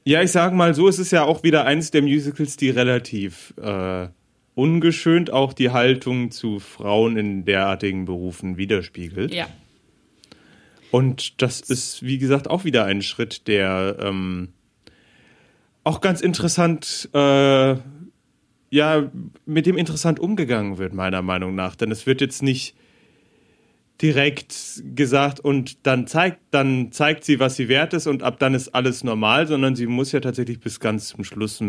ja, 0.04 0.22
ich 0.22 0.32
sage 0.32 0.54
mal 0.54 0.76
so, 0.76 0.90
es 0.90 1.00
ist 1.00 1.12
ja 1.12 1.24
auch 1.24 1.44
wieder 1.44 1.64
eins 1.64 1.90
der 1.90 2.02
Musicals, 2.02 2.58
die 2.58 2.70
relativ 2.70 3.54
äh, 3.62 4.10
ungeschönt 4.62 5.34
auch 5.34 5.54
die 5.54 5.72
Haltung 5.72 6.30
zu 6.30 6.60
Frauen 6.60 7.18
in 7.18 7.46
derartigen 7.46 8.06
Berufen 8.06 8.58
widerspiegelt. 8.58 9.34
Ja. 9.34 9.48
Und 10.92 11.42
das 11.42 11.62
ist, 11.62 12.04
wie 12.04 12.20
gesagt, 12.20 12.48
auch 12.48 12.64
wieder 12.64 12.86
ein 12.86 13.02
Schritt, 13.02 13.48
der 13.48 13.98
ähm, 14.00 14.50
auch 15.84 16.00
ganz 16.00 16.22
interessant, 16.22 17.10
äh, 17.12 17.76
ja, 18.70 19.12
mit 19.48 19.66
dem 19.66 19.78
interessant 19.78 20.20
umgegangen 20.20 20.78
wird, 20.78 20.94
meiner 20.94 21.24
Meinung 21.24 21.56
nach. 21.56 21.76
Denn 21.76 21.90
es 21.90 22.06
wird 22.06 22.22
jetzt 22.22 22.44
nicht 22.44 22.76
direkt 24.00 24.84
gesagt 24.96 25.40
und 25.40 25.88
dann 25.88 26.06
zeigt, 26.06 26.40
dann 26.52 26.92
zeigt 26.92 27.24
sie, 27.24 27.40
was 27.40 27.56
sie 27.56 27.68
wert 27.68 27.96
ist 27.96 28.06
und 28.06 28.22
ab 28.22 28.38
dann 28.38 28.54
ist 28.54 28.70
alles 28.76 29.04
normal, 29.04 29.48
sondern 29.48 29.76
sie 29.76 29.88
muss 29.88 30.12
ja 30.12 30.20
tatsächlich 30.20 30.60
bis 30.60 30.80
ganz 30.80 31.08
zum 31.08 31.24
Schluss 31.24 31.64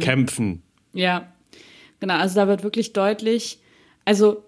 kämpfen. 0.00 0.62
Ja, 0.92 1.32
genau. 2.00 2.14
Also 2.14 2.36
da 2.36 2.48
wird 2.48 2.62
wirklich 2.62 2.92
deutlich, 2.92 3.60
also 4.04 4.44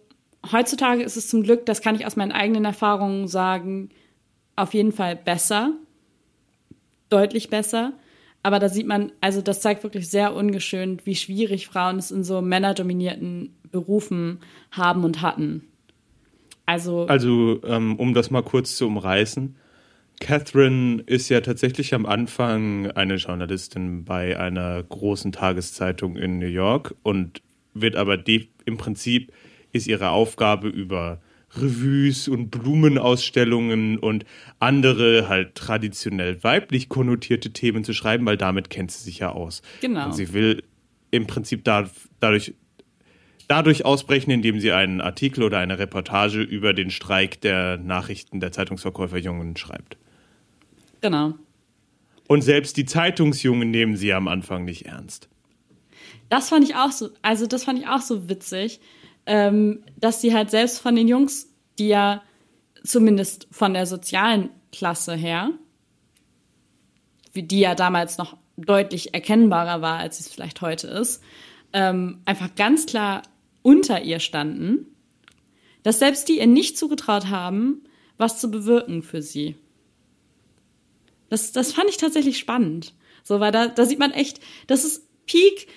heutzutage 0.51 1.03
ist 1.03 1.17
es 1.17 1.29
zum 1.29 1.43
Glück, 1.43 1.67
das 1.67 1.83
kann 1.83 1.95
ich 1.95 2.07
aus 2.07 2.17
meinen 2.17 2.33
eigenen 2.33 2.65
Erfahrungen 2.65 3.29
sagen, 3.29 3.91
auf 4.57 4.75
jeden 4.75 4.93
Fall 4.93 5.17
besser. 5.17 5.73
Deutlich 7.09 7.51
besser. 7.51 7.93
Aber 8.43 8.59
da 8.59 8.69
sieht 8.69 8.87
man, 8.87 9.13
also 9.21 9.43
das 9.43 9.61
zeigt 9.61 9.83
wirklich 9.83 10.09
sehr 10.09 10.35
ungeschönt, 10.35 11.05
wie 11.05 11.15
schwierig 11.15 11.67
Frauen 11.67 11.99
es 11.99 12.11
in 12.11 12.25
so 12.25 12.41
männerdominierten 12.41 13.55
Berufen 13.71 14.41
haben 14.71 15.05
und 15.05 15.21
hatten. 15.21 15.65
Also, 16.65 17.07
Also, 17.07 17.61
ähm, 17.65 17.97
um 17.97 18.15
das 18.15 18.31
mal 18.31 18.43
kurz 18.43 18.77
zu 18.77 18.87
umreißen. 18.87 19.57
Catherine 20.21 21.03
ist 21.07 21.29
ja 21.29 21.41
tatsächlich 21.41 21.93
am 21.95 22.07
Anfang 22.07 22.91
eine 22.93 23.17
Journalistin 23.17 24.05
bei 24.05 24.39
einer 24.39 24.83
großen 24.83 25.33
Tageszeitung 25.33 26.17
in 26.17 26.39
New 26.39 26.47
York 26.47 26.95
und 27.03 27.43
wird 27.75 27.97
aber 27.97 28.23
im 28.27 28.77
Prinzip 28.77 29.33
ist 29.73 29.87
ihre 29.87 30.11
Aufgabe 30.11 30.69
über 30.69 31.21
Revues 31.57 32.29
und 32.29 32.51
Blumenausstellungen 32.51 33.99
und 33.99 34.25
andere 34.61 35.29
halt 35.29 35.55
traditionell 35.57 36.43
weiblich 36.45 36.89
konnotierte 36.89 37.53
Themen 37.53 37.83
zu 37.83 37.93
schreiben, 37.93 38.25
weil 38.27 38.37
damit 38.37 38.71
kennt 38.71 38.93
sie 38.93 39.03
sich 39.03 39.19
ja 39.19 39.33
aus. 39.33 39.63
Genau. 39.81 40.07
Und 40.07 40.13
sie 40.13 40.33
will 40.33 40.63
im 41.11 41.27
Prinzip 41.27 41.65
da, 41.65 41.91
dadurch 42.21 42.55
dadurch 43.49 43.85
ausbrechen, 43.85 44.31
indem 44.31 44.61
sie 44.61 44.71
einen 44.71 45.01
Artikel 45.01 45.43
oder 45.43 45.59
eine 45.59 45.81
Reportage 45.81 46.41
über 46.41 46.73
den 46.73 46.91
Streik 46.91 47.41
der 47.41 47.79
Nachrichten 47.79 48.39
der 48.39 48.53
Zeitungsverkäuferjungen 48.53 49.57
schreibt. 49.57 49.97
Genau. 51.01 51.35
Und 52.27 52.43
selbst 52.43 52.77
die 52.77 52.85
Zeitungsjungen 52.85 53.71
nehmen 53.71 53.97
sie 53.97 54.13
am 54.13 54.29
Anfang 54.29 54.65
nicht 54.65 54.87
ernst. 54.87 55.29
Das 56.29 56.49
fand 56.49 56.65
ich 56.65 56.77
auch 56.77 56.93
so, 56.93 57.11
also 57.23 57.47
das 57.47 57.65
fand 57.65 57.79
ich 57.81 57.89
auch 57.89 58.01
so 58.01 58.29
witzig, 58.29 58.81
ähm, 59.27 59.83
dass 59.99 60.21
sie 60.21 60.33
halt 60.33 60.51
selbst 60.51 60.81
von 60.81 60.95
den 60.95 61.09
Jungs, 61.09 61.49
die 61.79 61.89
ja 61.89 62.23
zumindest 62.85 63.49
von 63.51 63.75
der 63.75 63.87
sozialen 63.87 64.51
Klasse 64.73 65.15
her, 65.15 65.51
wie 67.33 67.43
die 67.43 67.61
ja 67.61 67.75
damals 67.75 68.17
noch 68.19 68.37
deutlich 68.57 69.15
erkennbarer 69.15 69.83
war, 69.83 69.99
als 69.99 70.21
es 70.21 70.29
vielleicht 70.29 70.61
heute 70.61 70.87
ist, 70.87 71.23
ähm, 71.73 72.21
einfach 72.25 72.55
ganz 72.55 72.87
klar 72.87 73.23
unter 73.63 74.03
ihr 74.03 74.21
standen, 74.21 74.87
dass 75.83 75.99
selbst 75.99 76.29
die 76.29 76.39
ihr 76.39 76.47
nicht 76.47 76.79
zugetraut 76.79 77.29
haben, 77.29 77.83
was 78.19 78.41
zu 78.41 78.51
bewirken 78.51 79.03
für 79.03 79.23
sie. 79.23 79.57
Das, 81.31 81.53
das 81.53 81.73
fand 81.73 81.89
ich 81.89 81.97
tatsächlich 81.97 82.39
spannend. 82.39 82.95
So, 83.23 83.41
weil 83.41 83.53
da, 83.53 83.69
da 83.69 83.87
sieht 83.87 83.99
man 83.99 84.13
echt, 84.13 84.41
das 84.67 84.85
ist 84.85 85.07
Peak 85.25 85.69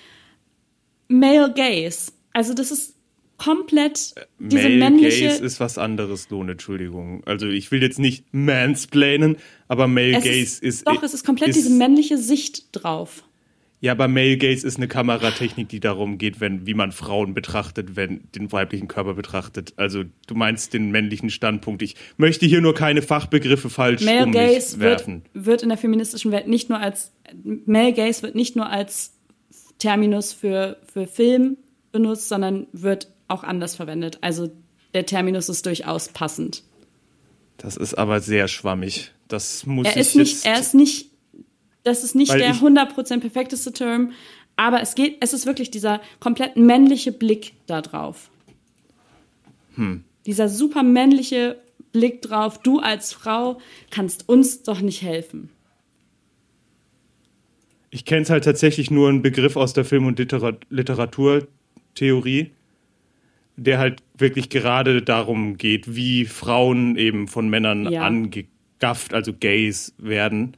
Male 1.08 1.52
Gaze. 1.54 2.12
Also 2.32 2.52
das 2.52 2.70
ist 2.70 2.96
komplett 3.38 4.14
diese 4.38 4.62
Male 4.64 4.76
männliche. 4.76 5.28
Gaze 5.28 5.44
ist 5.44 5.60
was 5.60 5.78
anderes, 5.78 6.28
Lohn, 6.30 6.48
Entschuldigung. 6.48 7.22
Also 7.24 7.46
ich 7.46 7.70
will 7.70 7.82
jetzt 7.82 7.98
nicht 7.98 8.26
mansplainen, 8.32 9.36
aber 9.68 9.86
Male 9.86 10.18
es 10.18 10.24
Gaze 10.24 10.38
ist, 10.38 10.62
ist... 10.62 10.86
doch, 10.86 11.02
es 11.02 11.14
ist 11.14 11.24
komplett 11.24 11.50
ist, 11.50 11.56
diese 11.56 11.70
männliche 11.70 12.18
Sicht 12.18 12.68
drauf. 12.72 13.24
Ja, 13.84 13.92
aber 13.92 14.08
Male 14.08 14.38
Gaze 14.38 14.66
ist 14.66 14.78
eine 14.78 14.88
Kameratechnik, 14.88 15.68
die 15.68 15.78
darum 15.78 16.16
geht, 16.16 16.40
wenn, 16.40 16.66
wie 16.66 16.72
man 16.72 16.90
Frauen 16.90 17.34
betrachtet, 17.34 17.96
wenn 17.96 18.22
den 18.34 18.50
weiblichen 18.50 18.88
Körper 18.88 19.12
betrachtet. 19.12 19.74
Also 19.76 20.04
du 20.26 20.34
meinst 20.34 20.72
den 20.72 20.90
männlichen 20.90 21.28
Standpunkt. 21.28 21.82
Ich 21.82 21.94
möchte 22.16 22.46
hier 22.46 22.62
nur 22.62 22.74
keine 22.74 23.02
Fachbegriffe 23.02 23.68
falsch 23.68 24.00
Male 24.00 24.24
um 24.24 24.32
Gaze 24.32 24.54
mich 24.54 24.80
wird, 24.80 25.00
werfen. 25.00 25.22
wird 25.34 25.62
in 25.62 25.68
der 25.68 25.76
feministischen 25.76 26.32
Welt 26.32 26.48
nicht 26.48 26.70
nur 26.70 26.78
als 26.78 27.12
Male 27.44 27.92
Gaze 27.92 28.22
wird 28.22 28.34
nicht 28.34 28.56
nur 28.56 28.70
als 28.70 29.12
Terminus 29.78 30.32
für, 30.32 30.78
für 30.90 31.06
Film 31.06 31.58
benutzt, 31.92 32.30
sondern 32.30 32.66
wird 32.72 33.08
auch 33.28 33.44
anders 33.44 33.76
verwendet. 33.76 34.16
Also 34.22 34.50
der 34.94 35.04
Terminus 35.04 35.50
ist 35.50 35.66
durchaus 35.66 36.08
passend. 36.08 36.62
Das 37.58 37.76
ist 37.76 37.92
aber 37.92 38.20
sehr 38.20 38.48
schwammig. 38.48 39.12
Das 39.28 39.66
muss 39.66 39.86
Er 39.86 39.92
ich 39.92 39.98
ist 39.98 40.16
nicht, 40.16 40.46
er 40.46 40.58
ist 40.58 40.74
nicht, 40.74 41.10
das 41.84 42.02
ist 42.04 42.14
nicht 42.14 42.32
Weil 42.32 42.38
der 42.40 42.50
ich- 42.50 42.60
100% 42.60 43.20
perfekteste 43.20 43.72
Term, 43.72 44.12
aber 44.56 44.80
es 44.80 44.94
geht, 44.94 45.18
es 45.20 45.32
ist 45.32 45.46
wirklich 45.46 45.70
dieser 45.70 46.00
komplett 46.20 46.56
männliche 46.56 47.12
Blick 47.12 47.52
da 47.66 47.80
drauf. 47.82 48.30
Hm. 49.76 50.04
Dieser 50.26 50.48
super 50.48 50.82
männliche 50.82 51.60
Blick 51.92 52.22
drauf, 52.22 52.58
du 52.62 52.78
als 52.80 53.12
Frau 53.12 53.58
kannst 53.90 54.28
uns 54.28 54.62
doch 54.62 54.80
nicht 54.80 55.02
helfen. 55.02 55.50
Ich 57.90 58.04
kenne 58.04 58.22
es 58.22 58.30
halt 58.30 58.44
tatsächlich 58.44 58.90
nur 58.90 59.08
einen 59.08 59.22
Begriff 59.22 59.56
aus 59.56 59.72
der 59.72 59.84
Film- 59.84 60.06
und 60.06 60.18
Litera 60.18 60.52
Literaturtheorie, 60.70 62.50
der 63.56 63.78
halt 63.78 64.02
wirklich 64.18 64.48
gerade 64.48 65.02
darum 65.02 65.56
geht, 65.56 65.94
wie 65.94 66.24
Frauen 66.24 66.96
eben 66.96 67.28
von 67.28 67.48
Männern 67.48 67.90
Ja. 67.90 68.02
angegafft, 68.02 69.14
also 69.14 69.32
Gays 69.32 69.94
werden. 69.98 70.56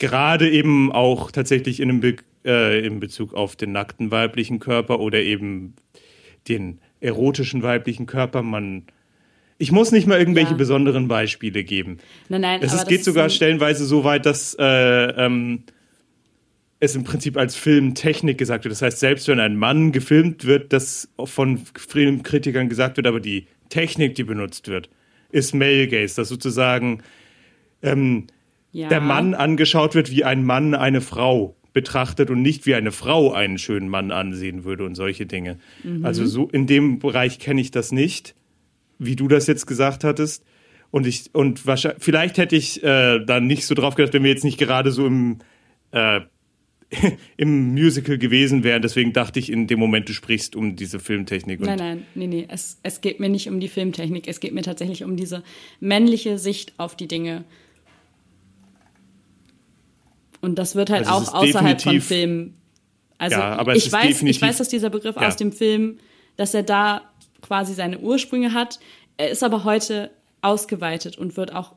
Gerade 0.00 0.50
eben 0.50 0.90
auch 0.90 1.30
tatsächlich 1.30 1.78
in, 1.78 2.00
Be 2.00 2.16
äh, 2.44 2.84
in 2.84 2.98
Bezug 3.00 3.34
auf 3.34 3.54
den 3.54 3.70
nackten 3.70 4.10
weiblichen 4.10 4.58
Körper 4.58 4.98
oder 4.98 5.20
eben 5.20 5.74
den 6.48 6.80
erotischen 7.00 7.62
weiblichen 7.62 8.06
Körper. 8.06 8.42
Man, 8.42 8.84
ich 9.58 9.72
muss 9.72 9.92
nicht 9.92 10.06
mal 10.06 10.18
irgendwelche 10.18 10.52
Ja. 10.52 10.56
besonderen 10.56 11.06
Beispiele 11.06 11.62
geben. 11.64 11.98
Nein, 12.28 12.40
nein, 12.40 12.60
Es 12.62 12.72
ist, 12.74 12.88
geht 12.88 13.04
sogar 13.04 13.28
stellenweise 13.28 13.84
so 13.84 14.02
weit, 14.02 14.24
dass 14.26 14.56
äh, 14.58 14.64
ähm, 14.64 15.64
es 16.80 16.94
im 16.96 17.04
Prinzip 17.04 17.36
als 17.36 17.54
Filmtechnik 17.54 18.38
gesagt 18.38 18.64
wird. 18.64 18.72
Das 18.72 18.80
heißt, 18.80 18.98
selbst 19.00 19.28
wenn 19.28 19.38
ein 19.38 19.56
Mann 19.56 19.92
gefilmt 19.92 20.46
wird, 20.46 20.72
das 20.72 21.12
von 21.22 21.60
Filmkritikern 21.76 22.70
gesagt 22.70 22.96
wird, 22.96 23.06
aber 23.06 23.20
die 23.20 23.46
Technik, 23.68 24.14
die 24.14 24.24
benutzt 24.24 24.68
wird, 24.68 24.88
ist 25.30 25.54
Male 25.54 25.88
Gaze, 25.88 26.16
dass 26.16 26.28
sozusagen 26.30 27.02
ähm, 27.82 28.28
ja. 28.72 28.88
der 28.88 29.00
Mann 29.00 29.34
angeschaut 29.34 29.94
wird, 29.94 30.10
wie 30.10 30.24
ein 30.24 30.44
Mann 30.44 30.74
eine 30.74 31.00
Frau 31.00 31.56
betrachtet 31.72 32.30
und 32.30 32.42
nicht 32.42 32.66
wie 32.66 32.74
eine 32.74 32.92
Frau 32.92 33.32
einen 33.32 33.58
schönen 33.58 33.88
Mann 33.88 34.10
ansehen 34.10 34.64
würde 34.64 34.84
und 34.84 34.94
solche 34.94 35.26
Dinge. 35.26 35.58
Mhm. 35.84 36.04
Also 36.04 36.26
so 36.26 36.48
in 36.48 36.66
dem 36.66 36.98
Bereich 36.98 37.38
kenne 37.38 37.60
ich 37.60 37.70
das 37.70 37.92
nicht, 37.92 38.34
wie 38.98 39.16
du 39.16 39.28
das 39.28 39.46
jetzt 39.46 39.66
gesagt 39.66 40.04
hattest. 40.04 40.44
Und 40.90 41.06
ich 41.06 41.30
und 41.32 41.66
wahrscheinlich 41.66 42.02
vielleicht 42.02 42.38
hätte 42.38 42.56
ich 42.56 42.82
äh, 42.82 43.24
dann 43.24 43.46
nicht 43.46 43.66
so 43.66 43.74
drauf 43.74 43.94
gedacht, 43.94 44.12
wenn 44.14 44.24
wir 44.24 44.30
jetzt 44.30 44.42
nicht 44.42 44.58
gerade 44.58 44.90
so 44.90 45.06
im 45.06 45.38
äh, 45.92 46.20
im 47.36 47.72
Musical 47.72 48.18
gewesen 48.18 48.64
wären. 48.64 48.82
Deswegen 48.82 49.12
dachte 49.12 49.38
ich 49.38 49.50
in 49.50 49.66
dem 49.68 49.78
Moment, 49.78 50.08
du 50.08 50.12
sprichst 50.12 50.56
um 50.56 50.76
diese 50.76 50.98
Filmtechnik. 50.98 51.60
Nein, 51.60 51.78
nein, 51.78 52.06
nee, 52.16 52.26
nee. 52.26 52.46
Es, 52.48 52.78
es 52.82 53.00
geht 53.00 53.20
mir 53.20 53.28
nicht 53.28 53.48
um 53.48 53.60
die 53.60 53.68
Filmtechnik. 53.68 54.26
Es 54.26 54.40
geht 54.40 54.52
mir 54.52 54.62
tatsächlich 54.62 55.04
um 55.04 55.16
diese 55.16 55.44
männliche 55.78 56.38
Sicht 56.38 56.74
auf 56.78 56.96
die 56.96 57.06
Dinge. 57.06 57.44
Und 60.40 60.58
das 60.58 60.74
wird 60.74 60.90
halt 60.90 61.06
Also 61.06 61.30
auch 61.30 61.34
außerhalb 61.34 61.80
von 61.80 62.00
Filmen. 62.00 62.56
Also 63.18 63.36
Ja, 63.36 63.66
ich 63.74 63.92
weiß, 63.92 64.22
ich 64.22 64.40
weiß, 64.40 64.58
dass 64.58 64.68
dieser 64.68 64.90
Begriff 64.90 65.16
Ja. 65.16 65.28
aus 65.28 65.36
dem 65.36 65.52
Film, 65.52 65.98
dass 66.36 66.54
er 66.54 66.62
da 66.62 67.02
quasi 67.42 67.74
seine 67.74 67.98
Ursprünge 67.98 68.54
hat. 68.54 68.80
Er 69.18 69.30
ist 69.30 69.42
aber 69.42 69.64
heute 69.64 70.10
ausgeweitet 70.40 71.18
und 71.18 71.36
wird 71.36 71.54
auch, 71.54 71.74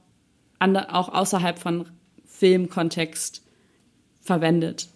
ander, 0.59 0.95
auch 0.95 1.09
außerhalb 1.09 1.59
von 1.59 1.86
Filmkontext 2.26 3.43
verwendet, 4.22 4.88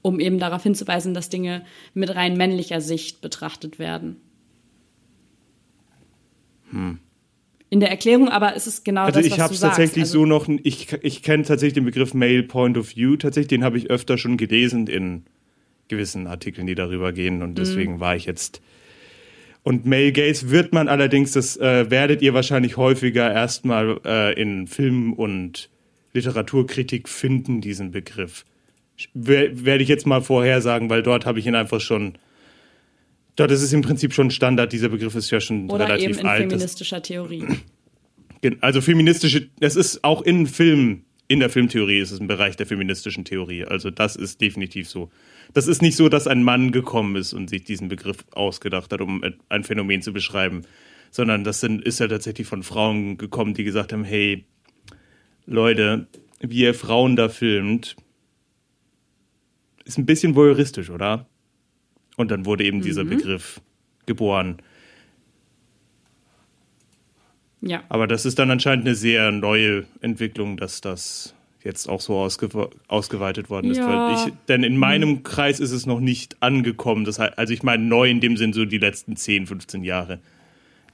um 0.00 0.18
eben 0.20 0.38
darauf 0.38 0.62
hinzuweisen, 0.62 1.12
dass 1.12 1.28
Dinge 1.28 1.66
mit 1.92 2.14
rein 2.14 2.36
männlicher 2.38 2.80
Sicht 2.80 3.20
betrachtet 3.20 3.78
werden. 3.78 4.16
In 7.74 7.80
der 7.80 7.90
Erklärung 7.90 8.28
aber 8.28 8.54
ist 8.54 8.68
es 8.68 8.84
genau 8.84 9.00
Hm. 9.00 9.06
Also 9.08 9.18
das, 9.18 9.26
ich 9.26 9.32
was 9.32 9.38
habe 9.40 9.48
du 9.48 9.54
es 9.54 9.60
sagst. 9.60 9.76
tatsächlich 9.78 10.04
also, 10.04 10.20
so 10.20 10.26
noch, 10.26 10.48
ich, 10.62 10.92
ich 11.02 11.22
kenne 11.24 11.42
tatsächlich 11.42 11.72
den 11.74 11.84
Begriff 11.84 12.14
Male 12.14 12.44
Point 12.44 12.78
of 12.78 12.94
View, 12.94 13.16
tatsächlich, 13.16 13.48
den 13.48 13.64
habe 13.64 13.78
ich 13.78 13.90
öfter 13.90 14.16
schon 14.16 14.36
gelesen 14.36 14.86
in 14.86 15.24
gewissen 15.88 16.28
Artikeln, 16.28 16.68
die 16.68 16.76
darüber 16.76 17.12
gehen. 17.12 17.42
Und 17.42 17.58
deswegen 17.58 17.98
war 17.98 18.14
ich 18.14 18.26
jetzt. 18.26 18.62
Und 19.64 19.86
Male 19.86 20.12
Gaze 20.12 20.50
wird 20.50 20.72
man 20.72 20.86
allerdings, 20.86 21.32
das 21.32 21.56
äh, 21.56 21.90
werdet 21.90 22.22
ihr 22.22 22.32
wahrscheinlich 22.32 22.76
häufiger 22.76 23.32
erstmal 23.32 23.98
äh, 24.04 24.40
in 24.40 24.68
Film- 24.68 25.12
und 25.12 25.68
Literaturkritik 26.12 27.08
finden, 27.08 27.60
diesen 27.60 27.90
Begriff. 27.90 28.44
Wer- 29.14 29.64
Werde 29.64 29.82
ich 29.82 29.88
jetzt 29.88 30.06
mal 30.06 30.20
vorhersagen, 30.22 30.90
weil 30.90 31.02
dort 31.02 31.26
habe 31.26 31.40
ich 31.40 31.46
ihn 31.48 31.56
einfach 31.56 31.80
schon. 31.80 32.14
Dort 33.36 33.50
ist 33.50 33.62
es 33.62 33.72
im 33.72 33.82
Prinzip 33.82 34.12
schon 34.12 34.30
Standard, 34.30 34.72
dieser 34.72 34.88
Begriff 34.88 35.14
ist 35.14 35.30
ja 35.30 35.40
schon 35.40 35.68
Oder 35.70 35.86
relativ 35.86 36.10
eben 36.10 36.18
in 36.20 36.26
alt. 36.26 36.42
Das- 36.44 36.52
feministischer 36.52 37.02
Theorie. 37.02 37.44
Also 38.60 38.82
feministische, 38.82 39.48
das 39.58 39.74
ist 39.74 40.04
auch 40.04 40.20
in 40.20 40.46
Film, 40.46 41.06
in 41.28 41.40
der 41.40 41.48
Filmtheorie 41.48 42.00
ist 42.00 42.10
es 42.10 42.20
ein 42.20 42.26
Bereich 42.26 42.56
der 42.56 42.66
feministischen 42.66 43.24
Theorie. 43.24 43.64
Also 43.64 43.90
das 43.90 44.16
ist 44.16 44.42
definitiv 44.42 44.86
so. 44.86 45.10
Das 45.54 45.66
ist 45.66 45.80
nicht 45.80 45.96
so, 45.96 46.10
dass 46.10 46.26
ein 46.26 46.42
Mann 46.42 46.70
gekommen 46.70 47.16
ist 47.16 47.32
und 47.32 47.48
sich 47.48 47.64
diesen 47.64 47.88
Begriff 47.88 48.18
ausgedacht 48.32 48.92
hat, 48.92 49.00
um 49.00 49.24
ein 49.48 49.64
Phänomen 49.64 50.02
zu 50.02 50.12
beschreiben, 50.12 50.60
sondern 51.10 51.42
das 51.42 51.60
sind, 51.60 51.82
ist 51.86 52.00
ja 52.00 52.06
tatsächlich 52.06 52.46
von 52.46 52.62
Frauen 52.62 53.16
gekommen, 53.16 53.54
die 53.54 53.64
gesagt 53.64 53.94
haben, 53.94 54.04
hey, 54.04 54.44
Leute, 55.46 56.06
wie 56.40 56.58
ihr 56.58 56.74
Frauen 56.74 57.16
da 57.16 57.30
filmt, 57.30 57.96
ist 59.86 59.96
ein 59.96 60.04
bisschen 60.04 60.34
voyeuristisch, 60.34 60.90
oder? 60.90 61.26
Und 62.16 62.30
dann 62.30 62.46
wurde 62.46 62.64
eben 62.64 62.80
dieser 62.80 63.04
Begriff 63.04 63.60
geboren. 64.06 64.58
Ja. 67.60 67.82
Aber 67.88 68.06
das 68.06 68.26
ist 68.26 68.38
dann 68.38 68.50
anscheinend 68.50 68.86
eine 68.86 68.94
sehr 68.94 69.32
neue 69.32 69.86
Entwicklung, 70.00 70.56
dass 70.56 70.80
das 70.80 71.34
jetzt 71.62 71.88
auch 71.88 72.00
so 72.00 72.18
ausge 72.18 72.68
ausgeweitet 72.88 73.48
worden 73.48 73.70
ist. 73.70 73.78
Ja. 73.78 74.26
Ich, 74.26 74.32
denn 74.48 74.62
in 74.62 74.76
meinem 74.76 75.22
Kreis 75.22 75.60
ist 75.60 75.72
es 75.72 75.86
noch 75.86 76.00
nicht 76.00 76.36
angekommen. 76.42 77.06
Das 77.06 77.18
heißt, 77.18 77.38
also 77.38 77.54
ich 77.54 77.62
meine 77.62 77.82
neu 77.82 78.10
in 78.10 78.20
dem 78.20 78.36
Sinn 78.36 78.52
so 78.52 78.66
die 78.66 78.78
letzten 78.78 79.16
10, 79.16 79.46
15 79.46 79.82
Jahre. 79.82 80.20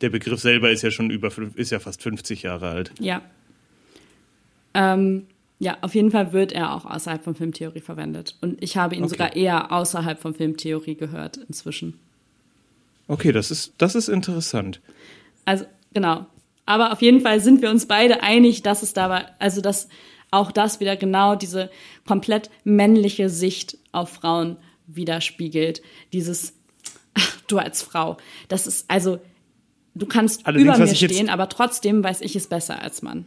Der 0.00 0.10
Begriff 0.10 0.40
selber 0.40 0.70
ist 0.70 0.82
ja 0.82 0.92
schon 0.92 1.10
über, 1.10 1.30
ist 1.56 1.72
ja 1.72 1.80
fast 1.80 2.02
50 2.02 2.42
Jahre 2.42 2.68
alt. 2.68 2.92
Ja. 3.00 3.20
Ähm, 4.72 5.26
ja, 5.60 5.76
auf 5.82 5.94
jeden 5.94 6.10
Fall 6.10 6.32
wird 6.32 6.52
er 6.52 6.74
auch 6.74 6.86
außerhalb 6.86 7.22
von 7.22 7.34
Filmtheorie 7.34 7.80
verwendet. 7.80 8.34
Und 8.40 8.62
ich 8.62 8.78
habe 8.78 8.94
ihn 8.96 9.02
Okay. 9.04 9.10
sogar 9.10 9.36
eher 9.36 9.70
außerhalb 9.70 10.18
von 10.18 10.34
Filmtheorie 10.34 10.94
gehört 10.94 11.36
inzwischen. 11.36 12.00
Okay, 13.08 13.30
das 13.30 13.50
ist, 13.50 13.74
das 13.76 13.94
ist 13.94 14.08
interessant. 14.08 14.80
Also, 15.44 15.66
genau. 15.92 16.24
Aber 16.64 16.92
auf 16.92 17.02
jeden 17.02 17.20
Fall 17.20 17.40
sind 17.40 17.60
wir 17.60 17.68
uns 17.70 17.84
beide 17.86 18.22
einig, 18.22 18.62
dass 18.62 18.82
es 18.82 18.94
dabei, 18.94 19.26
also 19.38 19.60
dass 19.60 19.88
auch 20.30 20.50
das 20.50 20.80
wieder 20.80 20.96
genau 20.96 21.34
diese 21.34 21.70
komplett 22.06 22.50
männliche 22.64 23.28
Sicht 23.28 23.76
auf 23.92 24.08
Frauen 24.08 24.56
widerspiegelt. 24.86 25.82
Dieses, 26.14 26.54
ach, 27.14 27.40
du 27.48 27.58
als 27.58 27.82
Frau. 27.82 28.16
Das 28.48 28.66
ist, 28.66 28.88
also, 28.88 29.18
du 29.94 30.06
kannst 30.06 30.46
Allerdings, 30.46 30.76
über 30.76 30.86
mir 30.86 30.94
stehen, 30.94 31.28
aber 31.28 31.50
trotzdem 31.50 32.02
weiß 32.02 32.22
ich 32.22 32.34
es 32.34 32.46
besser 32.46 32.80
als 32.80 33.02
Mann. 33.02 33.26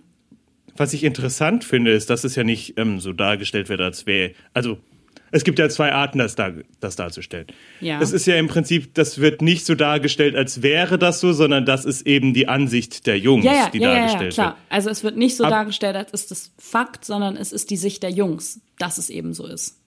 Was 0.76 0.94
ich 0.94 1.04
interessant 1.04 1.64
finde, 1.64 1.92
ist, 1.92 2.10
dass 2.10 2.24
es 2.24 2.36
ja 2.36 2.44
nicht 2.44 2.78
ähm, 2.78 3.00
so 3.00 3.14
dargestellt 3.14 3.70
wird, 3.70 3.80
als 3.82 4.06
wäre. 4.06 4.32
Also, 4.54 4.78
es 5.32 5.44
gibt 5.44 5.58
ja 5.58 5.68
zwei 5.70 5.92
Arten, 5.92 6.20
das, 6.20 6.36
dar 6.36 6.54
das 6.80 6.96
darzustellen. 6.96 7.48
Ja. 7.80 8.00
Das 8.00 8.12
ist 8.12 8.28
ja 8.28 8.36
im 8.36 8.48
Prinzip, 8.48 8.94
das 8.94 9.20
wird 9.20 9.42
nicht 9.42 9.66
so 9.66 9.74
dargestellt, 9.74 10.36
als 10.36 10.62
wäre 10.62 11.00
das 11.00 11.20
so, 11.20 11.34
sondern 11.34 11.66
das 11.66 11.86
ist 11.86 12.06
eben 12.06 12.34
die 12.36 12.48
Ansicht 12.48 13.08
der 13.08 13.18
Jungs, 13.18 13.44
Ja, 13.46 13.54
ja, 13.54 13.70
die 13.70 13.80
ja, 13.80 13.88
ja, 13.90 13.94
ja, 13.94 14.00
dargestellt 14.02 14.34
klar. 14.34 14.48
wird. 14.50 14.58
Also 14.70 14.90
es 14.92 15.04
wird 15.04 15.18
nicht 15.18 15.36
so 15.36 15.44
Ab- 15.44 15.50
dargestellt, 15.50 15.96
als 15.96 16.12
ist 16.12 16.32
es 16.32 16.54
Fakt, 16.60 17.04
sondern 17.04 17.36
es 17.36 17.52
ist 17.52 17.72
die 17.72 17.78
Sicht 17.78 18.04
der 18.04 18.12
Jungs, 18.12 18.62
dass 18.78 19.00
es 19.00 19.10
eben 19.10 19.34
so 19.34 19.48
ist. 19.48 19.80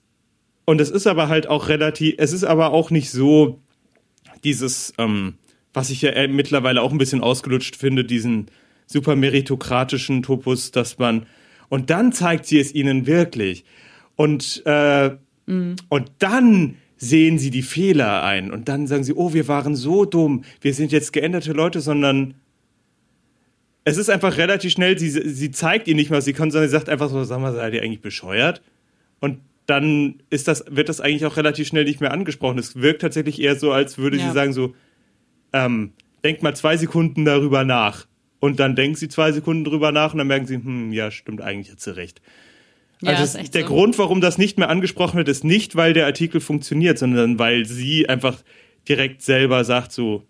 Und 0.65 0.81
es 0.81 0.91
ist 0.91 1.07
aber 1.07 1.29
halt 1.29 1.47
auch 1.47 1.69
relativ, 1.69 2.17
es 2.19 2.33
ist 2.33 2.43
aber 2.43 2.73
auch 2.73 2.91
nicht 2.91 3.11
so 3.13 3.61
dieses, 4.43 4.95
ähm, 4.99 5.35
was 5.73 5.91
ich 5.91 6.03
ja 6.03 6.11
äh, 6.11 6.27
mittlerweile 6.27 6.83
auch 6.83 6.91
ein 6.91 6.99
bisschen 6.99 7.23
ausgelutscht 7.23 7.77
finde, 7.77 8.05
diesen 8.05 8.47
super 8.87 9.17
meritokratischen 9.17 10.23
Topos, 10.23 10.71
dass 10.71 10.99
man, 10.99 11.27
und 11.69 11.91
dann 11.91 12.13
zeigt 12.13 12.47
sie 12.47 12.59
es 12.61 12.75
ihnen 12.75 13.07
wirklich. 13.07 13.65
Und, 14.15 14.63
äh, 14.67 15.11
und 15.89 16.11
dann 16.19 16.77
sehen 16.97 17.39
sie 17.39 17.51
die 17.51 17.63
Fehler 17.63 18.23
ein 18.23 18.51
und 18.51 18.69
dann 18.69 18.87
sagen 18.87 19.05
sie, 19.05 19.13
oh, 19.15 19.35
wir 19.35 19.49
waren 19.49 19.77
so 19.77 20.05
dumm, 20.07 20.45
wir 20.61 20.73
sind 20.73 20.93
jetzt 20.93 21.13
geänderte 21.13 21.53
Leute, 21.53 21.81
sondern 21.81 22.35
es 23.85 23.99
ist 23.99 24.09
einfach 24.11 24.37
relativ 24.39 24.73
schnell, 24.73 24.99
sie, 24.99 25.11
sie 25.11 25.51
zeigt 25.51 25.87
ihnen 25.89 25.99
nicht 25.99 26.11
mal, 26.11 26.17
was 26.17 26.25
sie 26.25 26.33
kann, 26.33 26.51
sondern 26.51 26.69
sie 26.69 26.73
sagt 26.73 26.89
einfach 26.89 27.11
so, 27.11 27.23
sag 27.25 27.41
mal, 27.41 27.55
seid 27.55 27.75
ihr 27.75 27.83
eigentlich 27.83 28.01
bescheuert? 28.01 28.63
Und 29.21 29.39
dann 29.67 30.23
ist 30.31 30.49
das, 30.49 30.65
wird 30.71 30.89
das 30.89 31.01
eigentlich 31.01 31.27
auch 31.27 31.37
relativ 31.37 31.69
schnell 31.69 31.85
nicht 31.85 32.01
mehr 32.01 32.13
angesprochen. 32.13 32.59
Es 32.59 32.77
wirkt 32.77 33.03
tatsächlich 33.03 33.41
eher 33.41 33.57
so, 33.57 33.73
als 33.73 33.99
würde 33.99 34.17
Ja. 34.17 34.27
sie 34.29 34.33
sagen 34.33 34.53
so, 34.53 34.75
ähm, 35.53 35.93
denkt 36.25 36.43
mal 36.43 36.57
zwei 36.57 36.77
Sekunden 36.77 37.25
darüber 37.25 37.65
nach. 37.65 38.07
Und 38.41 38.61
dann 38.61 38.77
denkt 38.77 38.99
sie 38.99 39.09
zwei 39.09 39.33
Sekunden 39.33 39.65
drüber 39.65 39.93
nach 39.93 40.13
und 40.13 40.19
dann 40.19 40.27
merken 40.27 40.47
sie, 40.47 40.57
hm, 40.57 40.93
ja, 40.93 41.11
stimmt, 41.11 41.41
eigentlich 41.41 41.73
hat 41.73 41.81
sie 41.81 41.97
recht. 41.97 42.21
Ja, 43.01 43.13
also 43.13 43.39
der 43.39 43.63
so. 43.63 43.67
Grund, 43.67 43.99
warum 43.99 44.21
das 44.21 44.39
nicht 44.39 44.59
mehr 44.59 44.69
angesprochen 44.69 45.17
wird, 45.17 45.29
ist 45.29 45.45
nicht, 45.45 45.77
weil 45.77 45.93
der 45.93 46.07
Artikel 46.07 46.41
funktioniert, 46.41 46.99
sondern 46.99 47.39
weil 47.39 47.65
sie 47.65 48.09
einfach 48.09 48.43
direkt 48.89 49.23
selber 49.23 49.65
sagt 49.65 49.93
so, 49.93 50.25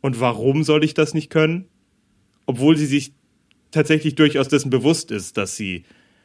und 0.00 0.20
warum 0.20 0.64
soll 0.64 0.84
ich 0.84 0.94
das 0.94 1.14
nicht 1.14 1.30
können? 1.30 1.66
Obwohl 2.44 2.76
sie 2.76 2.86
sich 2.86 3.12
tatsächlich 3.70 4.16
durchaus 4.16 4.48
dessen 4.48 4.68
bewusst 4.70 5.10
ist, 5.10 5.36
dass 5.36 5.56
sie 5.56 5.84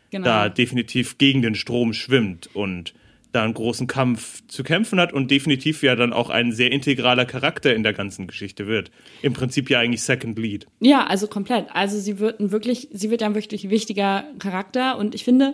Genau. 0.09 0.25
da 0.25 0.49
definitiv 0.49 1.17
gegen 1.17 1.41
den 1.41 1.53
Strom 1.53 1.93
schwimmt 1.93 2.49
und 2.55 2.93
da 3.37 3.43
einen 3.43 3.53
großen 3.53 3.87
Kampf 3.87 4.41
zu 4.47 4.63
kämpfen 4.63 4.99
hat 4.99 5.13
und 5.13 5.29
definitiv 5.29 5.83
ja 5.83 5.95
dann 5.95 6.11
auch 6.11 6.29
ein 6.29 6.51
sehr 6.51 6.71
integraler 6.71 7.25
Charakter 7.25 7.73
in 7.75 7.83
der 7.83 7.93
ganzen 7.93 8.27
Geschichte 8.27 8.67
wird. 8.67 8.91
Im 9.21 9.33
Prinzip 9.33 9.69
ja 9.69 9.79
eigentlich 9.79 10.01
Second 10.01 10.37
Lead. 10.39 10.65
Ja, 10.79 11.05
also 11.05 11.27
komplett. 11.27 11.67
Also 11.71 11.99
sie 11.99 12.19
wird 12.19 12.39
ein 12.39 12.51
wirklich, 12.51 12.89
sie 12.91 13.11
wird 13.11 13.21
ein 13.21 13.35
wirklich 13.35 13.69
wichtiger 13.69 14.25
Charakter 14.39 14.97
und 14.97 15.13
ich 15.13 15.23
finde, 15.23 15.53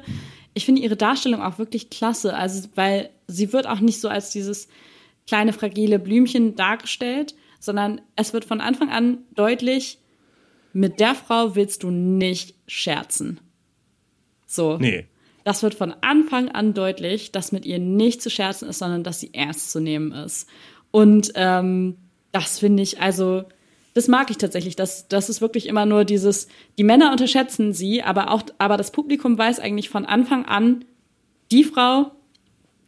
ich 0.53 0.65
finde 0.65 0.81
ihre 0.81 0.95
Darstellung 0.95 1.41
auch 1.41 1.59
wirklich 1.59 1.89
klasse. 1.89 2.35
Also, 2.35 2.69
weil 2.75 3.09
sie 3.27 3.51
wird 3.51 3.67
auch 3.67 3.81
nicht 3.81 3.99
so 3.99 4.07
als 4.07 4.29
dieses 4.31 4.69
kleine 5.27 5.51
fragile 5.51 5.99
Blümchen 5.99 6.55
dargestellt, 6.55 7.35
sondern 7.59 8.01
es 8.15 8.33
wird 8.33 8.45
von 8.45 8.61
Anfang 8.61 8.89
an 8.89 9.19
deutlich, 9.35 9.99
mit 10.71 10.99
der 10.99 11.15
Frau 11.15 11.55
willst 11.55 11.83
du 11.83 11.91
nicht 11.91 12.55
scherzen. 12.67 13.39
So. 14.45 14.77
Nee. 14.77 15.05
Das 15.43 15.63
wird 15.63 15.75
von 15.75 15.93
Anfang 16.01 16.49
an 16.49 16.73
deutlich, 16.73 17.31
dass 17.31 17.51
mit 17.51 17.65
ihr 17.65 17.79
nicht 17.79 18.21
zu 18.21 18.29
scherzen 18.29 18.69
ist, 18.69 18.79
sondern 18.79 19.03
dass 19.03 19.19
sie 19.19 19.33
ernst 19.33 19.71
zu 19.71 19.79
nehmen 19.79 20.11
ist. 20.11 20.47
Und 20.91 21.31
ähm, 21.35 21.97
das 22.31 22.59
finde 22.59 22.83
ich, 22.83 23.01
also, 23.01 23.43
das 23.93 24.07
mag 24.07 24.29
ich 24.29 24.37
tatsächlich. 24.37 24.75
Das, 24.75 25.07
das 25.07 25.29
ist 25.29 25.41
wirklich 25.41 25.67
immer 25.67 25.85
nur 25.85 26.05
dieses, 26.05 26.47
die 26.77 26.83
Männer 26.83 27.11
unterschätzen 27.11 27.73
sie, 27.73 28.03
aber 28.03 28.31
auch, 28.31 28.43
aber 28.57 28.77
das 28.77 28.91
Publikum 28.91 29.37
weiß 29.37 29.59
eigentlich 29.59 29.89
von 29.89 30.05
Anfang 30.05 30.45
an, 30.45 30.85
die 31.51 31.63
Frau, 31.63 32.11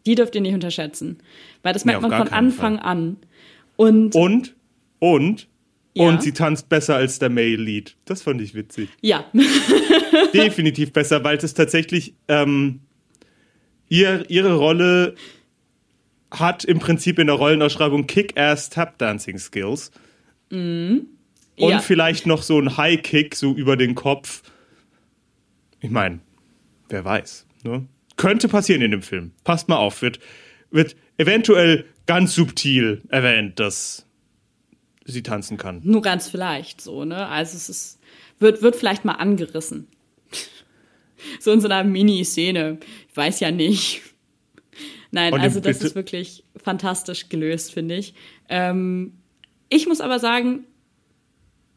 die 0.06 0.16
dürft 0.16 0.36
ihr 0.36 0.42
nicht 0.42 0.54
unterschätzen. 0.54 1.20
Weil 1.62 1.74
das 1.74 1.86
merkt 1.86 2.04
auf 2.04 2.10
man 2.10 2.20
von 2.26 2.34
Anfang 2.34 2.80
an. 2.80 3.18
Und 3.76 4.16
Und, 4.16 4.56
und, 5.00 5.48
Ja. 5.96 6.10
und 6.10 6.22
sie 6.22 6.34
tanzt 6.34 6.68
besser 6.68 6.96
als 6.96 7.20
der 7.20 7.30
Male 7.30 7.56
Lead. 7.56 7.96
Das 8.04 8.22
fand 8.22 8.42
ich 8.42 8.54
witzig. 8.54 8.90
ja, 9.02 9.26
Definitiv 10.34 10.92
besser, 10.92 11.24
weil 11.24 11.38
es 11.38 11.54
tatsächlich 11.54 12.14
ähm, 12.28 12.82
ihr, 13.88 14.30
ihre 14.30 14.56
Rolle 14.56 15.16
hat 16.32 16.66
im 16.66 16.80
Prinzip 16.80 17.20
in 17.20 17.28
der 17.28 17.36
Rollenausschreibung 17.38 18.08
Kick-Ass 18.08 18.70
Tap-Dancing 18.70 19.38
Skills. 19.38 19.92
Und 21.58 21.70
ja. 21.70 21.80
vielleicht 21.80 22.28
noch 22.28 22.42
so 22.42 22.60
ein 22.60 22.78
High-Kick 22.78 23.36
so 23.36 23.54
über 23.54 23.78
den 23.78 23.96
Kopf. 23.96 24.44
Ich 25.80 25.90
meine, 25.90 26.20
wer 26.90 27.06
weiß. 27.06 27.46
Ne? 27.64 27.88
Könnte 28.18 28.48
passieren 28.48 28.82
in 28.82 28.92
dem 28.92 29.02
Film. 29.02 29.32
Passt 29.44 29.70
mal 29.70 29.78
auf. 29.78 30.02
Wird, 30.02 30.20
wird 30.72 30.96
eventuell 31.18 31.86
ganz 32.06 32.36
subtil 32.36 33.02
erwähnt, 33.10 33.60
dass 33.60 34.05
sie 35.06 35.24
tanzen 35.24 35.58
kann. 35.58 35.82
nur 35.84 36.02
ganz 36.02 36.28
vielleicht 36.28 36.82
so, 36.82 37.06
ne? 37.06 37.28
Also 37.28 37.56
es 37.56 37.70
ist, 37.70 38.00
wird, 38.40 38.62
wird 38.62 38.76
vielleicht 38.76 39.06
mal 39.06 39.14
angerissen. 39.14 39.88
so 41.40 41.52
in 41.52 41.62
so 41.62 41.68
einer 41.68 41.84
Mini-Szene. 41.84 42.80
Ich 43.10 43.16
weiß 43.16 43.40
ja 43.40 43.52
nicht. 43.52 44.02
Nein, 45.12 45.34
Und 45.34 45.42
also 45.42 45.60
das 45.60 45.78
bitte- 45.78 45.88
ist 45.88 45.96
wirklich 45.96 46.44
fantastisch 46.58 47.30
gelöst, 47.30 47.72
finde 47.74 47.96
ich. 47.96 48.14
Ähm, 48.50 49.14
ich 49.70 49.88
muss 49.88 50.02
aber 50.02 50.20
sagen, 50.20 50.66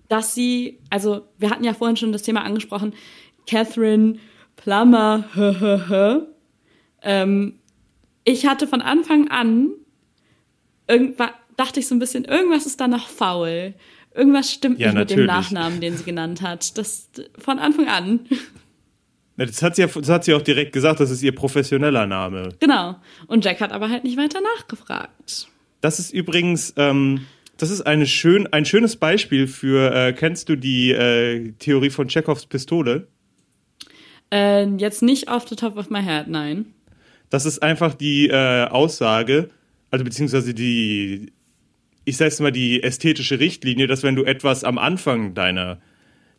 dass 0.08 0.34
sie, 0.34 0.80
also 0.90 1.28
wir 1.38 1.50
hatten 1.50 1.64
ja 1.64 1.74
vorhin 1.74 1.96
schon 1.96 2.12
das 2.12 2.22
Thema 2.22 2.42
angesprochen, 2.42 2.94
Catherine 3.46 4.18
Plummer. 4.56 5.24
Ähm, 7.00 7.60
ich 8.24 8.44
hatte 8.46 8.66
von 8.66 8.82
Anfang 8.82 9.28
an 9.28 9.70
irgendwas, 10.88 11.30
dachte 11.58 11.80
ich 11.80 11.88
so 11.88 11.94
ein 11.94 11.98
bisschen, 11.98 12.24
irgendwas 12.24 12.64
ist 12.64 12.80
da 12.80 12.88
noch 12.88 13.08
faul. 13.08 13.74
Irgendwas 14.14 14.50
stimmt 14.50 14.78
Ja, 14.78 14.88
nicht 14.88 14.98
mit 14.98 15.10
dem 15.10 15.26
natürlich. 15.26 15.50
Nachnamen, 15.50 15.80
den 15.80 15.96
sie 15.96 16.04
genannt 16.04 16.40
hat. 16.40 16.78
Das 16.78 17.10
von 17.38 17.58
Anfang 17.58 17.88
an. 17.88 18.20
Das 19.36 19.62
hat, 19.62 19.76
sie 19.76 19.82
ja, 19.82 19.88
das 19.88 20.08
hat 20.08 20.24
sie 20.24 20.34
auch 20.34 20.42
direkt 20.42 20.72
gesagt, 20.72 20.98
das 20.98 21.10
ist 21.10 21.22
ihr 21.22 21.32
professioneller 21.32 22.06
Name. 22.06 22.54
Genau. 22.58 22.96
Und 23.28 23.44
Jack 23.44 23.60
hat 23.60 23.70
aber 23.70 23.88
halt 23.88 24.02
nicht 24.02 24.16
weiter 24.16 24.40
nachgefragt. 24.56 25.48
Das 25.80 26.00
ist 26.00 26.12
übrigens, 26.12 26.74
ähm, 26.76 27.26
das 27.56 27.70
ist 27.70 27.82
eine 27.82 28.06
schön, 28.06 28.52
ein 28.52 28.64
schönes 28.64 28.96
Beispiel 28.96 29.46
für, 29.46 29.94
äh, 29.94 30.12
kennst 30.12 30.48
du 30.48 30.56
die 30.56 30.90
äh, 30.90 31.52
Theorie 31.60 31.90
von 31.90 32.08
Chekhovs 32.08 32.46
Pistole? 32.46 33.06
Äh, 34.32 34.66
jetzt 34.76 35.02
nicht 35.02 35.30
off 35.30 35.48
the 35.48 35.54
top 35.54 35.76
of 35.76 35.88
my 35.90 36.02
head, 36.02 36.26
nein. 36.26 36.74
Das 37.30 37.46
ist 37.46 37.62
einfach 37.62 37.94
die 37.94 38.28
äh, 38.28 38.64
Aussage, 38.64 39.50
also 39.90 40.04
beziehungsweise 40.04 40.52
die, 40.52 41.32
ich 42.08 42.16
sag's 42.16 42.40
mal, 42.40 42.50
die 42.50 42.82
ästhetische 42.82 43.38
Richtlinie, 43.38 43.86
dass 43.86 44.02
wenn 44.02 44.16
du 44.16 44.24
etwas 44.24 44.64
am 44.64 44.78
Anfang 44.78 45.34
deiner, 45.34 45.78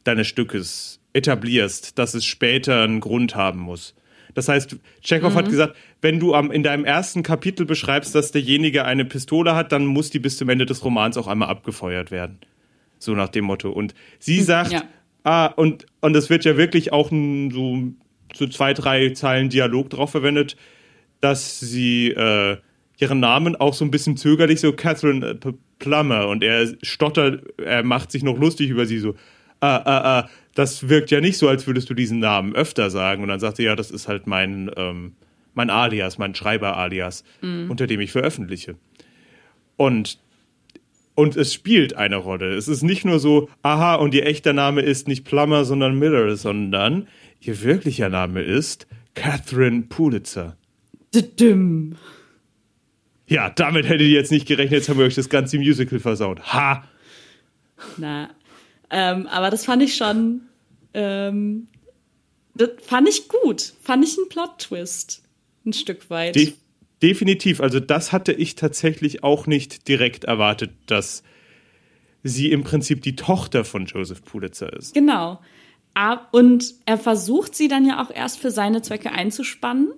deines 0.03 0.28
Stückes 0.28 0.99
etablierst, 1.13 1.99
dass 1.99 2.15
es 2.15 2.26
später 2.26 2.82
einen 2.82 2.99
Grund 2.99 3.36
haben 3.36 3.59
muss. 3.59 3.93
Das 4.34 4.47
heißt, 4.47 4.78
Chekhov 5.03 5.36
hat 5.36 5.47
gesagt, 5.49 5.76
wenn 6.01 6.20
du 6.20 6.34
am, 6.34 6.49
in 6.49 6.63
deinem 6.63 6.86
ersten 6.86 7.22
Kapitel 7.22 7.67
beschreibst, 7.67 8.15
dass 8.15 8.32
derjenige 8.32 8.86
eine 8.86 9.05
Pistole 9.05 9.53
hat, 9.53 9.72
dann 9.72 9.86
muss 9.86 10.09
die 10.09 10.17
bis 10.17 10.38
zum 10.38 10.49
Ende 10.49 10.65
des 10.65 10.84
Romans 10.84 11.17
auch 11.17 11.28
einmal 11.28 11.49
abgefeuert 11.49 12.09
werden. 12.09 12.39
So 12.97 13.13
nach 13.13 13.30
dem 13.30 13.45
Motto. 13.45 13.70
Und 13.70 13.93
sie 14.17 14.41
sagt, 14.41 14.72
ja. 14.72 14.84
ah, 15.24 15.47
und, 15.47 15.86
und 16.01 16.15
es 16.15 16.32
wird 16.32 16.45
ja 16.45 16.57
wirklich 16.57 16.93
auch 16.93 17.11
so, 17.11 17.91
so 18.34 18.47
zwei, 18.47 18.74
drei 18.74 19.11
Zeilen 19.11 19.49
Dialog 19.49 19.91
drauf 19.91 20.09
verwendet, 20.11 20.57
dass 21.22 21.59
sie 21.59 22.09
äh, 22.09 22.57
ihren 23.00 23.20
Namen 23.20 23.56
auch 23.56 23.74
so 23.74 23.84
ein 23.86 23.91
bisschen 23.91 24.18
zögerlich, 24.18 24.60
so 24.60 24.74
Catherine 24.74 25.26
äh, 25.26 25.36
P- 25.36 25.54
Plummer, 25.80 26.28
und 26.28 26.43
er 26.43 26.68
stottert, 26.82 27.43
er 27.60 27.84
macht 27.84 28.12
sich 28.12 28.24
noch 28.24 28.38
lustig 28.38 28.70
über 28.70 28.86
sie, 28.86 29.00
so, 29.00 29.16
ah, 29.62 29.78
ah, 29.78 30.20
ah, 30.20 30.30
das 30.56 30.89
wirkt 30.89 31.10
ja 31.10 31.22
nicht 31.22 31.38
so, 31.38 31.47
als 31.47 31.66
würdest 31.68 31.89
du 31.89 31.93
diesen 31.93 32.20
Namen 32.20 32.54
öfter 32.54 32.89
sagen. 32.89 33.24
Und 33.24 33.30
dann 33.30 33.39
sagt 33.39 33.58
sie, 33.58 33.64
ja, 33.64 33.76
das 33.76 33.91
ist 33.91 34.10
halt 34.10 34.28
mein, 34.28 34.70
ähm, 34.76 35.14
mein 35.54 35.70
Alias, 35.70 36.18
mein 36.18 36.36
Schreiber-Alias, 36.36 37.24
unter 37.70 37.88
dem 37.88 38.02
ich 38.02 38.12
veröffentliche. 38.12 38.76
Und 39.78 40.20
und 41.16 41.36
es 41.36 41.54
spielt 41.54 41.97
eine 41.97 42.16
Rolle. 42.16 42.54
Es 42.54 42.70
ist 42.70 42.82
nicht 42.82 43.04
nur 43.04 43.20
so, 43.20 43.50
aha, 43.62 43.95
und 43.95 44.14
ihr 44.14 44.26
echter 44.26 44.54
Name 44.54 44.82
ist 44.82 45.10
nicht 45.10 45.26
Plummer, 45.26 45.66
sondern 45.66 46.00
Miller, 46.00 46.38
sondern 46.38 47.08
ihr 47.41 47.62
wirklicher 47.62 48.08
Name 48.08 48.41
ist 48.41 48.88
Catherine 49.16 49.82
Pulitzer. 49.89 50.56
Düdüm. 51.14 51.95
Ja, 53.30 53.49
damit 53.49 53.86
hättet 53.86 54.01
ihr 54.01 54.09
jetzt 54.09 54.32
nicht 54.32 54.47
gerechnet, 54.47 54.80
jetzt 54.80 54.89
haben 54.89 54.97
wir 54.97 55.05
euch 55.05 55.15
das 55.15 55.30
ganze 55.30 55.57
Musical 55.57 55.99
versaut. 55.99 56.41
Ha! 56.51 56.84
Na, 57.97 58.30
ähm, 58.89 59.27
aber 59.27 59.51
das 59.51 59.65
fand 59.65 59.84
ich 59.84 59.95
schon, 59.95 60.41
ähm, 60.93 61.67
das 62.55 62.71
fand 62.82 63.07
ich 63.07 63.30
gut. 63.30 63.73
Fand 63.82 64.03
ich 64.03 64.17
einen 64.17 64.27
Plot-Twist. 64.30 65.23
Ein 65.65 65.73
Stück 65.73 66.09
weit. 66.09 66.36
De 66.36 66.53
definitiv. 67.01 67.61
Also 67.61 67.80
das 67.80 68.11
hatte 68.11 68.34
ich 68.34 68.55
tatsächlich 68.55 69.23
auch 69.23 69.47
nicht 69.47 69.88
direkt 69.88 70.25
erwartet, 70.25 70.71
dass 70.88 71.23
sie 72.23 72.51
im 72.51 72.63
Prinzip 72.63 73.01
die 73.01 73.15
Tochter 73.15 73.63
von 73.63 73.86
Joseph 73.86 74.25
Pulitzer 74.25 74.73
ist. 74.73 74.93
Genau. 74.93 75.39
Und 76.32 76.73
er 76.86 76.97
versucht 76.97 77.55
sie 77.55 77.69
dann 77.69 77.86
ja 77.86 78.03
auch 78.03 78.11
erst 78.13 78.39
für 78.39 78.51
seine 78.51 78.82
Zwecke 78.82 79.11
einzuspannen. 79.11 79.93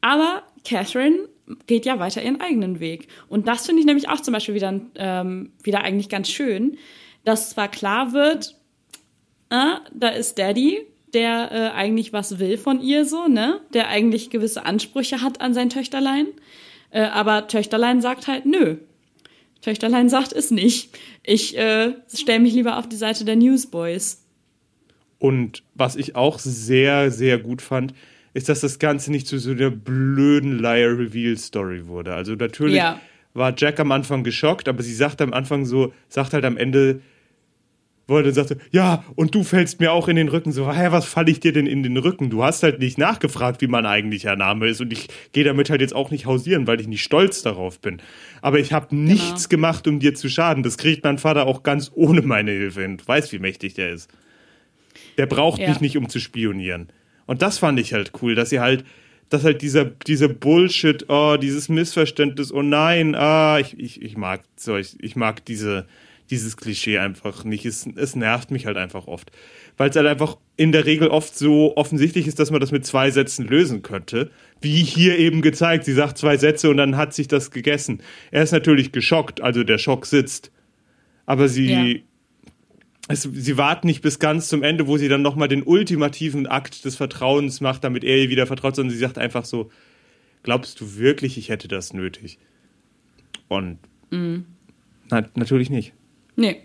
Aber 0.00 0.44
Catherine 0.64 1.28
geht 1.66 1.86
ja 1.86 1.98
weiter 1.98 2.22
ihren 2.22 2.40
eigenen 2.40 2.80
Weg. 2.80 3.08
Und 3.28 3.48
das 3.48 3.66
finde 3.66 3.80
ich 3.80 3.86
nämlich 3.86 4.08
auch 4.08 4.20
zum 4.20 4.32
Beispiel 4.32 4.54
wieder, 4.54 4.80
ähm, 4.96 5.52
wieder 5.62 5.82
eigentlich 5.82 6.08
ganz 6.08 6.30
schön, 6.30 6.78
dass 7.24 7.50
zwar 7.50 7.68
klar 7.68 8.12
wird, 8.12 8.56
äh, 9.50 9.74
da 9.92 10.08
ist 10.08 10.38
Daddy, 10.38 10.86
der 11.12 11.52
äh, 11.52 11.76
eigentlich 11.76 12.12
was 12.12 12.38
will 12.38 12.56
von 12.56 12.80
ihr 12.80 13.04
so, 13.04 13.28
ne? 13.28 13.60
Der 13.74 13.88
eigentlich 13.88 14.30
gewisse 14.30 14.64
Ansprüche 14.64 15.20
hat 15.20 15.40
an 15.40 15.52
sein 15.52 15.68
Töchterlein. 15.68 16.28
Äh, 16.90 17.02
aber 17.02 17.48
Töchterlein 17.48 18.00
sagt 18.00 18.28
halt, 18.28 18.46
nö. 18.46 18.76
Töchterlein 19.60 20.08
sagt 20.08 20.32
es 20.32 20.50
nicht. 20.50 20.96
Ich 21.22 21.56
äh, 21.56 21.94
stelle 22.12 22.40
mich 22.40 22.54
lieber 22.54 22.78
auf 22.78 22.88
die 22.88 22.96
Seite 22.96 23.24
der 23.24 23.36
Newsboys. 23.36 24.24
Und 25.18 25.62
was 25.74 25.96
ich 25.96 26.16
auch 26.16 26.38
sehr, 26.38 27.10
sehr 27.10 27.38
gut 27.38 27.62
fand, 27.62 27.94
ist, 28.34 28.48
dass 28.48 28.60
das 28.60 28.78
Ganze 28.78 29.10
nicht 29.10 29.26
zu 29.26 29.38
so 29.38 29.50
einer 29.50 29.70
blöden 29.70 30.58
Liar-Reveal-Story 30.58 31.86
wurde. 31.86 32.14
Also 32.14 32.34
natürlich 32.34 32.76
Ja. 32.76 33.00
war 33.34 33.52
Jack 33.56 33.78
am 33.80 33.92
Anfang 33.92 34.24
geschockt, 34.24 34.68
aber 34.68 34.82
sie 34.82 34.94
sagt 34.94 35.20
am 35.20 35.32
Anfang 35.32 35.64
so, 35.66 35.92
sagt 36.08 36.32
halt 36.32 36.44
am 36.44 36.56
Ende, 36.56 37.00
wollte 38.08 38.32
sagte, 38.32 38.58
ja, 38.72 39.04
und 39.14 39.34
du 39.34 39.44
fällst 39.44 39.80
mir 39.80 39.92
auch 39.92 40.08
in 40.08 40.16
den 40.16 40.28
Rücken. 40.28 40.50
So, 40.52 40.70
hä, 40.70 40.88
was 40.90 41.06
falle 41.06 41.30
ich 41.30 41.40
dir 41.40 41.52
denn 41.52 41.66
in 41.66 41.82
den 41.82 41.96
Rücken? 41.96 42.30
Du 42.30 42.42
hast 42.42 42.62
halt 42.62 42.78
nicht 42.80 42.98
nachgefragt, 42.98 43.60
wie 43.62 43.68
mein 43.68 43.86
eigentlicher 43.86 44.34
Name 44.34 44.66
ist. 44.68 44.80
Und 44.80 44.92
ich 44.92 45.08
gehe 45.32 45.44
damit 45.44 45.70
halt 45.70 45.80
jetzt 45.80 45.94
auch 45.94 46.10
nicht 46.10 46.26
hausieren, 46.26 46.66
weil 46.66 46.80
ich 46.80 46.88
nicht 46.88 47.02
stolz 47.02 47.42
darauf 47.42 47.80
bin. 47.80 48.02
Aber 48.42 48.58
ich 48.58 48.72
habe 48.72 48.94
nichts 48.94 49.48
gemacht, 49.48 49.86
um 49.86 50.00
dir 50.00 50.14
zu 50.14 50.28
schaden. 50.28 50.62
Das 50.62 50.78
kriegt 50.78 51.04
mein 51.04 51.18
Vater 51.18 51.46
auch 51.46 51.62
ganz 51.62 51.90
ohne 51.94 52.22
meine 52.22 52.50
Hilfe 52.50 52.82
hin. 52.82 52.96
Du 52.98 53.06
weißt, 53.06 53.32
wie 53.32 53.38
mächtig 53.38 53.74
der 53.74 53.90
ist. 53.92 54.10
Der 55.16 55.26
braucht 55.26 55.60
Ja. 55.60 55.68
mich 55.68 55.80
nicht, 55.80 55.96
um 55.96 56.08
zu 56.08 56.18
spionieren. 56.18 56.88
Und 57.26 57.42
das 57.42 57.58
fand 57.58 57.78
ich 57.78 57.92
halt 57.92 58.12
cool, 58.22 58.34
dass 58.34 58.50
sie 58.50 58.60
halt, 58.60 58.84
dass 59.28 59.44
halt 59.44 59.62
dieser, 59.62 59.84
dieser 59.84 60.28
Bullshit, 60.28 61.06
oh, 61.08 61.36
dieses 61.40 61.68
Missverständnis, 61.68 62.52
oh 62.52 62.62
nein, 62.62 63.14
ah, 63.14 63.58
ich, 63.58 63.78
ich, 63.78 64.02
ich 64.02 64.16
mag 64.16 64.42
solch, 64.56 64.96
ich 65.00 65.16
mag 65.16 65.44
diese, 65.44 65.86
dieses 66.30 66.56
Klischee 66.56 66.98
einfach 66.98 67.44
nicht. 67.44 67.64
Es, 67.64 67.86
es 67.96 68.16
nervt 68.16 68.50
mich 68.50 68.66
halt 68.66 68.76
einfach 68.76 69.06
oft. 69.06 69.30
Weil 69.76 69.90
es 69.90 69.96
halt 69.96 70.06
einfach 70.06 70.36
in 70.56 70.72
der 70.72 70.84
Regel 70.86 71.08
oft 71.08 71.36
so 71.36 71.76
offensichtlich 71.76 72.26
ist, 72.26 72.38
dass 72.38 72.50
man 72.50 72.60
das 72.60 72.72
mit 72.72 72.84
zwei 72.84 73.10
Sätzen 73.10 73.46
lösen 73.46 73.82
könnte. 73.82 74.30
Wie 74.60 74.82
hier 74.82 75.18
eben 75.18 75.42
gezeigt. 75.42 75.84
Sie 75.84 75.92
sagt 75.94 76.18
zwei 76.18 76.36
Sätze 76.36 76.70
und 76.70 76.76
dann 76.76 76.96
hat 76.96 77.14
sich 77.14 77.28
das 77.28 77.50
gegessen. 77.50 78.02
Er 78.30 78.42
ist 78.42 78.52
natürlich 78.52 78.92
geschockt, 78.92 79.40
also 79.40 79.64
der 79.64 79.78
Schock 79.78 80.06
sitzt. 80.06 80.50
Aber 81.26 81.48
sie, 81.48 81.92
Ja. 81.92 82.00
Es, 83.08 83.22
sie 83.22 83.56
warten 83.56 83.86
nicht 83.86 84.00
bis 84.02 84.18
ganz 84.18 84.48
zum 84.48 84.62
Ende, 84.62 84.86
wo 84.86 84.96
sie 84.96 85.08
dann 85.08 85.22
nochmal 85.22 85.48
den 85.48 85.62
ultimativen 85.62 86.46
Akt 86.46 86.84
des 86.84 86.96
Vertrauens 86.96 87.60
macht, 87.60 87.82
damit 87.84 88.04
er 88.04 88.16
ihr 88.18 88.30
wieder 88.30 88.46
vertraut, 88.46 88.76
sondern 88.76 88.92
sie 88.92 88.98
sagt 88.98 89.18
einfach 89.18 89.44
so, 89.44 89.70
glaubst 90.42 90.80
du 90.80 90.96
wirklich, 90.96 91.36
ich 91.38 91.48
hätte 91.48 91.68
das 91.68 91.92
nötig? 91.92 92.38
Und 93.48 93.78
na, 94.10 95.24
natürlich 95.34 95.70
nicht. 95.70 95.92
Nee. 96.36 96.60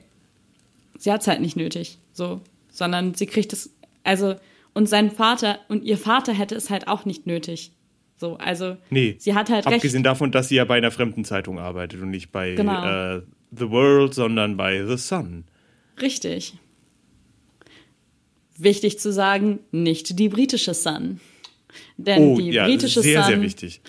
Sie 0.98 1.12
hat 1.12 1.22
es 1.22 1.28
halt 1.28 1.42
nicht 1.42 1.56
nötig. 1.56 1.98
So. 2.14 2.42
Sondern 2.70 3.14
sie 3.14 3.26
kriegt 3.26 3.54
es. 3.54 3.74
Also, 4.04 4.36
und 4.74 4.88
sein 4.88 5.12
Vater 5.12 5.60
und 5.70 5.84
ihr 5.84 5.98
Vater 5.98 6.34
hätte 6.34 6.56
es 6.56 6.70
halt 6.70 6.88
auch 6.88 7.06
nicht 7.06 7.26
nötig. 7.26 7.72
So, 8.18 8.38
also 8.38 8.78
Nee. 8.90 9.16
sie 9.20 9.34
hat 9.34 9.50
halt 9.50 9.66
recht. 9.66 9.76
Abgesehen 9.76 10.04
davon, 10.04 10.32
dass 10.32 10.50
sie 10.50 10.56
ja 10.56 10.66
bei 10.66 10.78
einer 10.78 10.92
fremden 10.92 11.24
Zeitung 11.24 11.60
arbeitet 11.60 12.02
und 12.02 12.10
nicht 12.10 12.32
bei 12.32 12.56
Genau. 12.56 13.18
äh, 13.18 13.22
The 13.52 13.70
World, 13.70 14.14
sondern 14.14 14.58
bei 14.58 14.86
The 14.86 14.98
Sun. 14.98 15.46
Richtig. 16.02 16.54
Wichtig 18.58 19.00
zu 19.00 19.12
sagen, 19.12 19.60
nicht 19.72 20.18
die 20.18 20.30
britische 20.30 20.74
Sun. 20.74 21.20
Denn 21.98 22.22
Oh, 22.22 22.38
die 22.38 22.50
ja, 22.52 22.66
britische 22.66 23.02
sehr, 23.02 23.22
Sun, 23.24 23.32
sehr 23.34 23.42
wichtig. 23.42 23.82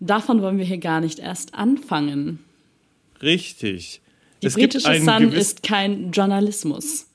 davon 0.00 0.42
wollen 0.42 0.58
wir 0.58 0.64
hier 0.66 0.78
gar 0.78 1.00
nicht 1.00 1.18
erst 1.18 1.54
anfangen. 1.54 2.40
Richtig. 3.22 4.00
Die 4.42 4.48
Es 4.48 4.54
britische 4.54 5.00
Sun 5.00 5.32
ist 5.32 5.62
kein 5.62 6.10
Journalismus. 6.12 7.06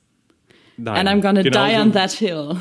Nein, 0.76 1.06
And 1.06 1.08
I'm 1.08 1.20
gonna 1.22 1.42
genauso- 1.42 1.68
die 1.70 1.80
on 1.80 1.92
that 1.92 2.12
hill. 2.12 2.56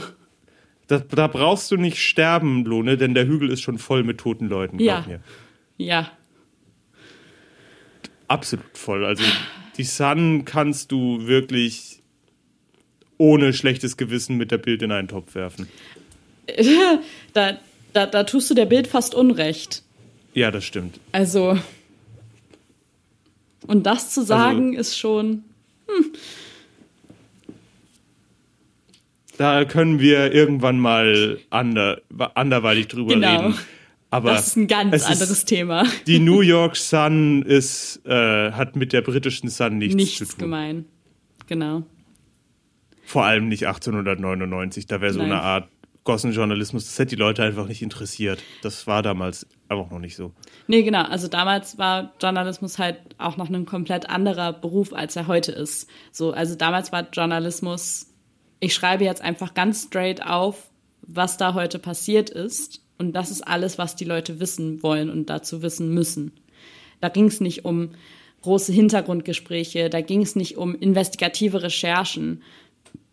Da, 0.87 0.99
da 0.99 1.27
brauchst 1.27 1.69
du 1.71 1.77
nicht 1.77 1.97
sterben, 2.01 2.63
Lohne, 2.65 2.97
denn 2.97 3.13
der 3.13 3.25
Hügel 3.27 3.49
ist 3.51 3.61
schon 3.61 3.77
voll 3.77 4.03
mit 4.03 4.19
toten 4.19 4.47
Leuten, 4.47 4.77
glaub 4.77 5.01
Ja. 5.03 5.07
mir. 5.07 5.19
Ja. 5.77 6.11
Absolut 8.27 8.77
voll. 8.77 9.05
Also 9.05 9.23
die 9.77 9.83
Sun 9.83 10.45
kannst 10.45 10.91
du 10.91 11.27
wirklich 11.27 12.01
ohne 13.17 13.53
schlechtes 13.53 13.97
Gewissen 13.97 14.37
mit 14.37 14.51
der 14.51 14.57
Bild 14.57 14.81
in 14.81 14.91
einen 14.91 15.07
Topf 15.07 15.35
werfen. 15.35 15.67
Da, 17.33 17.57
da, 17.93 18.05
da 18.05 18.23
tust 18.23 18.49
du 18.49 18.53
der 18.53 18.65
Bild 18.65 18.87
fast 18.87 19.13
Unrecht. 19.13 19.83
Ja, 20.33 20.49
das 20.49 20.63
stimmt. 20.65 20.99
Also. 21.11 21.57
Und 23.67 23.85
das 23.85 24.11
zu 24.13 24.23
sagen 24.23 24.73
ist 24.73 24.97
schon. 24.97 25.43
Da 29.37 29.65
können 29.65 29.99
wir 29.99 30.33
irgendwann 30.33 30.79
mal 30.79 31.39
ander, 31.49 32.01
anderweitig 32.33 32.87
drüber 32.87 33.13
Genau. 33.13 33.39
reden. 33.47 33.59
Aber 34.09 34.31
Das 34.31 34.47
ist 34.47 34.55
ein 34.55 34.67
ganz 34.67 34.95
es 34.95 35.03
anderes 35.05 35.43
Thema. 35.45 35.83
Die 36.07 36.19
New 36.19 36.41
York 36.41 36.75
Sun 36.77 37.41
ist, 37.43 38.01
äh, 38.05 38.51
hat 38.53 38.75
mit 38.75 38.93
der 38.93 39.01
britischen 39.01 39.49
Sun 39.49 39.77
nichts, 39.79 39.91
zu 39.93 39.97
Nichts 39.97 40.29
tun. 40.29 40.39
gemein. 40.39 40.85
Genau. 41.47 41.83
Vor 43.03 43.23
allem 43.25 43.47
nicht 43.47 43.67
1899. 43.67 44.85
Da 44.87 45.01
wäre 45.01 45.13
so 45.13 45.19
Nein. 45.19 45.31
eine 45.31 45.41
Art 45.41 45.69
Gossenjournalismus. 46.03 46.85
Das 46.85 46.97
hätte 46.99 47.15
die 47.15 47.19
Leute 47.19 47.43
einfach 47.43 47.67
nicht 47.67 47.81
interessiert. 47.81 48.41
Das 48.61 48.87
war 48.87 49.01
damals 49.03 49.45
einfach 49.67 49.91
noch 49.91 49.99
nicht 49.99 50.15
so. 50.15 50.31
Nee, 50.67 50.83
genau. 50.83 51.03
Also 51.03 51.27
damals 51.27 51.77
war 51.77 52.13
Journalismus 52.21 52.79
halt 52.79 52.97
auch 53.17 53.35
noch 53.35 53.49
ein 53.49 53.65
komplett 53.65 54.09
anderer 54.09 54.53
Beruf, 54.53 54.93
als 54.93 55.17
er 55.17 55.27
heute 55.27 55.51
ist. 55.51 55.89
So, 56.13 56.31
also 56.31 56.55
damals 56.55 56.93
war 56.93 57.07
Journalismus, 57.11 58.07
ich 58.61 58.73
schreibe 58.73 59.03
jetzt 59.03 59.21
einfach 59.21 59.53
ganz 59.53 59.83
straight 59.83 60.25
auf, 60.25 60.69
was 61.01 61.35
da 61.37 61.53
heute 61.53 61.77
passiert 61.77 62.29
ist. 62.29 62.81
Und 62.97 63.13
das 63.13 63.31
ist 63.31 63.41
alles, 63.41 63.77
was 63.77 63.95
die 63.95 64.05
Leute 64.05 64.39
wissen 64.39 64.81
wollen 64.83 65.09
und 65.09 65.29
dazu 65.29 65.61
wissen 65.61 65.93
müssen. 65.93 66.31
Da 66.99 67.09
ging 67.09 67.25
es 67.25 67.41
nicht 67.41 67.65
um 67.65 67.91
große 68.41 68.71
Hintergrundgespräche, 68.71 69.89
da 69.89 70.01
ging 70.01 70.21
es 70.21 70.35
nicht 70.35 70.57
um 70.57 70.75
investigative 70.75 71.63
Recherchen, 71.63 72.41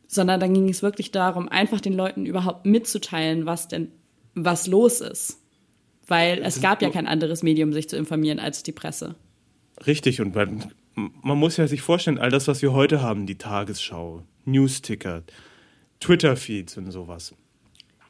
sondern 0.07 0.41
da 0.41 0.47
ging 0.47 0.69
es 0.69 0.83
wirklich 0.83 1.11
darum, 1.11 1.49
einfach 1.49 1.81
den 1.81 1.95
Leuten 1.95 2.25
überhaupt 2.27 2.67
mitzuteilen, 2.67 3.47
was 3.47 3.69
denn, 3.69 3.89
was 4.35 4.67
los 4.67 5.01
ist. 5.01 5.41
Weil 6.07 6.43
es 6.43 6.61
gab 6.61 6.83
ja 6.83 6.91
kein 6.91 7.07
anderes 7.07 7.43
Medium, 7.43 7.73
sich 7.73 7.89
zu 7.89 7.97
informieren 7.97 8.39
als 8.39 8.63
die 8.63 8.73
Presse. 8.73 9.15
Richtig, 9.87 10.21
und 10.21 10.35
man, 10.35 10.73
man 10.95 11.39
muss 11.39 11.57
ja 11.57 11.67
sich 11.67 11.81
vorstellen, 11.81 12.19
all 12.19 12.31
das, 12.31 12.47
was 12.47 12.63
wir 12.63 12.73
heute 12.73 13.03
haben, 13.03 13.27
die 13.27 13.37
Tagesschau, 13.37 14.23
Newsticker, 14.45 15.23
Twitter-Feeds 16.01 16.77
und 16.77 16.91
sowas. 16.91 17.35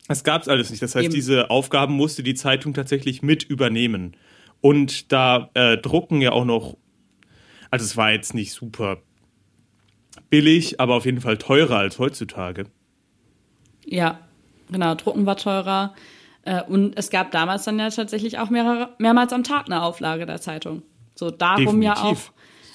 Das 0.09 0.25
gab 0.25 0.43
es 0.43 0.49
alles 0.49 0.71
nicht. 0.71 0.83
Das 0.83 0.95
heißt, 0.95 1.07
Eben. 1.07 1.15
diese 1.15 1.51
Aufgaben 1.51 1.95
musste 1.95 2.23
die 2.23 2.35
Zeitung 2.35 2.75
tatsächlich 2.75 3.23
mit 3.23 3.43
übernehmen. 3.43 4.17
Und 4.61 5.13
da 5.13 5.51
äh, 5.55 5.79
drucken 5.79 6.21
ja 6.21 6.33
auch 6.33 6.45
noch, 6.45 6.77
also 7.71 7.85
es 7.85 7.97
war 7.97 8.13
jetzt 8.13 8.35
nicht 8.35 8.53
super 8.53 8.99
billig, 10.31 10.81
aber 10.81 10.95
auf 10.95 11.07
jeden 11.07 11.21
Fall 11.21 11.39
teurer 11.39 11.79
als 11.79 11.99
heutzutage. 11.99 12.65
Ja, 13.85 14.21
genau. 14.71 14.95
Drucken 14.95 15.27
war 15.27 15.37
teurer. 15.37 15.95
Äh, 16.43 16.63
Und 16.63 16.97
es 16.97 17.11
gab 17.11 17.31
damals 17.31 17.65
dann 17.65 17.79
ja 17.79 17.89
tatsächlich 17.91 18.39
auch 18.39 18.51
mehrere, 18.51 18.91
mehrmals 18.99 19.33
am 19.33 19.45
Tag 19.45 19.67
eine 19.67 19.83
Auflage 19.83 20.27
der 20.27 20.41
Zeitung. 20.41 20.83
So 21.15 21.31
darum 21.31 21.81
ja 21.81 21.97
auch, 21.97 22.11
Definitiv. 22.11 22.33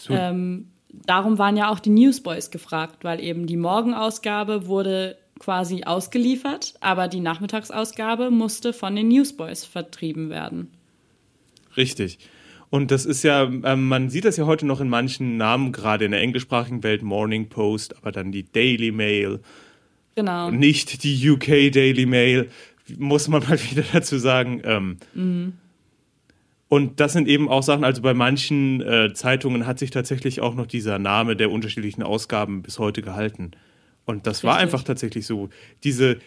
Ähm, 0.09 0.71
darum 0.91 1.37
waren 1.37 1.57
ja 1.57 1.69
auch 1.69 1.79
die 1.79 1.89
Newsboys 1.89 2.51
gefragt, 2.51 3.03
weil 3.03 3.19
eben 3.19 3.45
die 3.45 3.57
Morgenausgabe 3.57 4.67
wurde 4.67 5.17
quasi 5.39 5.83
ausgeliefert, 5.83 6.75
aber 6.81 7.07
die 7.07 7.21
Nachmittagsausgabe 7.21 8.29
musste 8.29 8.73
von 8.73 8.95
den 8.95 9.07
Newsboys 9.07 9.65
vertrieben 9.65 10.29
werden. 10.29 10.67
Richtig. 11.77 12.19
Und 12.69 12.91
das 12.91 13.05
ist 13.05 13.23
ja, 13.23 13.43
ähm, 13.43 13.87
man 13.87 14.09
sieht 14.09 14.25
das 14.25 14.37
ja 14.37 14.45
heute 14.45 14.65
noch 14.65 14.79
in 14.79 14.89
manchen 14.89 15.37
Namen, 15.37 15.71
gerade 15.71 16.05
in 16.05 16.11
der 16.11 16.21
englischsprachigen 16.21 16.83
Welt, 16.83 17.01
Morning 17.01 17.49
Post, 17.49 17.97
aber 17.97 18.11
dann 18.11 18.31
die 18.31 18.43
Daily 18.43 18.91
Mail, 18.91 19.39
Genau. 20.15 20.51
nicht 20.51 21.03
die 21.03 21.29
UK 21.29 21.71
Daily 21.71 22.05
Mail, 22.05 22.49
muss 22.97 23.27
man 23.27 23.41
mal 23.47 23.59
wieder 23.59 23.83
dazu 23.93 24.17
sagen. 24.17 24.61
Ähm, 24.65 25.53
Und 26.67 26.99
das 26.99 27.13
sind 27.13 27.27
eben 27.27 27.49
auch 27.49 27.63
Sachen, 27.63 27.83
also 27.83 28.03
bei 28.03 28.13
manchen 28.13 28.81
äh, 28.81 29.13
Zeitungen 29.13 29.65
hat 29.65 29.79
sich 29.79 29.89
tatsächlich 29.89 30.41
auch 30.41 30.53
noch 30.53 30.67
dieser 30.67 30.99
Name 30.99 31.35
der 31.35 31.49
unterschiedlichen 31.49 32.03
Ausgaben 32.03 32.61
bis 32.61 32.77
heute 32.77 33.01
gehalten. 33.01 33.51
Und 34.09 34.25
das 34.25 34.43
war 34.43 34.55
Richtig. 34.55 34.63
einfach 34.63 34.83
tatsächlich 34.83 35.27
so. 35.27 35.49
Diese, 35.83 36.17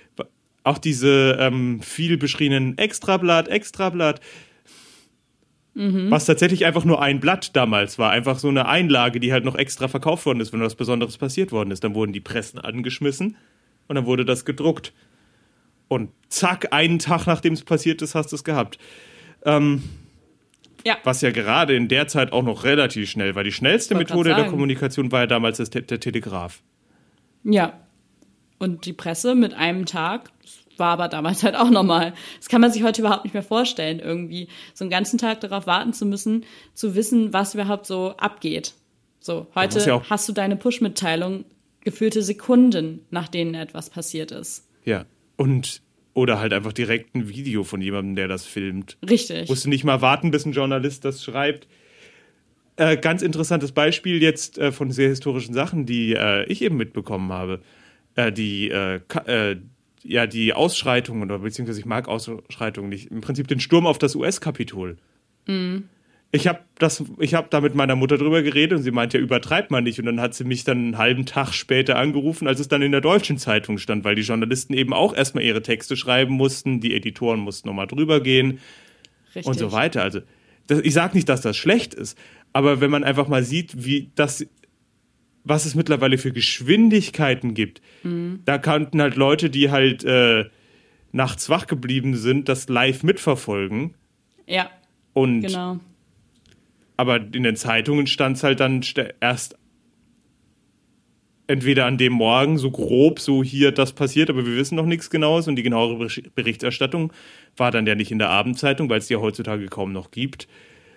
auch 0.62 0.78
diese 0.78 1.36
ähm, 1.40 1.82
viel 1.82 2.16
beschriebenen 2.16 2.78
Extrablatt, 2.78 3.48
Extrablatt, 3.48 4.20
was 5.74 6.26
tatsächlich 6.26 6.64
einfach 6.64 6.84
nur 6.84 7.02
ein 7.02 7.18
Blatt 7.18 7.56
damals 7.56 7.98
war. 7.98 8.12
Einfach 8.12 8.38
so 8.38 8.48
eine 8.48 8.66
Einlage, 8.68 9.18
die 9.18 9.32
halt 9.32 9.44
noch 9.44 9.56
extra 9.56 9.88
verkauft 9.88 10.26
worden 10.26 10.38
ist, 10.38 10.52
wenn 10.52 10.60
was 10.60 10.76
Besonderes 10.76 11.18
passiert 11.18 11.50
worden 11.50 11.72
ist. 11.72 11.82
Dann 11.82 11.96
wurden 11.96 12.12
die 12.12 12.20
Pressen 12.20 12.60
angeschmissen 12.60 13.36
und 13.88 13.96
dann 13.96 14.06
wurde 14.06 14.24
das 14.24 14.44
gedruckt. 14.44 14.92
Und 15.88 16.10
zack, 16.28 16.72
einen 16.72 17.00
Tag 17.00 17.26
nachdem 17.26 17.54
es 17.54 17.64
passiert 17.64 18.00
ist, 18.00 18.14
hast 18.14 18.30
du 18.30 18.36
es 18.36 18.44
gehabt. 18.44 18.78
Ähm, 19.44 19.82
Ja. 20.84 20.98
was 21.02 21.20
ja 21.20 21.32
gerade 21.32 21.74
in 21.74 21.88
der 21.88 22.06
Zeit 22.06 22.32
auch 22.32 22.44
noch 22.44 22.62
relativ 22.62 23.10
schnell 23.10 23.34
war. 23.34 23.42
Die 23.42 23.50
schnellste 23.50 23.96
Methode 23.96 24.36
der. 24.36 24.44
Kommunikation 24.44 25.10
war 25.10 25.22
ja 25.22 25.26
damals 25.26 25.56
der 25.56 25.86
Telegraph. 25.98 26.62
Ja. 27.44 27.78
Und 28.58 28.86
die 28.86 28.92
Presse 28.92 29.34
mit 29.34 29.54
einem 29.54 29.86
Tag 29.86 30.30
das 30.72 30.78
war 30.78 30.92
aber 30.92 31.08
damals 31.08 31.42
halt 31.42 31.54
auch 31.54 31.70
normal. 31.70 32.14
Das 32.38 32.48
kann 32.48 32.60
man 32.60 32.72
sich 32.72 32.82
heute 32.82 33.02
überhaupt 33.02 33.24
nicht 33.24 33.34
mehr 33.34 33.42
vorstellen, 33.42 34.00
irgendwie 34.00 34.48
so 34.74 34.84
einen 34.84 34.90
ganzen 34.90 35.18
Tag 35.18 35.40
darauf 35.40 35.66
warten 35.66 35.92
zu 35.92 36.06
müssen, 36.06 36.44
zu 36.72 36.94
wissen, 36.94 37.32
was 37.32 37.54
überhaupt 37.54 37.86
so 37.86 38.14
abgeht. 38.16 38.74
So, 39.20 39.46
heute 39.54 39.78
ja 39.80 40.02
hast 40.08 40.28
du 40.28 40.32
deine 40.32 40.56
Push-Mitteilung 40.56 41.44
gefühlte 41.84 42.22
Sekunden, 42.22 43.04
nach 43.10 43.28
denen 43.28 43.54
etwas 43.54 43.90
passiert 43.90 44.32
ist. 44.32 44.66
Ja. 44.84 45.04
Und, 45.36 45.82
oder 46.14 46.38
halt 46.38 46.52
einfach 46.52 46.72
direkt 46.72 47.14
ein 47.14 47.28
Video 47.28 47.64
von 47.64 47.80
jemandem, 47.80 48.16
der 48.16 48.28
das 48.28 48.46
filmt. 48.46 48.96
Richtig. 49.08 49.48
Musst 49.48 49.64
du 49.64 49.68
nicht 49.68 49.84
mal 49.84 50.00
warten, 50.00 50.30
bis 50.30 50.46
ein 50.46 50.52
Journalist 50.52 51.04
das 51.04 51.22
schreibt. 51.22 51.66
Äh, 52.82 52.96
ganz 52.96 53.22
interessantes 53.22 53.70
Beispiel 53.70 54.20
jetzt 54.20 54.58
äh, 54.58 54.72
von 54.72 54.90
sehr 54.90 55.08
historischen 55.08 55.54
Sachen, 55.54 55.86
die 55.86 56.14
äh, 56.14 56.44
ich 56.46 56.62
eben 56.62 56.76
mitbekommen 56.76 57.32
habe. 57.32 57.60
Äh, 58.16 58.32
die, 58.32 58.70
äh, 58.70 58.98
ja, 60.02 60.26
die 60.26 60.52
Ausschreitungen, 60.52 61.30
oder 61.30 61.38
beziehungsweise 61.38 61.78
ich 61.78 61.86
mag 61.86 62.08
Ausschreitungen 62.08 62.88
nicht, 62.88 63.12
im 63.12 63.20
Prinzip 63.20 63.46
den 63.46 63.60
Sturm 63.60 63.86
auf 63.86 63.98
das 63.98 64.16
US-Kapitol. 64.16 64.96
Ich 66.32 66.48
habe 66.48 66.58
das, 66.80 67.04
ich 67.20 67.34
habe 67.34 67.46
da 67.50 67.60
mit 67.60 67.76
meiner 67.76 67.94
Mutter 67.94 68.18
drüber 68.18 68.42
geredet 68.42 68.78
und 68.78 68.82
sie 68.82 68.90
meinte, 68.90 69.18
ja, 69.18 69.22
übertreibt 69.22 69.70
man 69.70 69.84
nicht. 69.84 70.00
Und 70.00 70.06
dann 70.06 70.20
hat 70.20 70.34
sie 70.34 70.42
mich 70.42 70.64
dann 70.64 70.78
einen 70.78 70.98
halben 70.98 71.24
Tag 71.24 71.52
später 71.52 71.96
angerufen, 71.98 72.48
als 72.48 72.58
es 72.58 72.66
dann 72.66 72.82
in 72.82 72.90
der 72.90 73.00
deutschen 73.00 73.38
Zeitung 73.38 73.78
stand, 73.78 74.02
weil 74.02 74.16
die 74.16 74.22
Journalisten 74.22 74.74
eben 74.74 74.92
auch 74.92 75.14
erstmal 75.14 75.44
ihre 75.44 75.62
Texte 75.62 75.96
schreiben 75.96 76.34
mussten, 76.34 76.80
die 76.80 76.96
Editoren 76.96 77.38
mussten 77.38 77.68
nochmal 77.68 77.86
drüber 77.86 78.20
gehen 78.20 78.58
Richtig. 79.36 79.46
und 79.46 79.56
so 79.56 79.70
weiter. 79.70 80.02
Also 80.02 80.22
ich 80.80 80.94
sage 80.94 81.14
nicht, 81.16 81.28
dass 81.28 81.40
das 81.40 81.56
schlecht 81.56 81.94
ist, 81.94 82.16
aber 82.52 82.80
wenn 82.80 82.90
man 82.90 83.04
einfach 83.04 83.28
mal 83.28 83.42
sieht, 83.42 83.84
wie 83.84 84.10
das, 84.14 84.46
was 85.44 85.64
es 85.64 85.74
mittlerweile 85.74 86.18
für 86.18 86.32
Geschwindigkeiten 86.32 87.54
gibt, 87.54 87.80
da 88.44 88.58
kannten 88.58 89.00
halt 89.00 89.16
Leute, 89.16 89.50
die 89.50 89.70
halt 89.70 90.04
äh, 90.04 90.44
nachts 91.12 91.48
wach 91.48 91.66
geblieben 91.66 92.16
sind, 92.16 92.48
das 92.48 92.68
live 92.68 93.02
mitverfolgen 93.02 93.94
Ja, 94.46 94.70
und 95.12 95.42
genau. 95.42 95.78
aber 96.96 97.16
in 97.16 97.42
den 97.42 97.56
Zeitungen 97.56 98.06
stand 98.06 98.36
es 98.36 98.44
halt 98.44 98.60
dann 98.60 98.82
erst 99.20 99.56
entweder 101.52 101.86
an 101.86 101.98
dem 101.98 102.12
Morgen 102.14 102.58
so 102.58 102.70
grob, 102.70 103.20
so 103.20 103.44
hier 103.44 103.70
das 103.72 103.92
passiert, 103.92 104.30
aber 104.30 104.44
wir 104.46 104.56
wissen 104.56 104.74
noch 104.76 104.86
nichts 104.86 105.10
Genaues 105.10 105.46
und 105.48 105.56
die 105.56 105.62
genauere 105.62 105.96
Bericht- 105.96 106.34
Berichterstattung 106.34 107.12
war 107.56 107.70
dann 107.70 107.86
ja 107.86 107.94
nicht 107.94 108.10
in 108.10 108.18
der 108.18 108.30
Abendzeitung, 108.30 108.88
weil 108.90 108.98
es 108.98 109.06
die 109.06 109.14
ja 109.14 109.20
heutzutage 109.20 109.66
kaum 109.66 109.92
noch 109.92 110.10
gibt, 110.10 110.48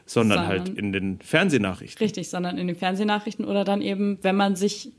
sondern, 0.05 0.39
Sondern- 0.45 0.59
halt 0.67 0.77
in 0.77 0.91
den 0.91 1.19
Fernsehnachrichten. 1.21 2.03
Richtig, 2.03 2.29
sondern 2.29 2.57
in 2.57 2.67
den 2.67 2.75
Fernsehnachrichten 2.75 3.45
oder 3.45 3.63
dann 3.63 3.81
eben, 3.81 4.17
wenn 4.21 4.35
man 4.35 4.55
sich, 4.55 4.89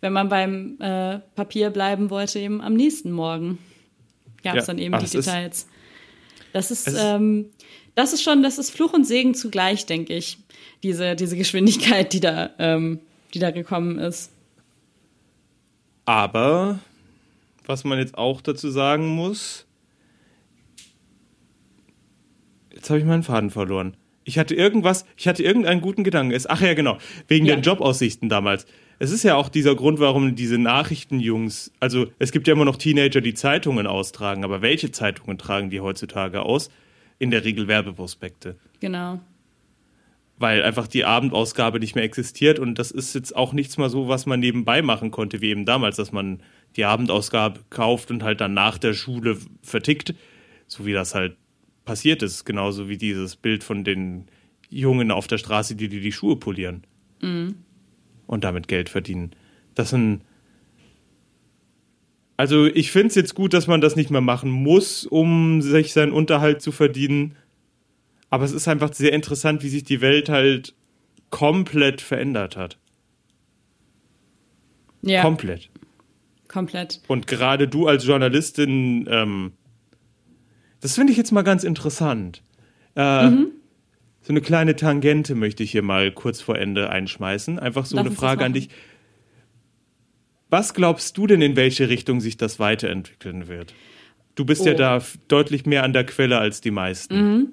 wenn 0.00 0.12
man 0.12 0.28
beim 0.28 0.76
äh, 0.80 1.18
Papier 1.34 1.70
bleiben 1.70 2.10
wollte, 2.10 2.38
eben 2.38 2.60
am 2.60 2.74
nächsten 2.74 3.10
Morgen 3.10 3.58
gab 4.44 4.56
es 4.56 4.66
Ja, 4.66 4.74
dann 4.74 4.78
eben 4.78 4.94
aber 4.94 5.04
die 5.04 5.16
ist- 5.16 5.26
Details. 5.26 5.68
das 6.52 6.70
ist, 6.70 6.86
es 6.88 6.94
ist- 6.94 7.00
ähm, 7.02 7.46
das 7.94 8.12
ist 8.12 8.22
schon, 8.22 8.42
das 8.42 8.58
ist 8.58 8.70
Fluch 8.70 8.92
und 8.92 9.06
Segen 9.06 9.34
zugleich, 9.34 9.86
denke 9.86 10.14
ich. 10.14 10.38
Diese, 10.82 11.16
diese 11.16 11.36
Geschwindigkeit, 11.36 12.12
die 12.12 12.20
da, 12.20 12.50
ähm, 12.58 13.00
die 13.32 13.38
da 13.38 13.50
gekommen 13.50 13.98
ist. 13.98 14.30
Aber 16.06 16.78
was 17.66 17.84
man 17.84 17.98
jetzt 17.98 18.16
auch 18.16 18.40
dazu 18.40 18.70
sagen 18.70 19.06
muss, 19.08 19.66
jetzt 22.72 22.88
habe 22.90 22.98
ich 23.00 23.04
meinen 23.04 23.22
Faden 23.22 23.50
verloren. 23.50 23.96
Ich 24.24 24.38
hatte 24.38 24.54
irgendwas, 24.54 25.04
ich 25.16 25.28
hatte 25.28 25.42
irgendeinen 25.42 25.80
guten 25.80 26.02
Gedanken. 26.04 26.32
Es- 26.32 26.48
Ach 26.48 26.60
ja, 26.60 26.74
genau, 26.74 26.98
wegen 27.28 27.46
Ja. 27.46 27.54
den 27.56 27.62
Jobaussichten 27.62 28.28
damals. 28.28 28.66
Es 28.98 29.10
ist 29.10 29.22
ja 29.24 29.34
auch 29.36 29.48
dieser 29.48 29.74
Grund, 29.74 30.00
warum 30.00 30.34
diese 30.36 30.58
Nachrichtenjungs, 30.58 31.70
also 31.80 32.06
es 32.18 32.32
gibt 32.32 32.48
ja 32.48 32.54
immer 32.54 32.64
noch 32.64 32.76
Teenager, 32.76 33.20
die 33.20 33.34
Zeitungen 33.34 33.86
austragen, 33.86 34.42
aber 34.42 34.62
welche 34.62 34.90
Zeitungen 34.90 35.38
tragen 35.38 35.70
die 35.70 35.80
heutzutage 35.80 36.42
aus? 36.42 36.70
In 37.18 37.30
der 37.30 37.44
Regel 37.44 37.66
Werbeprospekte 37.68 38.56
Genau. 38.80 39.20
Weil 40.38 40.62
einfach 40.62 40.86
die 40.86 41.04
Abendausgabe 41.04 41.80
nicht 41.80 41.94
mehr 41.94 42.04
existiert 42.04 42.58
und 42.58 42.78
das 42.78 42.90
ist 42.90 43.14
jetzt 43.14 43.34
auch 43.34 43.52
nichts 43.52 43.78
mal 43.78 43.88
so, 43.88 44.08
was 44.08 44.26
man 44.26 44.40
nebenbei 44.40 44.82
machen 44.82 45.10
konnte, 45.10 45.40
wie 45.40 45.48
eben 45.48 45.64
damals, 45.64 45.96
dass 45.96 46.12
man 46.12 46.42
die 46.76 46.84
Abendausgabe 46.84 47.60
kauft 47.70 48.10
und 48.10 48.22
halt 48.22 48.40
dann 48.40 48.54
nach 48.54 48.78
der 48.78 48.92
Schule 48.92 49.38
vertickt, 49.62 50.14
so 50.66 50.84
wie 50.84 50.92
das 50.92 51.14
halt 51.14 51.36
passiert 51.84 52.22
ist, 52.22 52.44
genauso 52.44 52.88
wie 52.88 52.98
dieses 52.98 53.36
Bild 53.36 53.64
von 53.64 53.84
den 53.84 54.26
Jungen 54.68 55.10
auf 55.10 55.26
der 55.26 55.38
Straße, 55.38 55.74
die 55.76 55.88
die, 55.88 56.00
die 56.00 56.12
Schuhe 56.12 56.36
polieren 56.36 56.84
und 58.26 58.44
damit 58.44 58.68
Geld 58.68 58.88
verdienen. 58.88 59.30
Das 59.74 59.90
sind 59.90 60.22
also 62.36 62.66
ich 62.66 62.90
finde 62.90 63.08
es 63.08 63.14
jetzt 63.14 63.34
gut, 63.34 63.54
dass 63.54 63.66
man 63.66 63.80
das 63.80 63.96
nicht 63.96 64.10
mehr 64.10 64.20
machen 64.20 64.50
muss, 64.50 65.06
um 65.06 65.62
sich 65.62 65.92
seinen 65.92 66.12
Unterhalt 66.12 66.60
zu 66.60 66.70
verdienen. 66.70 67.36
Aber 68.36 68.44
es 68.44 68.52
ist 68.52 68.68
einfach 68.68 68.92
sehr 68.92 69.14
interessant, 69.14 69.62
wie 69.62 69.70
sich 69.70 69.82
die 69.82 70.02
Welt 70.02 70.28
halt 70.28 70.74
komplett 71.30 72.02
verändert 72.02 72.54
hat. 72.54 72.76
Ja, 75.00 75.22
Komplett. 75.22 75.70
komplett. 76.48 77.00
Und 77.08 77.26
gerade 77.26 77.66
du 77.66 77.86
als 77.86 78.04
Journalistin, 78.06 79.06
ähm, 79.10 79.52
das 80.80 80.96
finde 80.96 81.12
ich 81.12 81.16
jetzt 81.16 81.32
mal 81.32 81.44
ganz 81.44 81.64
interessant. 81.64 82.42
Äh, 82.94 83.30
So 84.20 84.32
eine 84.34 84.42
kleine 84.42 84.76
Tangente 84.76 85.34
möchte 85.34 85.62
ich 85.62 85.70
hier 85.70 85.80
mal 85.82 86.12
kurz 86.12 86.42
vor 86.42 86.58
Ende 86.58 86.90
einschmeißen. 86.90 87.58
Einfach 87.58 87.86
so 87.86 87.96
Lass 87.96 88.04
eine 88.04 88.14
Frage 88.14 88.44
an 88.44 88.52
dich. 88.52 88.68
Was 90.50 90.74
glaubst 90.74 91.16
du 91.16 91.26
denn, 91.26 91.40
in 91.40 91.56
welche 91.56 91.88
Richtung 91.88 92.20
sich 92.20 92.36
das 92.36 92.58
weiterentwickeln 92.58 93.48
wird? 93.48 93.72
Du 94.34 94.44
bist 94.44 94.66
ja 94.66 94.74
Oh. 94.74 94.76
da 94.76 94.96
f- 94.98 95.16
deutlich 95.28 95.64
mehr 95.64 95.84
an 95.84 95.94
der 95.94 96.04
Quelle 96.04 96.38
als 96.38 96.60
die 96.60 96.70
meisten. 96.70 97.52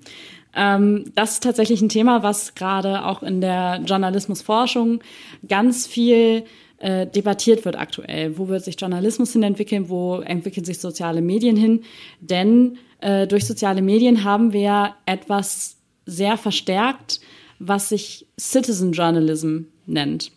Ähm, 0.55 1.11
das 1.15 1.33
ist 1.33 1.43
tatsächlich 1.43 1.81
ein 1.81 1.89
Thema, 1.89 2.23
was 2.23 2.55
gerade 2.55 3.05
auch 3.05 3.23
in 3.23 3.41
der 3.41 3.81
Journalismusforschung 3.85 5.01
ganz 5.47 5.87
viel 5.87 6.43
äh, 6.77 7.07
debattiert 7.07 7.65
wird 7.65 7.77
aktuell. 7.77 8.37
Wo 8.37 8.47
wird 8.47 8.63
sich 8.63 8.79
Journalismus 8.79 9.33
hin 9.33 9.43
entwickeln? 9.43 9.89
Wo 9.89 10.19
entwickeln 10.19 10.65
sich 10.65 10.79
soziale 10.79 11.21
Medien 11.21 11.55
hin? 11.55 11.83
Denn 12.19 12.77
äh, 13.01 13.27
durch 13.27 13.45
soziale 13.45 13.81
Medien 13.81 14.23
haben 14.23 14.53
wir 14.53 14.93
etwas 15.05 15.77
sehr 16.05 16.37
verstärkt, 16.37 17.21
was 17.59 17.89
sich 17.89 18.25
Citizen 18.39 18.91
Journalism 18.91 19.61
nennt. 19.85 20.31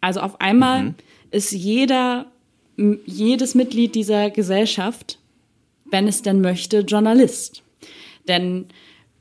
Also 0.00 0.20
auf 0.20 0.40
einmal 0.40 0.94
ist 1.30 1.52
jeder, 1.52 2.26
jedes 2.76 3.54
Mitglied 3.54 3.94
dieser 3.94 4.30
Gesellschaft 4.30 5.18
wenn 5.92 6.08
es 6.08 6.22
denn 6.22 6.40
möchte, 6.40 6.80
Journalist. 6.80 7.62
Denn 8.26 8.66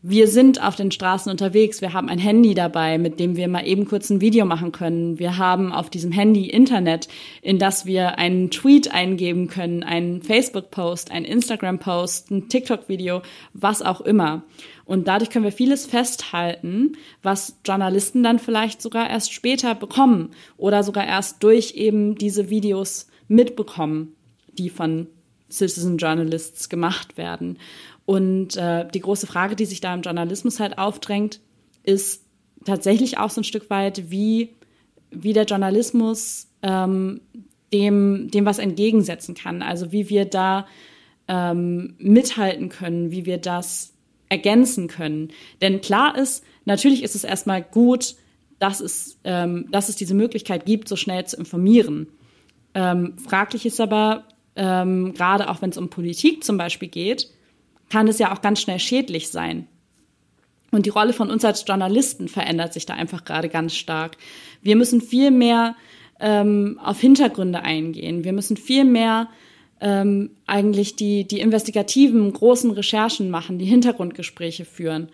wir 0.04 0.28
sind 0.28 0.64
auf 0.64 0.76
den 0.76 0.90
Straßen 0.90 1.32
unterwegs, 1.32 1.82
wir 1.82 1.94
haben 1.94 2.10
ein 2.10 2.18
Handy 2.18 2.56
dabei, 2.56 2.98
mit 2.98 3.20
dem 3.20 3.36
wir 3.36 3.48
mal 3.48 3.68
eben 3.68 3.86
kurz 3.86 4.10
ein 4.10 4.20
Video 4.20 4.46
machen 4.46 4.72
können. 4.72 5.20
Wir 5.20 5.38
haben 5.38 5.72
auf 5.72 5.92
diesem 5.92 6.12
Handy 6.12 6.50
Internet, 6.50 7.08
in 7.44 7.60
das 7.60 7.86
wir 7.86 8.18
einen 8.18 8.50
Tweet 8.50 8.92
eingeben 8.92 9.48
können, 9.48 9.84
einen 9.84 10.24
Facebook-Post, 10.24 11.12
einen 11.12 11.26
Instagram-Post, 11.26 12.32
ein 12.32 12.50
TikTok-Video, 12.50 13.22
was 13.54 13.84
auch 13.84 14.02
immer. 14.02 14.42
Und 14.86 15.08
dadurch 15.08 15.30
können 15.30 15.46
wir 15.46 15.52
vieles 15.52 15.86
festhalten, 15.86 16.94
was 17.22 17.60
Journalisten 17.64 18.24
dann 18.24 18.40
vielleicht 18.40 18.82
sogar 18.82 19.08
erst 19.08 19.32
später 19.32 19.76
bekommen 19.76 20.32
oder 20.58 20.82
sogar 20.82 21.06
erst 21.06 21.44
durch 21.44 21.76
eben 21.76 22.16
diese 22.16 22.50
Videos 22.50 23.08
mitbekommen, 23.28 24.16
die 24.58 24.72
von 24.72 25.08
Citizen 25.52 25.98
Journalists 25.98 26.70
gemacht 26.70 27.18
werden. 27.18 27.58
Und 28.12 28.58
äh, 28.58 28.86
die 28.94 29.00
große 29.00 29.26
Frage, 29.26 29.56
die 29.56 29.64
sich 29.64 29.80
da 29.80 29.94
im 29.94 30.02
Journalismus 30.02 30.60
halt 30.60 30.78
aufdrängt, 30.78 31.40
ist 31.84 32.26
tatsächlich 32.66 33.20
auch 33.20 33.30
so 33.30 33.40
ein 33.40 33.46
Stück 33.46 33.70
weit, 33.70 34.12
wie, 34.12 34.50
wie 35.12 35.32
der 35.32 35.46
Journalismus 35.46 36.50
ähm, 36.62 37.22
dem, 37.72 38.30
dem 38.30 38.46
was 38.46 38.60
entgegensetzen 38.60 39.34
kann. 39.34 39.62
Also 39.62 39.94
wie 39.94 40.10
wir 40.10 40.26
da 40.26 40.68
ähm, 41.30 41.96
mithalten 42.00 42.68
können, 42.68 43.12
wie 43.12 43.26
wir 43.26 43.38
das 43.38 43.94
ergänzen 44.28 44.90
können. 44.90 45.30
Denn 45.62 45.80
klar 45.80 46.18
ist, 46.18 46.44
natürlich 46.66 47.04
ist 47.04 47.16
es 47.16 47.24
erstmal 47.24 47.62
gut, 47.62 48.16
dass 48.60 48.82
es, 48.82 49.20
ähm, 49.24 49.68
dass 49.72 49.88
es 49.88 49.96
diese 49.96 50.16
Möglichkeit 50.16 50.66
gibt, 50.66 50.90
so 50.90 50.98
schnell 50.98 51.24
zu 51.28 51.38
informieren. 51.38 52.08
Ähm, 52.74 53.18
fraglich 53.18 53.66
ist 53.66 53.80
aber, 53.80 54.26
ähm, 54.58 55.14
gerade 55.14 55.50
auch 55.50 55.62
wenn 55.62 55.70
es 55.70 55.78
um 55.78 55.90
Politik 55.90 56.44
zum 56.44 56.58
Beispiel 56.58 56.90
geht, 56.90 57.30
kann 57.92 58.08
es 58.08 58.20
ja 58.20 58.34
auch 58.34 58.42
ganz 58.42 58.62
schnell 58.62 58.80
schädlich 58.80 59.30
sein. 59.30 59.68
Und 60.72 60.86
die 60.86 60.92
Rolle 60.92 61.12
von 61.12 61.30
uns 61.30 61.44
als 61.44 61.66
Journalisten 61.68 62.30
verändert 62.30 62.72
sich 62.72 62.86
da 62.86 62.94
einfach 62.94 63.26
gerade 63.26 63.50
ganz 63.50 63.76
stark. 63.76 64.16
Wir 64.62 64.78
müssen 64.78 65.02
viel 65.02 65.30
mehr 65.30 65.76
ähm, 66.22 66.80
auf 66.82 67.02
Hintergründe 67.02 67.62
eingehen. 67.64 68.24
Wir 68.24 68.32
müssen 68.32 68.56
viel 68.56 68.86
mehr 68.86 69.28
ähm, 69.82 70.32
eigentlich 70.48 70.96
die, 70.96 71.28
die 71.28 71.42
investigativen 71.42 72.32
großen 72.32 72.72
Recherchen 72.72 73.30
machen, 73.30 73.60
die 73.60 73.66
Hintergrundgespräche 73.66 74.64
führen, 74.64 75.10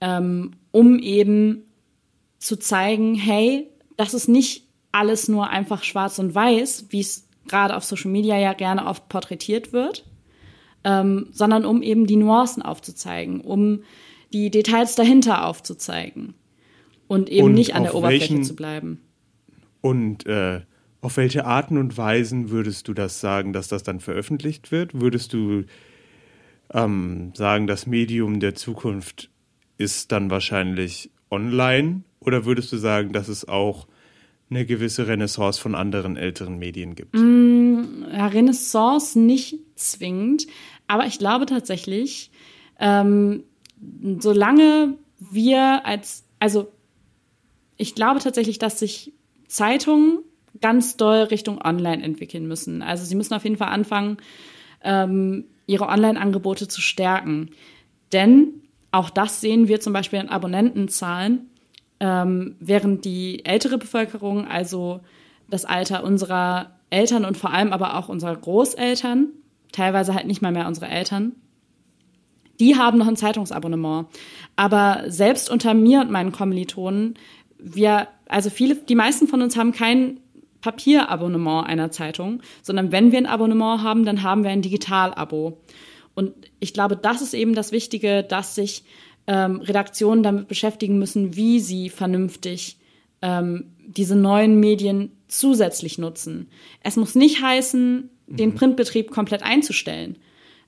ähm, 0.00 0.52
um 0.72 0.98
eben 0.98 1.64
zu 2.38 2.56
zeigen, 2.56 3.14
hey, 3.14 3.68
das 3.98 4.14
ist 4.14 4.28
nicht 4.28 4.64
alles 4.92 5.28
nur 5.28 5.50
einfach 5.50 5.82
schwarz 5.82 6.18
und 6.18 6.34
weiß, 6.34 6.86
wie 6.88 7.00
es 7.00 7.28
gerade 7.48 7.76
auf 7.76 7.84
Social 7.84 8.10
Media 8.10 8.38
ja 8.38 8.54
gerne 8.54 8.86
oft 8.86 9.10
porträtiert 9.10 9.74
wird, 9.74 10.06
ähm, 10.84 11.28
sondern 11.32 11.64
um 11.64 11.82
eben 11.82 12.06
die 12.06 12.16
Nuancen 12.16 12.62
aufzuzeigen, 12.62 13.40
um 13.40 13.80
die 14.32 14.50
Details 14.50 14.94
dahinter 14.94 15.46
aufzuzeigen 15.46 16.34
und 17.08 17.30
eben 17.30 17.46
Und 17.46 17.54
nicht 17.54 17.74
an 17.74 17.84
der 17.84 17.94
Oberfläche 17.94 18.30
welchen- 18.30 18.44
zu 18.44 18.54
bleiben. 18.54 19.00
Und 19.80 20.26
äh, 20.26 20.62
auf 21.00 21.16
welche 21.18 21.44
Arten 21.44 21.76
und 21.76 21.98
Weisen 21.98 22.50
würdest 22.50 22.88
du 22.88 22.94
das 22.94 23.20
sagen, 23.20 23.52
dass 23.52 23.68
das 23.68 23.82
dann 23.82 24.00
veröffentlicht 24.00 24.72
wird? 24.72 24.98
Würdest 24.98 25.34
du 25.34 25.64
ähm, 26.72 27.32
sagen, 27.34 27.66
das 27.66 27.86
Medium 27.86 28.40
der 28.40 28.54
Zukunft 28.54 29.30
ist 29.76 30.12
dann 30.12 30.30
wahrscheinlich 30.30 31.10
online? 31.30 32.02
Oder 32.20 32.46
würdest 32.46 32.72
du 32.72 32.78
sagen, 32.78 33.12
dass 33.12 33.28
es 33.28 33.46
auch 33.46 33.86
eine 34.48 34.64
gewisse 34.64 35.06
Renaissance 35.06 35.60
von 35.60 35.74
anderen 35.74 36.16
älteren 36.16 36.58
Medien 36.58 36.94
gibt? 36.94 37.14
ja, 37.14 38.26
Renaissance 38.28 39.18
nicht 39.18 39.58
zwingend, 39.74 40.46
aber 40.86 41.06
ich 41.06 41.18
glaube 41.18 41.46
tatsächlich, 41.46 42.30
ähm, 42.78 43.44
solange 44.18 44.98
wir 45.18 45.86
als, 45.86 46.24
also 46.38 46.72
ich 47.76 47.94
glaube 47.94 48.20
tatsächlich, 48.20 48.58
dass 48.58 48.78
sich 48.78 49.12
Zeitungen 49.48 50.18
ganz 50.60 50.96
doll 50.96 51.24
Richtung 51.24 51.60
Online 51.62 52.02
entwickeln 52.02 52.46
müssen. 52.46 52.82
Also 52.82 53.04
sie 53.04 53.14
müssen 53.14 53.34
auf 53.34 53.44
jeden 53.44 53.56
Fall 53.56 53.68
anfangen, 53.68 54.18
ähm, 54.82 55.44
ihre 55.66 55.88
Online-Angebote 55.88 56.68
zu 56.68 56.80
stärken. 56.80 57.50
Denn 58.12 58.62
auch 58.90 59.10
das 59.10 59.40
sehen 59.40 59.66
wir 59.68 59.80
zum 59.80 59.92
Beispiel 59.92 60.20
in 60.20 60.28
Abonnentenzahlen, 60.28 61.50
ähm, 62.00 62.56
während 62.60 63.04
die 63.04 63.44
ältere 63.44 63.78
Bevölkerung, 63.78 64.46
also 64.46 65.00
das 65.48 65.64
Alter 65.64 66.04
unserer 66.04 66.70
Eltern 66.90 67.24
und 67.24 67.36
vor 67.36 67.52
allem 67.52 67.72
aber 67.72 67.96
auch 67.96 68.08
unserer 68.08 68.36
Großeltern, 68.36 69.28
teilweise 69.74 70.14
halt 70.14 70.26
nicht 70.26 70.42
mal 70.42 70.52
mehr 70.52 70.66
unsere 70.66 70.88
Eltern, 70.88 71.32
die 72.60 72.76
haben 72.76 72.98
noch 72.98 73.08
ein 73.08 73.16
Zeitungsabonnement. 73.16 74.06
Aber 74.56 75.04
selbst 75.08 75.50
unter 75.50 75.74
mir 75.74 76.00
und 76.00 76.10
meinen 76.10 76.32
Kommilitonen, 76.32 77.14
wir, 77.58 78.08
also 78.28 78.50
viele, 78.50 78.76
die 78.76 78.94
meisten 78.94 79.26
von 79.26 79.42
uns 79.42 79.56
haben 79.56 79.72
kein 79.72 80.20
Papierabonnement 80.60 81.66
einer 81.66 81.90
Zeitung, 81.90 82.40
sondern 82.62 82.92
wenn 82.92 83.12
wir 83.12 83.18
ein 83.18 83.26
Abonnement 83.26 83.82
haben, 83.82 84.04
dann 84.04 84.22
haben 84.22 84.44
wir 84.44 84.50
ein 84.50 84.62
Digitalabo. 84.62 85.58
Und 86.14 86.32
ich 86.60 86.72
glaube, 86.72 86.96
das 86.96 87.22
ist 87.22 87.34
eben 87.34 87.54
das 87.54 87.72
Wichtige, 87.72 88.22
dass 88.22 88.54
sich 88.54 88.84
ähm, 89.26 89.60
Redaktionen 89.60 90.22
damit 90.22 90.48
beschäftigen 90.48 90.98
müssen, 90.98 91.34
wie 91.36 91.58
sie 91.60 91.90
vernünftig 91.90 92.78
ähm, 93.20 93.72
diese 93.86 94.16
neuen 94.16 94.60
Medien 94.60 95.10
zusätzlich 95.28 95.98
nutzen. 95.98 96.48
Es 96.80 96.96
muss 96.96 97.14
nicht 97.14 97.42
heißen, 97.42 98.10
den 98.26 98.54
Printbetrieb 98.54 99.10
komplett 99.10 99.42
einzustellen. 99.42 100.18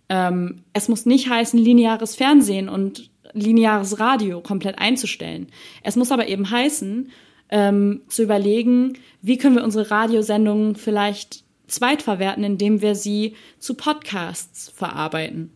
Ähm, 0.08 0.62
es 0.72 0.88
muss 0.88 1.06
nicht 1.06 1.28
heißen, 1.28 1.58
lineares 1.58 2.14
Fernsehen 2.14 2.68
und 2.68 3.10
lineares 3.32 3.98
Radio 3.98 4.40
komplett 4.40 4.78
einzustellen. 4.78 5.48
Es 5.82 5.96
muss 5.96 6.12
aber 6.12 6.28
eben 6.28 6.50
heißen, 6.50 7.10
ähm, 7.50 8.02
zu 8.08 8.22
überlegen, 8.22 8.94
wie 9.22 9.38
können 9.38 9.56
wir 9.56 9.64
unsere 9.64 9.90
Radiosendungen 9.90 10.76
vielleicht 10.76 11.44
zweitverwerten, 11.66 12.44
indem 12.44 12.80
wir 12.80 12.94
sie 12.94 13.34
zu 13.58 13.74
Podcasts 13.74 14.70
verarbeiten, 14.74 15.50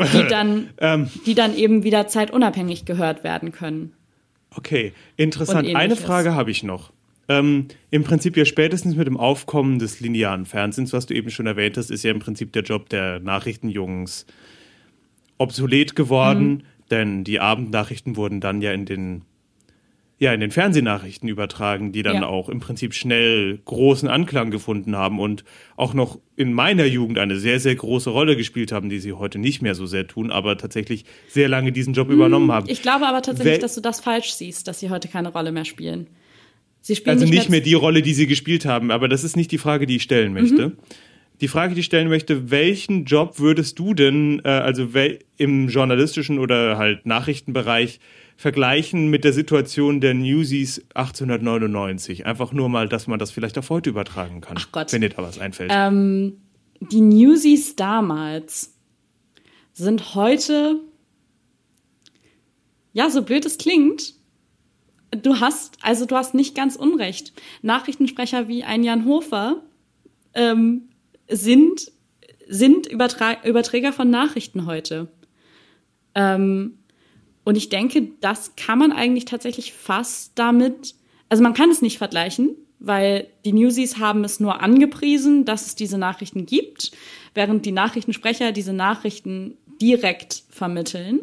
die 0.00 0.26
dann, 0.28 0.70
Ähm. 0.78 1.10
die 1.24 1.34
dann 1.34 1.56
eben 1.56 1.84
wieder 1.84 2.08
zeitunabhängig 2.08 2.84
gehört 2.84 3.24
werden 3.24 3.52
können. 3.52 3.92
Okay, 4.54 4.92
interessant. 5.16 5.74
Eine. 5.74 5.96
Frage 5.96 6.34
habe 6.34 6.50
ich 6.50 6.62
noch. 6.62 6.90
Ähm, 7.28 7.66
Im 7.90 8.04
Prinzip 8.04 8.36
ja 8.36 8.44
spätestens 8.44 8.94
mit 8.94 9.06
dem 9.06 9.16
Aufkommen 9.16 9.78
des 9.80 10.00
linearen 10.00 10.46
Fernsehens, 10.46 10.92
was 10.92 11.06
du 11.06 11.14
eben 11.14 11.30
schon 11.30 11.46
erwähnt 11.46 11.76
hast, 11.76 11.90
ist 11.90 12.04
ja 12.04 12.10
im 12.12 12.20
Prinzip 12.20 12.52
der 12.52 12.62
Job 12.62 12.88
der 12.88 13.18
Nachrichtenjungs 13.20 14.26
obsolet 15.38 15.96
geworden, 15.96 16.48
Mhm. 16.48 16.62
denn 16.90 17.24
die 17.24 17.40
Abendnachrichten 17.40 18.16
wurden 18.16 18.40
dann 18.40 18.62
ja 18.62 18.72
in 18.72 18.84
den 18.86 19.22
ja 20.18 20.32
in 20.32 20.40
den 20.40 20.50
Fernsehnachrichten 20.50 21.28
übertragen, 21.28 21.92
die 21.92 22.02
dann 22.02 22.16
Ja. 22.22 22.26
auch 22.26 22.48
im 22.48 22.58
Prinzip 22.58 22.94
schnell 22.94 23.58
großen 23.66 24.08
Anklang 24.08 24.50
gefunden 24.50 24.96
haben 24.96 25.18
und 25.20 25.44
auch 25.76 25.92
noch 25.92 26.18
in 26.36 26.54
meiner 26.54 26.86
Jugend 26.86 27.18
eine 27.18 27.36
sehr 27.36 27.60
sehr 27.60 27.74
große 27.74 28.08
Rolle 28.08 28.34
gespielt 28.34 28.72
haben, 28.72 28.88
die 28.88 28.98
sie 28.98 29.12
heute 29.12 29.38
nicht 29.38 29.60
mehr 29.60 29.74
so 29.74 29.84
sehr 29.84 30.06
tun, 30.06 30.30
aber 30.30 30.56
tatsächlich 30.56 31.04
sehr 31.28 31.50
lange 31.50 31.70
diesen 31.70 31.92
Job 31.92 32.08
übernommen 32.08 32.50
haben. 32.50 32.66
Ich 32.70 32.80
glaube 32.80 33.06
aber 33.06 33.20
tatsächlich, 33.20 33.56
Wel- 33.56 33.60
dass 33.60 33.74
du 33.74 33.82
das 33.82 34.00
falsch 34.00 34.32
siehst, 34.32 34.66
dass 34.68 34.80
sie 34.80 34.88
heute 34.88 35.08
keine 35.08 35.28
Rolle 35.32 35.52
mehr 35.52 35.66
spielen. 35.66 36.06
Sie 36.86 36.94
spielen 36.94 37.16
Also 37.16 37.24
nicht, 37.24 37.34
nicht 37.34 37.50
mehr 37.50 37.60
die 37.60 37.74
Rolle, 37.74 38.00
die 38.00 38.14
sie 38.14 38.28
gespielt 38.28 38.64
haben, 38.64 38.92
aber 38.92 39.08
das 39.08 39.24
ist 39.24 39.36
nicht 39.36 39.50
die 39.50 39.58
Frage, 39.58 39.86
die 39.86 39.96
ich 39.96 40.04
stellen 40.04 40.32
möchte. 40.32 40.76
Die 41.40 41.48
Frage, 41.48 41.74
die 41.74 41.80
ich 41.80 41.86
stellen 41.86 42.08
möchte, 42.08 42.52
welchen 42.52 43.06
Job 43.06 43.40
würdest 43.40 43.80
du 43.80 43.92
denn, 43.92 44.40
äh, 44.44 44.50
also 44.50 44.86
im 45.36 45.66
journalistischen 45.66 46.38
oder 46.38 46.78
halt 46.78 47.04
Nachrichtenbereich 47.04 47.98
vergleichen 48.36 49.08
mit 49.08 49.24
der 49.24 49.32
Situation 49.32 50.00
der 50.00 50.14
Newsies 50.14 50.86
1899? 50.94 52.24
Einfach 52.24 52.52
nur 52.52 52.68
mal, 52.68 52.88
dass 52.88 53.08
man 53.08 53.18
das 53.18 53.32
vielleicht 53.32 53.58
auf 53.58 53.68
heute 53.68 53.90
übertragen 53.90 54.40
kann. 54.40 54.54
Ach 54.56 54.70
Gott. 54.70 54.92
Wenn 54.92 55.00
dir 55.00 55.08
da 55.08 55.24
was 55.24 55.40
einfällt. 55.40 55.72
Ähm, 55.74 56.34
die 56.78 57.00
Newsies 57.00 57.74
damals 57.74 58.76
sind 59.72 60.14
heute, 60.14 60.78
ja, 62.92 63.10
so 63.10 63.22
blöd 63.22 63.44
es 63.44 63.58
klingt, 63.58 64.14
du 65.16 65.40
hast, 65.40 65.76
also 65.82 66.06
du 66.06 66.16
hast 66.16 66.34
nicht 66.34 66.54
ganz 66.54 66.76
unrecht. 66.76 67.32
Nachrichtensprecher 67.62 68.48
wie 68.48 68.64
ein 68.64 68.82
Jan 68.82 69.04
Hofer 69.06 69.62
ähm, 70.34 70.88
sind 71.28 71.92
sind 72.48 72.86
Überträger 72.86 73.92
von 73.92 74.08
Nachrichten 74.08 74.66
heute. 74.66 75.08
Ähm, 76.14 76.78
und 77.44 77.56
ich 77.56 77.68
denke, 77.68 78.08
das 78.20 78.56
kann 78.56 78.78
man 78.78 78.92
eigentlich 78.92 79.24
tatsächlich 79.24 79.72
fast 79.72 80.32
damit, 80.36 80.94
also 81.28 81.42
man 81.42 81.54
kann 81.54 81.70
es 81.70 81.82
nicht 81.82 81.98
vergleichen, 81.98 82.50
weil 82.78 83.28
die 83.44 83.52
Newsies 83.52 83.98
haben 83.98 84.24
es 84.24 84.40
nur 84.40 84.60
angepriesen, 84.60 85.44
dass 85.44 85.66
es 85.66 85.74
diese 85.74 85.98
Nachrichten 85.98 86.46
gibt, 86.46 86.92
während 87.34 87.66
die 87.66 87.72
Nachrichtensprecher 87.72 88.52
diese 88.52 88.72
Nachrichten 88.72 89.56
direkt 89.80 90.44
vermitteln. 90.50 91.20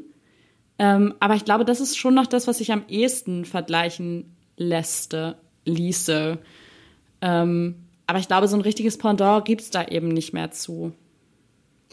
Ähm, 0.80 1.14
aber 1.20 1.36
ich 1.36 1.46
glaube, 1.46 1.66
das 1.66 1.80
ist 1.80 1.98
schon 1.98 2.16
noch 2.16 2.28
das, 2.28 2.48
was 2.48 2.58
sich 2.58 2.72
am 2.72 2.84
ehesten 2.88 3.46
vergleichen 3.46 4.36
lässte, 4.58 5.38
ließe. 5.66 6.40
Ähm, 7.22 7.76
aber 8.08 8.20
ich 8.20 8.28
glaube, 8.28 8.48
so 8.48 8.58
ein 8.58 8.62
richtiges 8.62 8.98
Pendant 8.98 9.46
gibt's 9.46 9.70
da 9.70 9.86
eben 9.86 10.10
nicht 10.10 10.34
mehr 10.34 10.52
zu. 10.52 10.94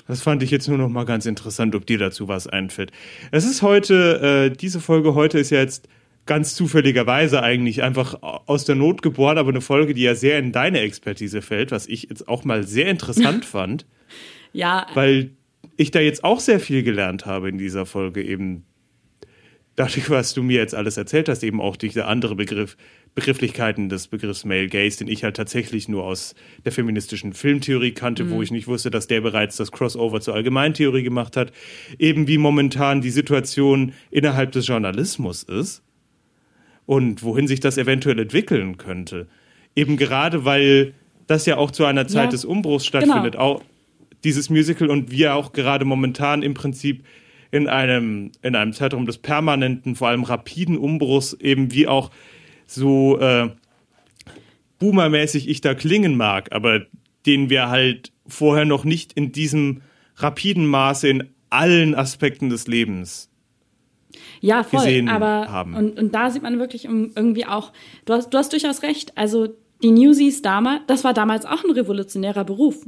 Das 0.06 0.22
fand 0.22 0.42
ich 0.42 0.50
jetzt 0.50 0.68
nur 0.68 0.78
noch 0.78 0.88
mal 0.88 1.04
ganz 1.04 1.26
interessant, 1.26 1.74
ob 1.74 1.86
dir 1.86 1.98
dazu 1.98 2.26
was 2.26 2.46
einfällt. 2.46 2.90
Es 3.30 3.44
ist 3.44 3.62
heute, 3.62 4.50
äh, 4.50 4.56
diese 4.56 4.80
Folge 4.80 5.14
heute 5.14 5.38
ist 5.38 5.50
ja 5.50 5.58
jetzt 5.58 5.88
ganz 6.26 6.54
zufälligerweise 6.54 7.42
eigentlich 7.42 7.82
einfach 7.82 8.22
aus 8.22 8.64
der 8.64 8.74
Not 8.74 9.02
geboren, 9.02 9.38
aber 9.38 9.50
eine 9.50 9.60
Folge, 9.60 9.94
die 9.94 10.02
ja 10.02 10.14
sehr 10.14 10.38
in 10.38 10.52
deine 10.52 10.80
Expertise 10.80 11.42
fällt, 11.42 11.70
was 11.70 11.86
ich 11.86 12.04
jetzt 12.04 12.28
auch 12.28 12.44
mal 12.44 12.64
sehr 12.64 12.88
interessant 12.88 13.44
fand, 13.44 13.86
Ja, 14.52 14.86
weil 14.94 15.30
ich 15.76 15.90
da 15.90 16.00
jetzt 16.00 16.24
auch 16.24 16.40
sehr 16.40 16.60
viel 16.60 16.82
gelernt 16.82 17.26
habe 17.26 17.48
in 17.48 17.58
dieser 17.58 17.86
Folge 17.86 18.22
eben 18.22 18.64
dadurch, 19.76 20.10
was 20.10 20.34
du 20.34 20.42
mir 20.42 20.58
jetzt 20.58 20.74
alles 20.74 20.96
erzählt 20.96 21.28
hast, 21.28 21.42
eben 21.42 21.60
auch 21.60 21.76
diese 21.76 22.06
andere 22.06 22.36
Begriff, 22.36 22.76
Begrifflichkeiten 23.14 23.88
des 23.88 24.08
Begriffs 24.08 24.44
Male 24.44 24.68
Gaze, 24.68 24.98
den 24.98 25.08
ich 25.08 25.24
halt 25.24 25.36
tatsächlich 25.36 25.88
nur 25.88 26.04
aus 26.04 26.34
der 26.64 26.72
feministischen 26.72 27.32
Filmtheorie 27.32 27.92
kannte, 27.92 28.30
wo 28.30 28.40
ich 28.40 28.50
nicht 28.52 28.68
wusste, 28.68 28.90
dass 28.90 29.08
der 29.08 29.20
bereits 29.20 29.56
das 29.56 29.72
Crossover 29.72 30.20
zur 30.20 30.34
Allgemeintheorie 30.34 31.02
gemacht 31.02 31.36
hat, 31.36 31.52
eben 31.98 32.28
wie 32.28 32.38
momentan 32.38 33.00
die 33.00 33.10
Situation 33.10 33.92
innerhalb 34.10 34.52
des 34.52 34.66
Journalismus 34.66 35.42
ist 35.42 35.82
und 36.86 37.22
wohin 37.22 37.48
sich 37.48 37.60
das 37.60 37.78
eventuell 37.78 38.18
entwickeln 38.18 38.76
könnte. 38.76 39.26
Eben 39.74 39.96
gerade, 39.96 40.44
weil 40.44 40.94
das 41.26 41.46
ja 41.46 41.56
auch 41.56 41.70
zu 41.70 41.84
einer 41.84 42.06
Zeit 42.06 42.26
Ja, 42.26 42.30
des 42.30 42.44
Umbruchs 42.44 42.86
stattfindet, 42.86 43.36
auch 43.36 43.62
dieses 44.24 44.50
Musical 44.50 44.90
und 44.90 45.10
wir 45.10 45.34
auch 45.34 45.52
gerade 45.52 45.84
momentan 45.84 46.42
im 46.42 46.54
Prinzip 46.54 47.04
in 47.50 47.68
einem, 47.68 48.32
in 48.42 48.54
einem 48.54 48.72
Zeitraum 48.72 49.06
des 49.06 49.18
permanenten, 49.18 49.96
vor 49.96 50.08
allem 50.08 50.24
rapiden 50.24 50.78
Umbruchs, 50.78 51.32
eben 51.34 51.72
wie 51.72 51.88
auch 51.88 52.10
so 52.66 53.18
äh, 53.18 53.50
boomermäßig 54.78 55.48
ich 55.48 55.60
da 55.60 55.74
klingen 55.74 56.16
mag, 56.16 56.52
aber 56.52 56.82
den 57.26 57.50
wir 57.50 57.68
halt 57.68 58.12
vorher 58.26 58.64
noch 58.64 58.84
nicht 58.84 59.12
in 59.12 59.32
diesem 59.32 59.82
rapiden 60.16 60.66
Maße 60.66 61.08
in 61.08 61.28
allen 61.50 61.94
Aspekten 61.94 62.48
des 62.48 62.66
Lebens. 62.66 63.28
Ja, 64.40 64.62
voll. 64.62 64.80
gesehen 64.80 65.08
aber 65.08 65.48
haben. 65.48 65.74
Und, 65.74 65.98
und 65.98 66.14
da 66.14 66.30
sieht 66.30 66.42
man 66.42 66.58
wirklich 66.58 66.84
irgendwie 66.84 67.46
auch, 67.46 67.72
du 68.06 68.14
hast, 68.14 68.30
du 68.30 68.38
hast 68.38 68.52
durchaus 68.52 68.82
recht. 68.82 69.16
Also 69.16 69.48
die 69.82 69.90
Newsies 69.90 70.42
damals, 70.42 70.82
das 70.86 71.04
war 71.04 71.14
damals 71.14 71.46
auch 71.46 71.64
ein 71.64 71.70
revolutionärer 71.70 72.44
Beruf, 72.44 72.86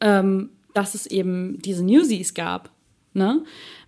ähm, 0.00 0.50
dass 0.72 0.94
es 0.94 1.06
eben 1.06 1.58
diese 1.60 1.84
Newsies 1.84 2.34
gab. 2.34 2.70
Ne? 3.12 3.44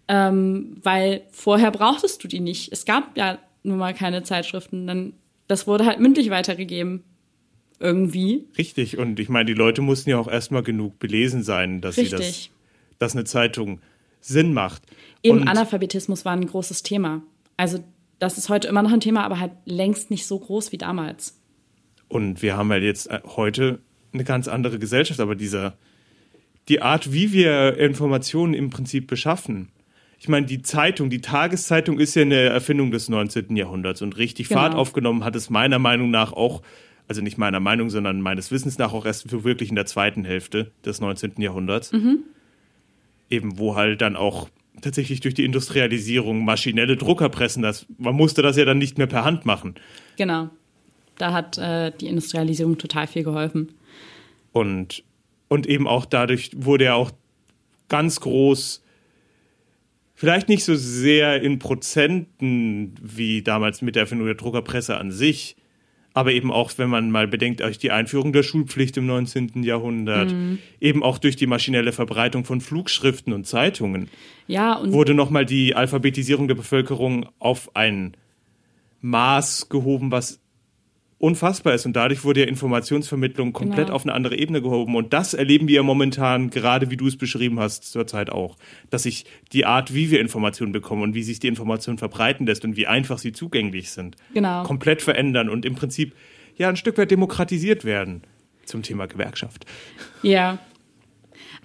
Ähm, 0.08 0.76
weil 0.82 1.22
vorher 1.32 1.70
brauchtest 1.70 2.22
du 2.22 2.28
die 2.28 2.40
nicht. 2.40 2.72
Es 2.72 2.84
gab 2.84 3.16
ja 3.16 3.38
nun 3.62 3.78
mal 3.78 3.94
keine 3.94 4.22
Zeitschriften. 4.22 4.86
Dann, 4.86 5.14
das 5.48 5.66
wurde 5.66 5.84
halt 5.84 6.00
mündlich 6.00 6.30
weitergegeben. 6.30 7.02
Irgendwie. 7.78 8.46
Richtig, 8.56 8.96
und 8.96 9.20
ich 9.20 9.28
meine, 9.28 9.44
die 9.44 9.54
Leute 9.54 9.82
mussten 9.82 10.08
ja 10.08 10.18
auch 10.18 10.28
erstmal 10.28 10.62
genug 10.62 10.98
belesen 10.98 11.42
sein, 11.42 11.82
dass 11.82 11.96
sie 11.96 12.08
das, 12.08 12.20
Richtig. 12.20 12.50
dass 12.98 13.14
eine 13.14 13.24
Zeitung 13.24 13.80
Sinn 14.20 14.54
macht. 14.54 14.82
Eben 15.22 15.42
und 15.42 15.48
Analphabetismus 15.48 16.24
war 16.24 16.32
ein 16.32 16.46
großes 16.46 16.82
Thema. 16.82 17.22
Also 17.58 17.84
das 18.18 18.38
ist 18.38 18.48
heute 18.48 18.68
immer 18.68 18.82
noch 18.82 18.92
ein 18.92 19.00
Thema, 19.00 19.24
aber 19.24 19.40
halt 19.40 19.52
längst 19.66 20.10
nicht 20.10 20.26
so 20.26 20.38
groß 20.38 20.72
wie 20.72 20.78
damals. 20.78 21.38
Und 22.08 22.42
wir 22.42 22.56
haben 22.56 22.70
halt 22.70 22.82
jetzt 22.82 23.10
äh, 23.10 23.20
heute 23.24 23.80
eine 24.12 24.24
ganz 24.24 24.48
andere 24.48 24.78
Gesellschaft, 24.78 25.20
aber 25.20 25.34
dieser, 25.34 25.76
die 26.68 26.80
Art, 26.80 27.12
wie 27.12 27.32
wir 27.32 27.76
Informationen 27.76 28.54
im 28.54 28.70
Prinzip 28.70 29.06
beschaffen. 29.06 29.68
Ich 30.18 30.28
meine, 30.28 30.46
die 30.46 30.62
Zeitung, 30.62 31.10
die 31.10 31.20
Tageszeitung 31.20 31.98
ist 31.98 32.14
ja 32.14 32.22
eine 32.22 32.40
Erfindung 32.40 32.90
des 32.90 33.08
19. 33.08 33.54
Jahrhunderts 33.56 34.02
und 34.02 34.16
richtig 34.16 34.48
Genau. 34.48 34.60
Fahrt 34.60 34.74
aufgenommen 34.74 35.24
hat 35.24 35.36
es 35.36 35.50
meiner 35.50 35.78
Meinung 35.78 36.10
nach 36.10 36.32
auch, 36.32 36.62
also 37.06 37.20
nicht 37.20 37.38
meiner 37.38 37.60
Meinung, 37.60 37.90
sondern 37.90 38.20
meines 38.20 38.50
Wissens 38.50 38.78
nach 38.78 38.92
auch 38.92 39.04
erst 39.04 39.28
für 39.28 39.44
wirklich 39.44 39.68
in 39.68 39.76
der 39.76 39.86
zweiten 39.86 40.24
Hälfte 40.24 40.72
des 40.84 41.00
19. 41.00 41.34
Jahrhunderts. 41.38 41.92
Eben, 43.28 43.58
wo 43.58 43.76
halt 43.76 44.00
dann 44.00 44.16
auch 44.16 44.48
tatsächlich 44.80 45.20
durch 45.20 45.34
die 45.34 45.44
Industrialisierung 45.44 46.44
maschinelle 46.44 46.96
Druckerpressen, 46.96 47.62
das, 47.62 47.86
man 47.98 48.14
musste 48.14 48.42
das 48.42 48.56
ja 48.56 48.64
dann 48.64 48.78
nicht 48.78 48.98
mehr 48.98 49.06
per 49.06 49.24
Hand 49.24 49.46
machen. 49.46 49.74
Genau. 50.16 50.50
Da 51.18 51.32
hat 51.32 51.58
äh, 51.58 51.92
die 51.98 52.08
Industrialisierung 52.08 52.78
total 52.78 53.06
viel 53.06 53.24
geholfen. 53.24 53.72
Und, 54.52 55.02
und 55.48 55.66
eben 55.66 55.86
auch 55.86 56.04
dadurch 56.04 56.50
wurde 56.54 56.84
er 56.84 56.96
auch 56.96 57.10
ganz 57.88 58.20
groß, 58.20 58.82
vielleicht 60.16 60.48
nicht 60.48 60.64
so 60.64 60.74
sehr 60.74 61.40
in 61.40 61.60
Prozenten 61.60 62.94
wie 63.00 63.42
damals 63.42 63.82
mit 63.82 63.94
der 63.94 64.02
Erfindung 64.02 64.26
der 64.26 64.34
Druckerpresse 64.34 64.96
an 64.96 65.12
sich, 65.12 65.56
aber 66.14 66.32
eben 66.32 66.50
auch, 66.50 66.72
wenn 66.78 66.88
man 66.88 67.10
mal 67.10 67.28
bedenkt, 67.28 67.60
durch 67.60 67.76
die 67.76 67.90
Einführung 67.90 68.32
der 68.32 68.42
Schulpflicht 68.42 68.96
im 68.96 69.04
19. 69.04 69.62
Jahrhundert, 69.62 70.34
eben 70.80 71.02
auch 71.02 71.18
durch 71.18 71.36
die 71.36 71.46
maschinelle 71.46 71.92
Verbreitung 71.92 72.46
von 72.46 72.62
Flugschriften 72.62 73.34
und 73.34 73.46
Zeitungen, 73.46 74.08
Ja, 74.46 74.74
und 74.74 74.92
wurde 74.92 75.12
nochmal 75.12 75.44
die 75.44 75.74
Alphabetisierung 75.74 76.48
der 76.48 76.54
Bevölkerung 76.54 77.28
auf 77.38 77.76
ein 77.76 78.16
Maß 79.02 79.68
gehoben, 79.68 80.10
was 80.10 80.40
unfassbar 81.18 81.74
ist. 81.74 81.86
Und 81.86 81.94
dadurch 81.94 82.24
wurde 82.24 82.40
ja 82.40 82.46
Informationsvermittlung 82.46 83.52
komplett 83.52 83.86
Genau. 83.86 83.94
auf 83.96 84.02
eine 84.04 84.12
andere 84.12 84.36
Ebene 84.36 84.60
gehoben. 84.60 84.94
Und 84.96 85.12
das 85.12 85.32
erleben 85.34 85.66
wir 85.68 85.76
ja 85.76 85.82
momentan, 85.82 86.50
gerade 86.50 86.90
wie 86.90 86.96
du 86.96 87.06
es 87.06 87.16
beschrieben 87.16 87.58
hast, 87.58 87.90
zurzeit 87.90 88.30
auch. 88.30 88.56
Dass 88.90 89.04
sich 89.04 89.24
die 89.52 89.64
Art, 89.66 89.94
wie 89.94 90.10
wir 90.10 90.20
Informationen 90.20 90.72
bekommen 90.72 91.02
und 91.02 91.14
wie 91.14 91.22
sich 91.22 91.38
die 91.40 91.48
Information 91.48 91.98
verbreiten 91.98 92.46
lässt 92.46 92.64
und 92.64 92.76
wie 92.76 92.86
einfach 92.86 93.18
sie 93.18 93.32
zugänglich 93.32 93.90
sind, 93.90 94.16
Genau. 94.34 94.62
komplett 94.64 95.00
verändern 95.02 95.48
und 95.48 95.64
im 95.64 95.74
Prinzip 95.74 96.14
ja 96.56 96.68
ein 96.68 96.76
Stück 96.76 96.98
weit 96.98 97.10
demokratisiert 97.10 97.84
werden. 97.84 98.22
Zum 98.64 98.82
Thema 98.82 99.06
Gewerkschaft. 99.06 99.64
ja. 100.22 100.58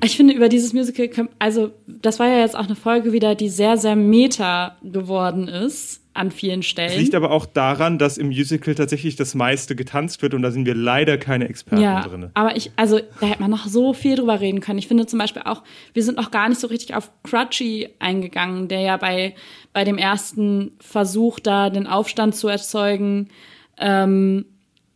Ich 0.03 0.17
finde, 0.17 0.33
über 0.33 0.49
dieses 0.49 0.73
Musical, 0.73 1.09
also 1.39 1.71
das 1.87 2.19
war 2.19 2.27
ja 2.27 2.39
jetzt 2.39 2.55
auch 2.55 2.65
eine 2.65 2.75
Folge 2.75 3.11
wieder, 3.11 3.35
die 3.35 3.49
sehr, 3.49 3.77
sehr 3.77 3.95
meta 3.95 4.77
geworden 4.83 5.47
ist 5.47 6.01
an 6.13 6.31
vielen 6.31 6.59
Es 6.59 6.65
Stellen. 6.67 6.99
liegt 6.99 7.15
aber 7.15 7.31
auch 7.31 7.45
daran, 7.45 7.97
dass 7.97 8.17
im 8.17 8.27
Musical 8.27 8.75
tatsächlich 8.75 9.15
das 9.15 9.33
meiste 9.33 9.75
getanzt 9.75 10.21
wird 10.21 10.33
und 10.33 10.41
da 10.41 10.51
sind 10.51 10.65
wir 10.65 10.75
leider 10.75 11.17
keine 11.17 11.47
Experten 11.47 11.83
ja, 11.83 12.01
drin. 12.01 12.29
aber 12.33 12.57
ich, 12.57 12.71
also 12.75 12.99
da 13.21 13.27
hätte 13.27 13.41
man 13.41 13.51
noch 13.51 13.65
so 13.65 13.93
viel 13.93 14.17
drüber 14.17 14.41
reden 14.41 14.59
können. 14.59 14.79
Ich 14.79 14.87
finde 14.87 15.05
zum 15.05 15.19
Beispiel 15.19 15.43
auch, 15.45 15.63
wir 15.93 16.03
sind 16.03 16.17
noch 16.17 16.31
gar 16.31 16.49
nicht 16.49 16.59
so 16.59 16.67
richtig 16.67 16.95
auf 16.95 17.11
Crutchy 17.23 17.89
eingegangen, 17.99 18.67
der 18.67 18.81
ja 18.81 18.97
bei, 18.97 19.35
bei 19.71 19.85
dem 19.85 19.97
ersten 19.97 20.73
Versuch, 20.79 21.39
da 21.39 21.69
den 21.69 21.87
Aufstand 21.87 22.35
zu 22.35 22.49
erzeugen, 22.49 23.29
ähm, 23.77 24.45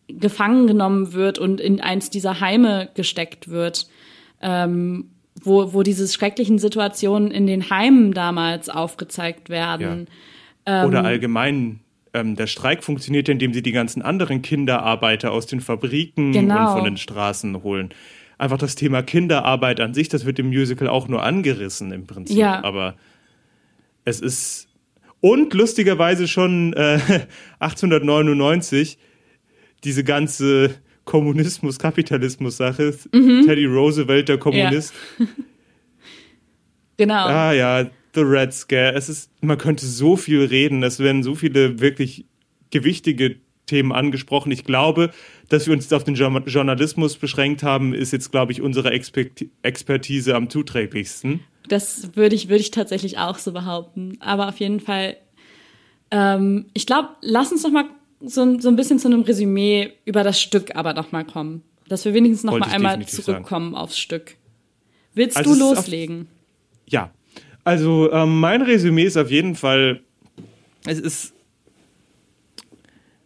gefangen 0.07 0.67
genommen 0.67 1.13
wird 1.13 1.39
und 1.39 1.61
in 1.61 1.81
eins 1.81 2.09
dieser 2.09 2.39
Heime 2.41 2.89
gesteckt 2.93 3.49
wird. 3.49 3.87
Ähm, 4.45 5.09
wo, 5.41 5.73
wo 5.73 5.83
diese 5.83 6.07
schrecklichen 6.07 6.59
Situationen 6.59 7.31
in 7.31 7.47
den 7.47 7.69
Heimen 7.69 8.13
damals 8.13 8.69
aufgezeigt 8.69 9.49
werden. 9.49 10.07
Ähm, 10.65 10.87
Oder 10.87 11.03
allgemein, 11.03 11.81
ähm, 12.13 12.35
der 12.35 12.47
Streik 12.47 12.83
funktioniert, 12.83 13.27
indem 13.27 13.53
sie 13.53 13.61
die 13.61 13.71
ganzen 13.71 14.01
anderen 14.01 14.41
Kinderarbeiter 14.41 15.31
aus 15.31 15.45
den 15.45 15.59
Fabriken 15.59 16.31
Genau. 16.31 16.67
und 16.71 16.77
von 16.77 16.83
den 16.85 16.97
Straßen 16.97 17.63
holen. 17.63 17.89
Einfach 18.37 18.57
das 18.57 18.75
Thema 18.75 19.01
Kinderarbeit 19.01 19.79
an 19.79 19.93
sich, 19.93 20.09
das 20.09 20.25
wird 20.25 20.39
im 20.39 20.47
Musical 20.47 20.87
auch 20.87 21.07
nur 21.07 21.23
angerissen 21.23 21.91
im 21.91 22.05
Prinzip. 22.05 22.37
Ja. 22.37 22.63
Aber 22.63 22.95
es 24.03 24.19
ist. 24.21 24.67
Und 25.21 25.53
lustigerweise 25.53 26.27
schon 26.27 26.73
äh, 26.73 26.99
1899 27.59 28.97
diese 29.83 30.03
ganze 30.03 30.75
Kommunismus-Kapitalismus-Sache. 31.05 32.95
Teddy 33.11 33.65
Roosevelt, 33.65 34.29
der 34.29 34.37
Kommunist. 34.37 34.93
Genau. 36.97 37.25
Ah 37.25 37.51
ja, 37.51 37.89
The 38.13 38.21
Red 38.21 38.53
Scare. 38.53 38.93
Es 38.93 39.09
ist, 39.09 39.29
man 39.41 39.57
könnte 39.57 39.85
so 39.85 40.15
viel 40.15 40.45
reden. 40.45 40.81
Es 40.83 40.99
werden 40.99 41.23
so 41.23 41.35
viele 41.35 41.81
wirklich 41.81 42.25
gewichtige 42.71 43.35
Themen 43.65 43.91
angesprochen. 43.91 44.51
Ich 44.51 44.63
glaube, 44.63 45.11
dass 45.49 45.65
wir 45.67 45.73
uns 45.73 45.91
auf 45.91 46.03
den 46.03 46.15
Jour- 46.15 46.43
Journalismus 46.47 47.17
beschränkt 47.17 47.63
haben, 47.63 47.93
ist 47.93 48.13
jetzt, 48.13 48.31
glaube 48.31 48.51
ich, 48.51 48.61
unsere 48.61 48.91
Expert 48.91 49.45
Expertise 49.61 50.35
am 50.35 50.49
zuträglichsten. 50.49 51.41
Das 51.67 52.15
würde 52.15 52.35
ich, 52.35 52.47
würde 52.47 52.61
ich 52.61 52.71
tatsächlich 52.71 53.17
auch 53.17 53.39
so 53.39 53.51
behaupten. 53.51 54.17
Aber 54.21 54.47
auf 54.47 54.57
jeden 54.59 54.79
Fall, 54.79 55.17
ähm, 56.11 56.67
ich 56.73 56.85
glaube, 56.85 57.09
lass 57.21 57.51
uns 57.51 57.63
noch 57.63 57.71
mal 57.71 57.85
so, 58.21 58.41
ein- 58.41 58.59
so 58.61 58.69
ein 58.69 58.75
bisschen 58.75 58.99
zu 58.99 59.07
einem 59.07 59.21
Resümee 59.21 59.91
über 60.05 60.23
das 60.23 60.39
Stück 60.41 60.75
aber 60.75 60.93
noch 60.93 61.11
mal 61.11 61.23
kommen. 61.25 61.61
Dass 61.87 62.03
wir 62.05 62.13
wenigstens 62.13 62.43
noch 62.43 62.53
Wollte 62.53 62.65
mal 62.67 62.69
ich 62.69 62.75
einmal 62.75 63.05
zurückkommen 63.05 63.75
aufs 63.75 63.97
Stück. 63.99 64.35
Willst 65.13 65.37
Also 65.37 65.51
du 65.51 65.55
ist 65.55 65.61
auf- 65.63 65.75
loslegen? 65.77 66.27
Ja, 66.87 67.11
also 67.63 68.11
ähm, 68.11 68.39
mein 68.39 68.61
Resümee 68.61 69.03
ist 69.03 69.17
auf 69.17 69.29
jeden 69.31 69.55
Fall, 69.55 70.01
es 70.85 70.99
ist, 70.99 71.33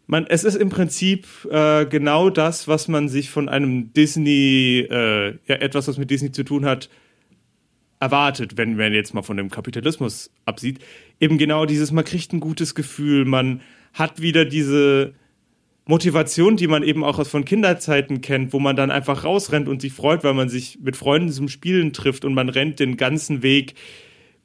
man, 0.08 0.26
es 0.28 0.44
ist 0.44 0.56
im 0.56 0.70
Prinzip 0.70 1.28
äh, 1.52 1.86
genau 1.86 2.30
das, 2.30 2.68
was 2.68 2.88
man 2.88 3.10
sich 3.10 3.30
von 3.30 3.48
einem 3.50 3.94
Disney, 3.94 4.88
äh, 4.90 5.36
ja, 5.48 5.56
etwas, 5.56 5.88
was 5.88 5.98
mit 5.98 6.10
Disney 6.10 6.32
zu 6.32 6.44
tun 6.44 6.66
hat, 6.66 6.90
erwartet, 8.00 8.58
wenn 8.58 8.76
man 8.78 8.94
jetzt 8.94 9.14
mal 9.14 9.22
von 9.24 9.38
dem 9.38 9.50
Kapitalismus 9.50 10.32
absieht. 10.46 10.80
Eben 11.20 11.38
genau 11.38 11.66
dieses, 11.66 11.92
man 11.92 12.06
kriegt 12.06 12.32
ein 12.34 12.40
gutes 12.40 12.74
Gefühl, 12.76 13.26
man 13.26 13.62
hat 13.94 14.22
wieder 14.22 14.46
diese 14.46 15.14
Motivation, 15.86 16.56
die 16.56 16.68
man 16.68 16.84
eben 16.84 17.04
auch 17.04 17.18
aus 17.18 17.30
von 17.30 17.46
Kinderzeiten 17.46 18.22
kennt, 18.22 18.54
wo 18.54 18.60
man 18.60 18.76
dann 18.76 18.92
einfach 18.92 19.24
rausrennt 19.24 19.68
und 19.68 19.82
sich 19.82 19.94
freut, 19.94 20.24
weil 20.24 20.36
man 20.36 20.48
sich 20.48 20.80
mit 20.82 20.96
Freunden 20.96 21.32
zum 21.32 21.50
Spielen 21.50 21.94
trifft 21.94 22.26
und 22.26 22.34
man 22.34 22.50
rennt 22.50 22.80
den 22.80 22.96
ganzen 22.96 23.42
Weg 23.42 23.74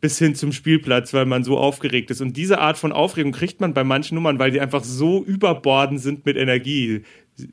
bis 0.01 0.19
hin 0.19 0.35
zum 0.35 0.53
Spielplatz, 0.53 1.13
weil 1.15 1.27
man 1.27 1.45
so 1.45 1.59
aufgeregt 1.59 2.11
ist. 2.11 2.21
Und 2.21 2.37
diese 2.37 2.59
Art 2.59 2.79
von 2.79 2.93
Aufregung 2.93 3.33
kriegt 3.33 3.61
man 3.61 3.75
bei 3.75 3.85
manchen 3.85 4.15
Nummern, 4.15 4.39
weil 4.39 4.51
die 4.51 4.61
einfach 4.61 4.85
so 4.85 5.23
überbordend 5.25 6.01
sind 6.01 6.25
mit 6.27 6.37
Energie. 6.37 7.03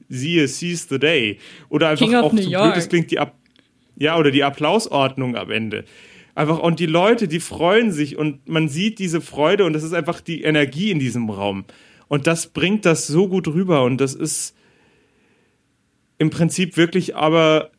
Siehe 0.09 0.47
Seize 0.47 0.87
the 0.89 0.99
Day. 0.99 1.39
Oder 1.69 1.89
einfach 1.89 2.07
auch 2.21 2.31
so 2.31 2.49
blöd, 2.49 2.77
es 2.77 2.89
klingt 2.89 3.11
die 3.11 3.19
Ab 3.19 3.35
ja, 3.97 4.17
oder 4.17 4.31
die 4.31 4.43
Applausordnung 4.43 5.35
am 5.35 5.51
Ende. 5.51 5.85
Einfach, 6.33 6.59
und 6.59 6.79
die 6.79 6.85
Leute, 6.85 7.27
die 7.27 7.39
freuen 7.39 7.91
sich 7.91 8.17
und 8.17 8.47
man 8.47 8.69
sieht 8.69 8.99
diese 8.99 9.21
Freude 9.21 9.65
und 9.65 9.73
das 9.73 9.83
ist 9.83 9.93
einfach 9.93 10.21
die 10.21 10.43
Energie 10.43 10.91
in 10.91 10.99
diesem 10.99 11.29
Raum. 11.29 11.65
Und 12.07 12.27
das 12.27 12.47
bringt 12.47 12.85
das 12.85 13.07
so 13.07 13.27
gut 13.27 13.47
rüber 13.47 13.83
und 13.83 13.99
das 13.99 14.13
ist 14.13 14.55
im 16.17 16.29
Prinzip 16.29 16.77
wirklich 16.77 17.15
aber 17.15 17.71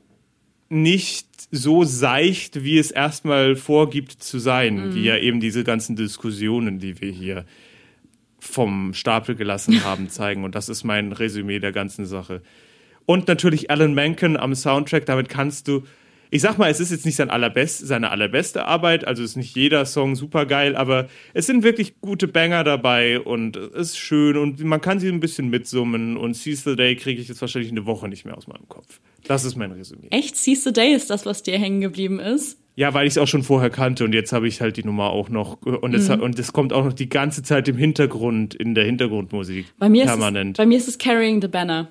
nicht 0.68 1.28
so 1.50 1.84
seicht, 1.84 2.64
wie 2.64 2.78
es 2.78 2.90
erstmal 2.90 3.56
vorgibt 3.56 4.22
zu 4.22 4.38
sein, 4.38 4.94
wie 4.94 5.04
ja 5.04 5.18
eben 5.18 5.38
diese 5.38 5.64
ganzen 5.64 5.96
Diskussionen, 5.96 6.78
die 6.78 7.00
wir 7.00 7.10
hier 7.10 7.44
vom 8.40 8.94
Stapel 8.94 9.34
gelassen 9.36 9.84
haben, 9.84 10.08
zeigen. 10.08 10.44
Und 10.44 10.54
das 10.54 10.68
ist 10.68 10.82
mein 10.82 11.12
Resümee 11.12 11.58
der 11.58 11.72
ganzen 11.72 12.06
Sache. 12.06 12.42
Und 13.04 13.28
natürlich 13.28 13.70
Alan 13.70 13.94
Menken 13.94 14.36
am 14.36 14.54
Soundtrack, 14.54 15.06
damit 15.06 15.28
kannst 15.28 15.68
du, 15.68 15.84
ich 16.32 16.40
sag 16.40 16.56
mal, 16.56 16.70
es 16.70 16.80
ist 16.80 16.90
jetzt 16.90 17.04
nicht 17.04 17.16
sein 17.16 17.28
allerbest, 17.28 17.86
seine 17.86 18.10
allerbeste 18.10 18.64
Arbeit, 18.64 19.06
also 19.06 19.22
ist 19.22 19.36
nicht 19.36 19.54
jeder 19.54 19.84
Song 19.84 20.16
super 20.16 20.46
geil, 20.46 20.74
aber 20.76 21.08
es 21.34 21.46
sind 21.46 21.62
wirklich 21.62 22.00
gute 22.00 22.26
Banger 22.26 22.64
dabei 22.64 23.20
und 23.20 23.56
es 23.56 23.90
ist 23.90 23.98
schön 23.98 24.38
und 24.38 24.64
man 24.64 24.80
kann 24.80 24.98
sie 24.98 25.08
ein 25.08 25.20
bisschen 25.20 25.50
mitsummen 25.50 26.16
und 26.16 26.34
Seize 26.34 26.70
the 26.70 26.76
Day 26.76 26.96
kriege 26.96 27.20
ich 27.20 27.28
jetzt 27.28 27.42
wahrscheinlich 27.42 27.70
eine 27.70 27.84
Woche 27.84 28.08
nicht 28.08 28.24
mehr 28.24 28.34
aus 28.34 28.46
meinem 28.46 28.66
Kopf. 28.66 28.98
Das 29.24 29.44
ist 29.44 29.56
mein 29.56 29.72
Resümee. 29.72 30.06
Echt? 30.08 30.36
Seize 30.38 30.62
the 30.62 30.72
Day 30.72 30.94
ist 30.94 31.10
das, 31.10 31.26
was 31.26 31.42
dir 31.42 31.58
hängen 31.58 31.82
geblieben 31.82 32.18
ist? 32.18 32.58
Ja, 32.76 32.94
weil 32.94 33.06
ich 33.06 33.12
es 33.12 33.18
auch 33.18 33.28
schon 33.28 33.42
vorher 33.42 33.68
kannte 33.68 34.02
und 34.02 34.14
jetzt 34.14 34.32
habe 34.32 34.48
ich 34.48 34.62
halt 34.62 34.78
die 34.78 34.84
Nummer 34.84 35.10
auch 35.10 35.28
noch 35.28 35.60
und 35.60 35.92
es, 35.94 36.08
und 36.08 36.38
es 36.38 36.54
kommt 36.54 36.72
auch 36.72 36.86
noch 36.86 36.94
die 36.94 37.10
ganze 37.10 37.42
Zeit 37.42 37.68
im 37.68 37.76
Hintergrund, 37.76 38.54
in 38.54 38.74
der 38.74 38.86
Hintergrundmusik. 38.86 39.66
Bei 39.78 39.90
mir, 39.90 40.04
ist 40.04 40.10
es, 40.10 40.16
permanent. 40.16 40.56
bei 40.56 40.64
mir 40.64 40.78
ist 40.78 40.88
es 40.88 40.96
Carrying 40.96 41.42
the 41.42 41.48
Banner. 41.48 41.90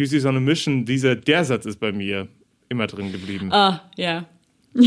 Is 0.00 0.24
on 0.24 0.36
a 0.36 0.40
Mission, 0.40 0.84
dieser, 0.84 1.14
der 1.14 1.44
Satz 1.44 1.66
ist 1.66 1.80
bei 1.80 1.92
mir 1.92 2.28
immer 2.68 2.86
drin 2.86 3.12
geblieben. 3.12 3.52
Ah, 3.52 3.82
ja. 3.96 4.26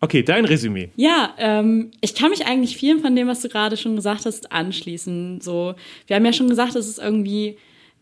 Okay, 0.00 0.22
dein 0.22 0.44
Resümee. 0.44 0.90
Ja, 0.94 1.34
ähm, 1.38 1.90
ich 2.00 2.14
kann 2.14 2.30
mich 2.30 2.46
eigentlich 2.46 2.76
vielen 2.76 3.00
von 3.00 3.16
dem, 3.16 3.26
was 3.26 3.40
du 3.40 3.48
gerade 3.48 3.76
schon 3.76 3.96
gesagt 3.96 4.26
hast, 4.26 4.52
anschließen. 4.52 5.40
So, 5.40 5.74
wir 6.06 6.16
haben 6.16 6.24
ja 6.24 6.32
schon 6.32 6.48
gesagt, 6.48 6.76
es 6.76 6.86
ist 6.86 6.98
irgendwie 6.98 7.56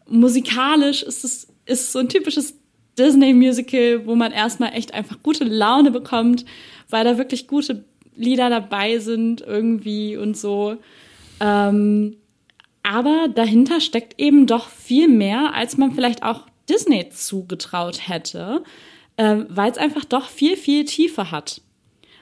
musikalisch, 0.06 1.02
ist 1.02 1.24
es 1.24 1.48
ist 1.64 1.92
so 1.92 1.98
ein 1.98 2.08
typisches 2.08 2.58
Disney-Musical, 2.98 4.06
wo 4.06 4.14
man 4.14 4.32
erstmal 4.32 4.74
echt 4.74 4.94
einfach 4.94 5.22
gute 5.22 5.44
Laune 5.44 5.90
bekommt, 5.90 6.44
weil 6.90 7.04
da 7.04 7.18
wirklich 7.18 7.46
gute 7.46 7.84
Lieder 8.14 8.50
dabei 8.50 8.98
sind 8.98 9.40
irgendwie 9.40 10.16
und 10.16 10.36
so. 10.36 10.76
Ähm, 11.40 12.16
aber 12.88 13.26
dahinter 13.28 13.80
steckt 13.80 14.20
eben 14.20 14.46
doch 14.46 14.68
viel 14.68 15.08
mehr, 15.08 15.54
als 15.54 15.76
man 15.76 15.92
vielleicht 15.92 16.22
auch 16.22 16.42
Disney 16.68 17.08
zugetraut 17.10 18.08
hätte, 18.08 18.62
ähm, 19.18 19.46
weil 19.48 19.70
es 19.72 19.76
einfach 19.78 20.04
doch 20.04 20.28
viel, 20.28 20.56
viel 20.56 20.84
Tiefe 20.84 21.32
hat. 21.32 21.60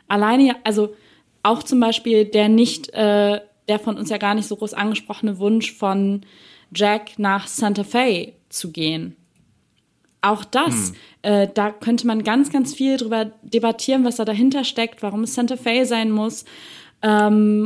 Alleine, 0.08 0.46
ja- 0.46 0.56
also 0.64 0.94
auch 1.42 1.62
zum 1.62 1.80
Beispiel 1.80 2.24
der 2.24 2.48
nicht, 2.48 2.94
äh, 2.94 3.40
der 3.68 3.78
von 3.78 3.98
uns 3.98 4.08
ja 4.08 4.16
gar 4.16 4.34
nicht 4.34 4.48
so 4.48 4.56
groß 4.56 4.72
angesprochene 4.72 5.38
Wunsch 5.38 5.72
von 5.72 6.22
Jack 6.74 7.18
nach 7.18 7.46
Santa 7.46 7.84
Fe 7.84 8.32
zu 8.48 8.72
gehen. 8.72 9.16
Auch 10.22 10.44
das, 10.44 10.94
äh, 11.20 11.48
da 11.52 11.70
könnte 11.70 12.06
man 12.06 12.24
ganz, 12.24 12.50
ganz 12.50 12.74
viel 12.74 12.96
drüber 12.96 13.32
debattieren, 13.42 14.04
was 14.04 14.16
da 14.16 14.24
dahinter 14.24 14.64
steckt, 14.64 15.02
warum 15.02 15.24
es 15.24 15.34
Santa 15.34 15.56
Fe 15.56 15.84
sein 15.84 16.10
muss. 16.10 16.46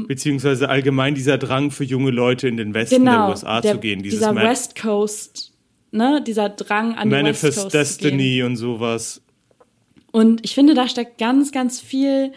Beziehungsweise 0.09 0.69
allgemein 0.69 1.15
dieser 1.15 1.39
Drang 1.39 1.71
für 1.71 1.85
junge 1.85 2.11
Leute 2.11 2.49
in 2.49 2.57
den 2.57 2.75
Westen 2.75 3.05
der 3.05 3.15
Genau, 3.15 3.31
USA 3.31 3.61
der, 3.61 3.75
zu 3.75 3.79
gehen. 3.79 4.03
Dieses 4.03 4.19
dieser 4.19 4.33
Ma- 4.33 4.43
West 4.43 4.81
Coast, 4.81 5.53
ne, 5.93 6.23
dieser 6.27 6.49
Drang 6.49 6.95
an 6.95 7.09
die 7.09 7.15
West 7.15 7.23
Manifest 7.23 7.43
Coast 7.43 7.71
zu 7.71 7.79
gehen. 8.09 8.19
Destiny 8.19 8.43
und 8.43 8.57
sowas. 8.57 9.23
Und 10.11 10.45
ich 10.45 10.55
finde, 10.55 10.75
da 10.75 10.89
steckt 10.89 11.19
ganz, 11.19 11.53
ganz 11.53 11.81
viel 11.81 12.33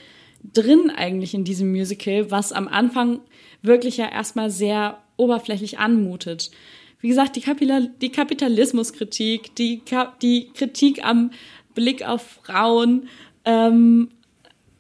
drin 0.54 0.92
eigentlich 0.96 1.34
in 1.34 1.44
diesem 1.44 1.72
Musical, 1.72 2.30
was 2.30 2.52
am 2.52 2.68
Anfang 2.68 3.20
wirklich 3.62 3.98
ja 3.98 4.10
erstmal 4.12 4.50
sehr 4.52 4.98
oberflächlich 5.18 5.80
anmutet. 5.80 6.52
Wie 7.00 7.08
gesagt, 7.08 7.36
die, 7.36 7.42
Kapila 7.42 7.82
die 8.02 8.10
Kapitalismuskritik, 8.12 9.56
die, 9.56 9.80
Ka 9.80 10.14
die 10.22 10.50
Kritik 10.54 11.04
am 11.04 11.32
Blick 11.74 12.06
auf 12.08 12.40
Frauen 12.44 13.08
ähm, 13.46 14.10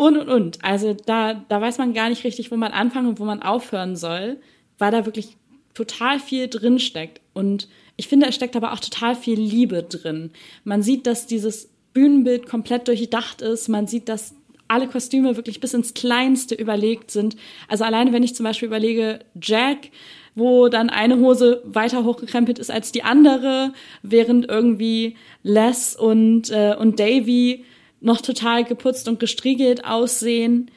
und, 0.01 0.17
und, 0.17 0.29
und. 0.29 0.63
Also 0.63 0.95
da, 0.95 1.45
da 1.47 1.61
weiß 1.61 1.77
man 1.77 1.93
gar 1.93 2.09
nicht 2.09 2.23
richtig, 2.23 2.49
wo 2.49 2.55
man 2.55 2.71
anfangen 2.71 3.07
und 3.07 3.19
wo 3.19 3.23
man 3.23 3.43
aufhören 3.43 3.95
soll, 3.95 4.37
weil 4.79 4.91
da 4.91 5.05
wirklich 5.05 5.37
total 5.75 6.19
viel 6.19 6.47
drin 6.47 6.79
steckt. 6.79 7.21
Und 7.33 7.67
ich 7.97 8.07
finde, 8.07 8.25
es 8.25 8.33
steckt 8.33 8.55
aber 8.55 8.73
auch 8.73 8.79
total 8.79 9.15
viel 9.15 9.39
Liebe 9.39 9.83
drin. 9.83 10.31
Man 10.63 10.81
sieht, 10.81 11.05
dass 11.05 11.27
dieses 11.27 11.69
Bühnenbild 11.93 12.47
komplett 12.47 12.87
durchdacht 12.87 13.43
ist. 13.43 13.69
Man 13.69 13.85
sieht, 13.85 14.09
dass 14.09 14.33
alle 14.67 14.87
Kostüme 14.87 15.35
wirklich 15.35 15.59
bis 15.59 15.75
ins 15.75 15.93
Kleinste 15.93 16.55
überlegt 16.55 17.11
sind. 17.11 17.35
Also 17.67 17.83
alleine, 17.83 18.11
wenn 18.11 18.23
ich 18.23 18.33
zum 18.33 18.45
Beispiel 18.45 18.69
überlege, 18.69 19.19
Jack, 19.39 19.91
wo 20.33 20.67
dann 20.67 20.89
eine 20.89 21.19
Hose 21.19 21.61
weiter 21.63 22.05
hochgekrempelt 22.05 22.57
ist 22.57 22.71
als 22.71 22.91
die 22.91 23.03
andere, 23.03 23.71
während 24.01 24.49
irgendwie 24.49 25.15
Les 25.43 25.95
und, 25.95 26.49
äh, 26.49 26.75
und 26.75 26.99
Davy 26.99 27.65
noch 28.01 28.21
total 28.21 28.63
geputzt 28.65 29.07
und 29.07 29.19
gestriegelt 29.19 29.85
aussehen. 29.85 30.69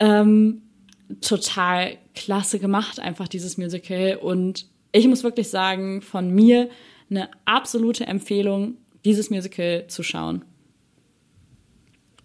Ähm, 0.00 0.62
total 1.20 1.98
klasse 2.14 2.58
gemacht, 2.58 2.98
einfach 2.98 3.28
dieses 3.28 3.58
Musical. 3.58 4.18
Und 4.20 4.66
ich 4.92 5.06
muss 5.06 5.22
wirklich 5.22 5.48
sagen, 5.48 6.02
von 6.02 6.30
mir 6.34 6.70
eine 7.10 7.28
absolute 7.44 8.06
Empfehlung, 8.06 8.76
dieses 9.04 9.30
Musical 9.30 9.86
zu 9.88 10.02
schauen. 10.02 10.44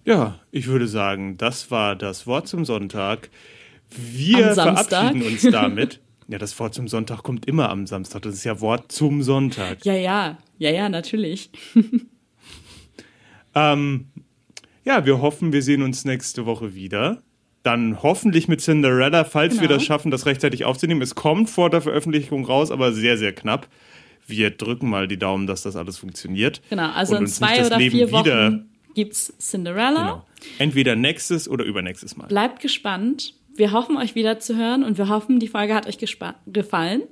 Ja, 0.05 0.39
ich 0.51 0.67
würde 0.67 0.87
sagen, 0.87 1.37
das 1.37 1.71
war 1.71 1.95
das 1.95 2.27
Wort 2.27 2.47
zum 2.47 2.63
Sonntag. 2.63 3.29
Wir 3.89 4.53
verabschieden 4.53 5.23
uns 5.23 5.41
damit. 5.51 5.99
Ja, 6.27 6.37
das 6.37 6.57
Wort 6.59 6.73
zum 6.73 6.87
Sonntag 6.87 7.23
kommt 7.23 7.45
immer 7.45 7.69
am 7.69 7.85
Samstag. 7.87 8.21
Das 8.23 8.35
ist 8.35 8.43
ja 8.43 8.61
Wort 8.61 8.91
zum 8.91 9.21
Sonntag. 9.21 9.83
Ja, 9.83 9.93
ja, 9.93 10.37
ja, 10.57 10.69
ja, 10.69 10.89
natürlich. 10.89 11.49
Ähm, 13.55 14.07
ja, 14.85 15.05
wir 15.05 15.21
hoffen, 15.21 15.51
wir 15.53 15.61
sehen 15.61 15.81
uns 15.81 16.05
nächste 16.05 16.45
Woche 16.45 16.73
wieder. 16.75 17.21
Dann 17.63 18.03
hoffentlich 18.03 18.47
mit 18.47 18.61
Cinderella, 18.61 19.23
falls 19.23 19.55
wir 19.55 19.61
Genau. 19.61 19.73
das 19.75 19.83
schaffen, 19.83 20.11
das 20.11 20.25
rechtzeitig 20.27 20.65
aufzunehmen. 20.65 21.01
Es 21.01 21.15
kommt 21.15 21.49
vor 21.49 21.69
der 21.71 21.81
Veröffentlichung 21.81 22.45
raus, 22.45 22.69
aber 22.71 22.93
sehr, 22.93 23.17
sehr 23.17 23.33
knapp. 23.33 23.67
Wir 24.27 24.51
drücken 24.51 24.89
mal 24.89 25.07
die 25.07 25.17
Daumen, 25.17 25.47
dass 25.47 25.63
das 25.63 25.75
alles 25.75 25.97
funktioniert. 25.97 26.61
Genau, 26.69 26.91
also 26.91 27.15
in 27.15 27.27
zwei 27.27 27.65
oder 27.65 27.77
Leben 27.77 27.95
vier 27.97 28.07
wieder- 28.09 28.47
Wochen 28.51 28.69
gibt's 28.93 29.33
Cinderella. 29.39 30.03
Genau. 30.03 30.25
Entweder 30.59 30.95
nächstes 30.95 31.49
oder 31.49 31.65
übernächstes 31.65 32.15
Mal. 32.17 32.27
Bleibt 32.27 32.61
gespannt. 32.61 33.33
Wir 33.55 33.71
hoffen, 33.71 33.97
euch 33.97 34.15
wieder 34.15 34.39
zu 34.39 34.55
hören 34.55 34.83
und 34.83 34.97
wir 34.97 35.09
hoffen, 35.09 35.39
die 35.39 35.47
Folge 35.47 35.73
hat 35.73 35.87
euch 35.87 35.97
gefallen. 36.45 37.03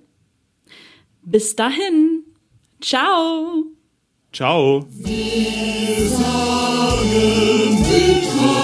Bis 1.24 1.56
dahin. 1.56 2.24
Ciao. 2.82 3.64
Ciao. 4.34 4.86
You. 8.14 8.63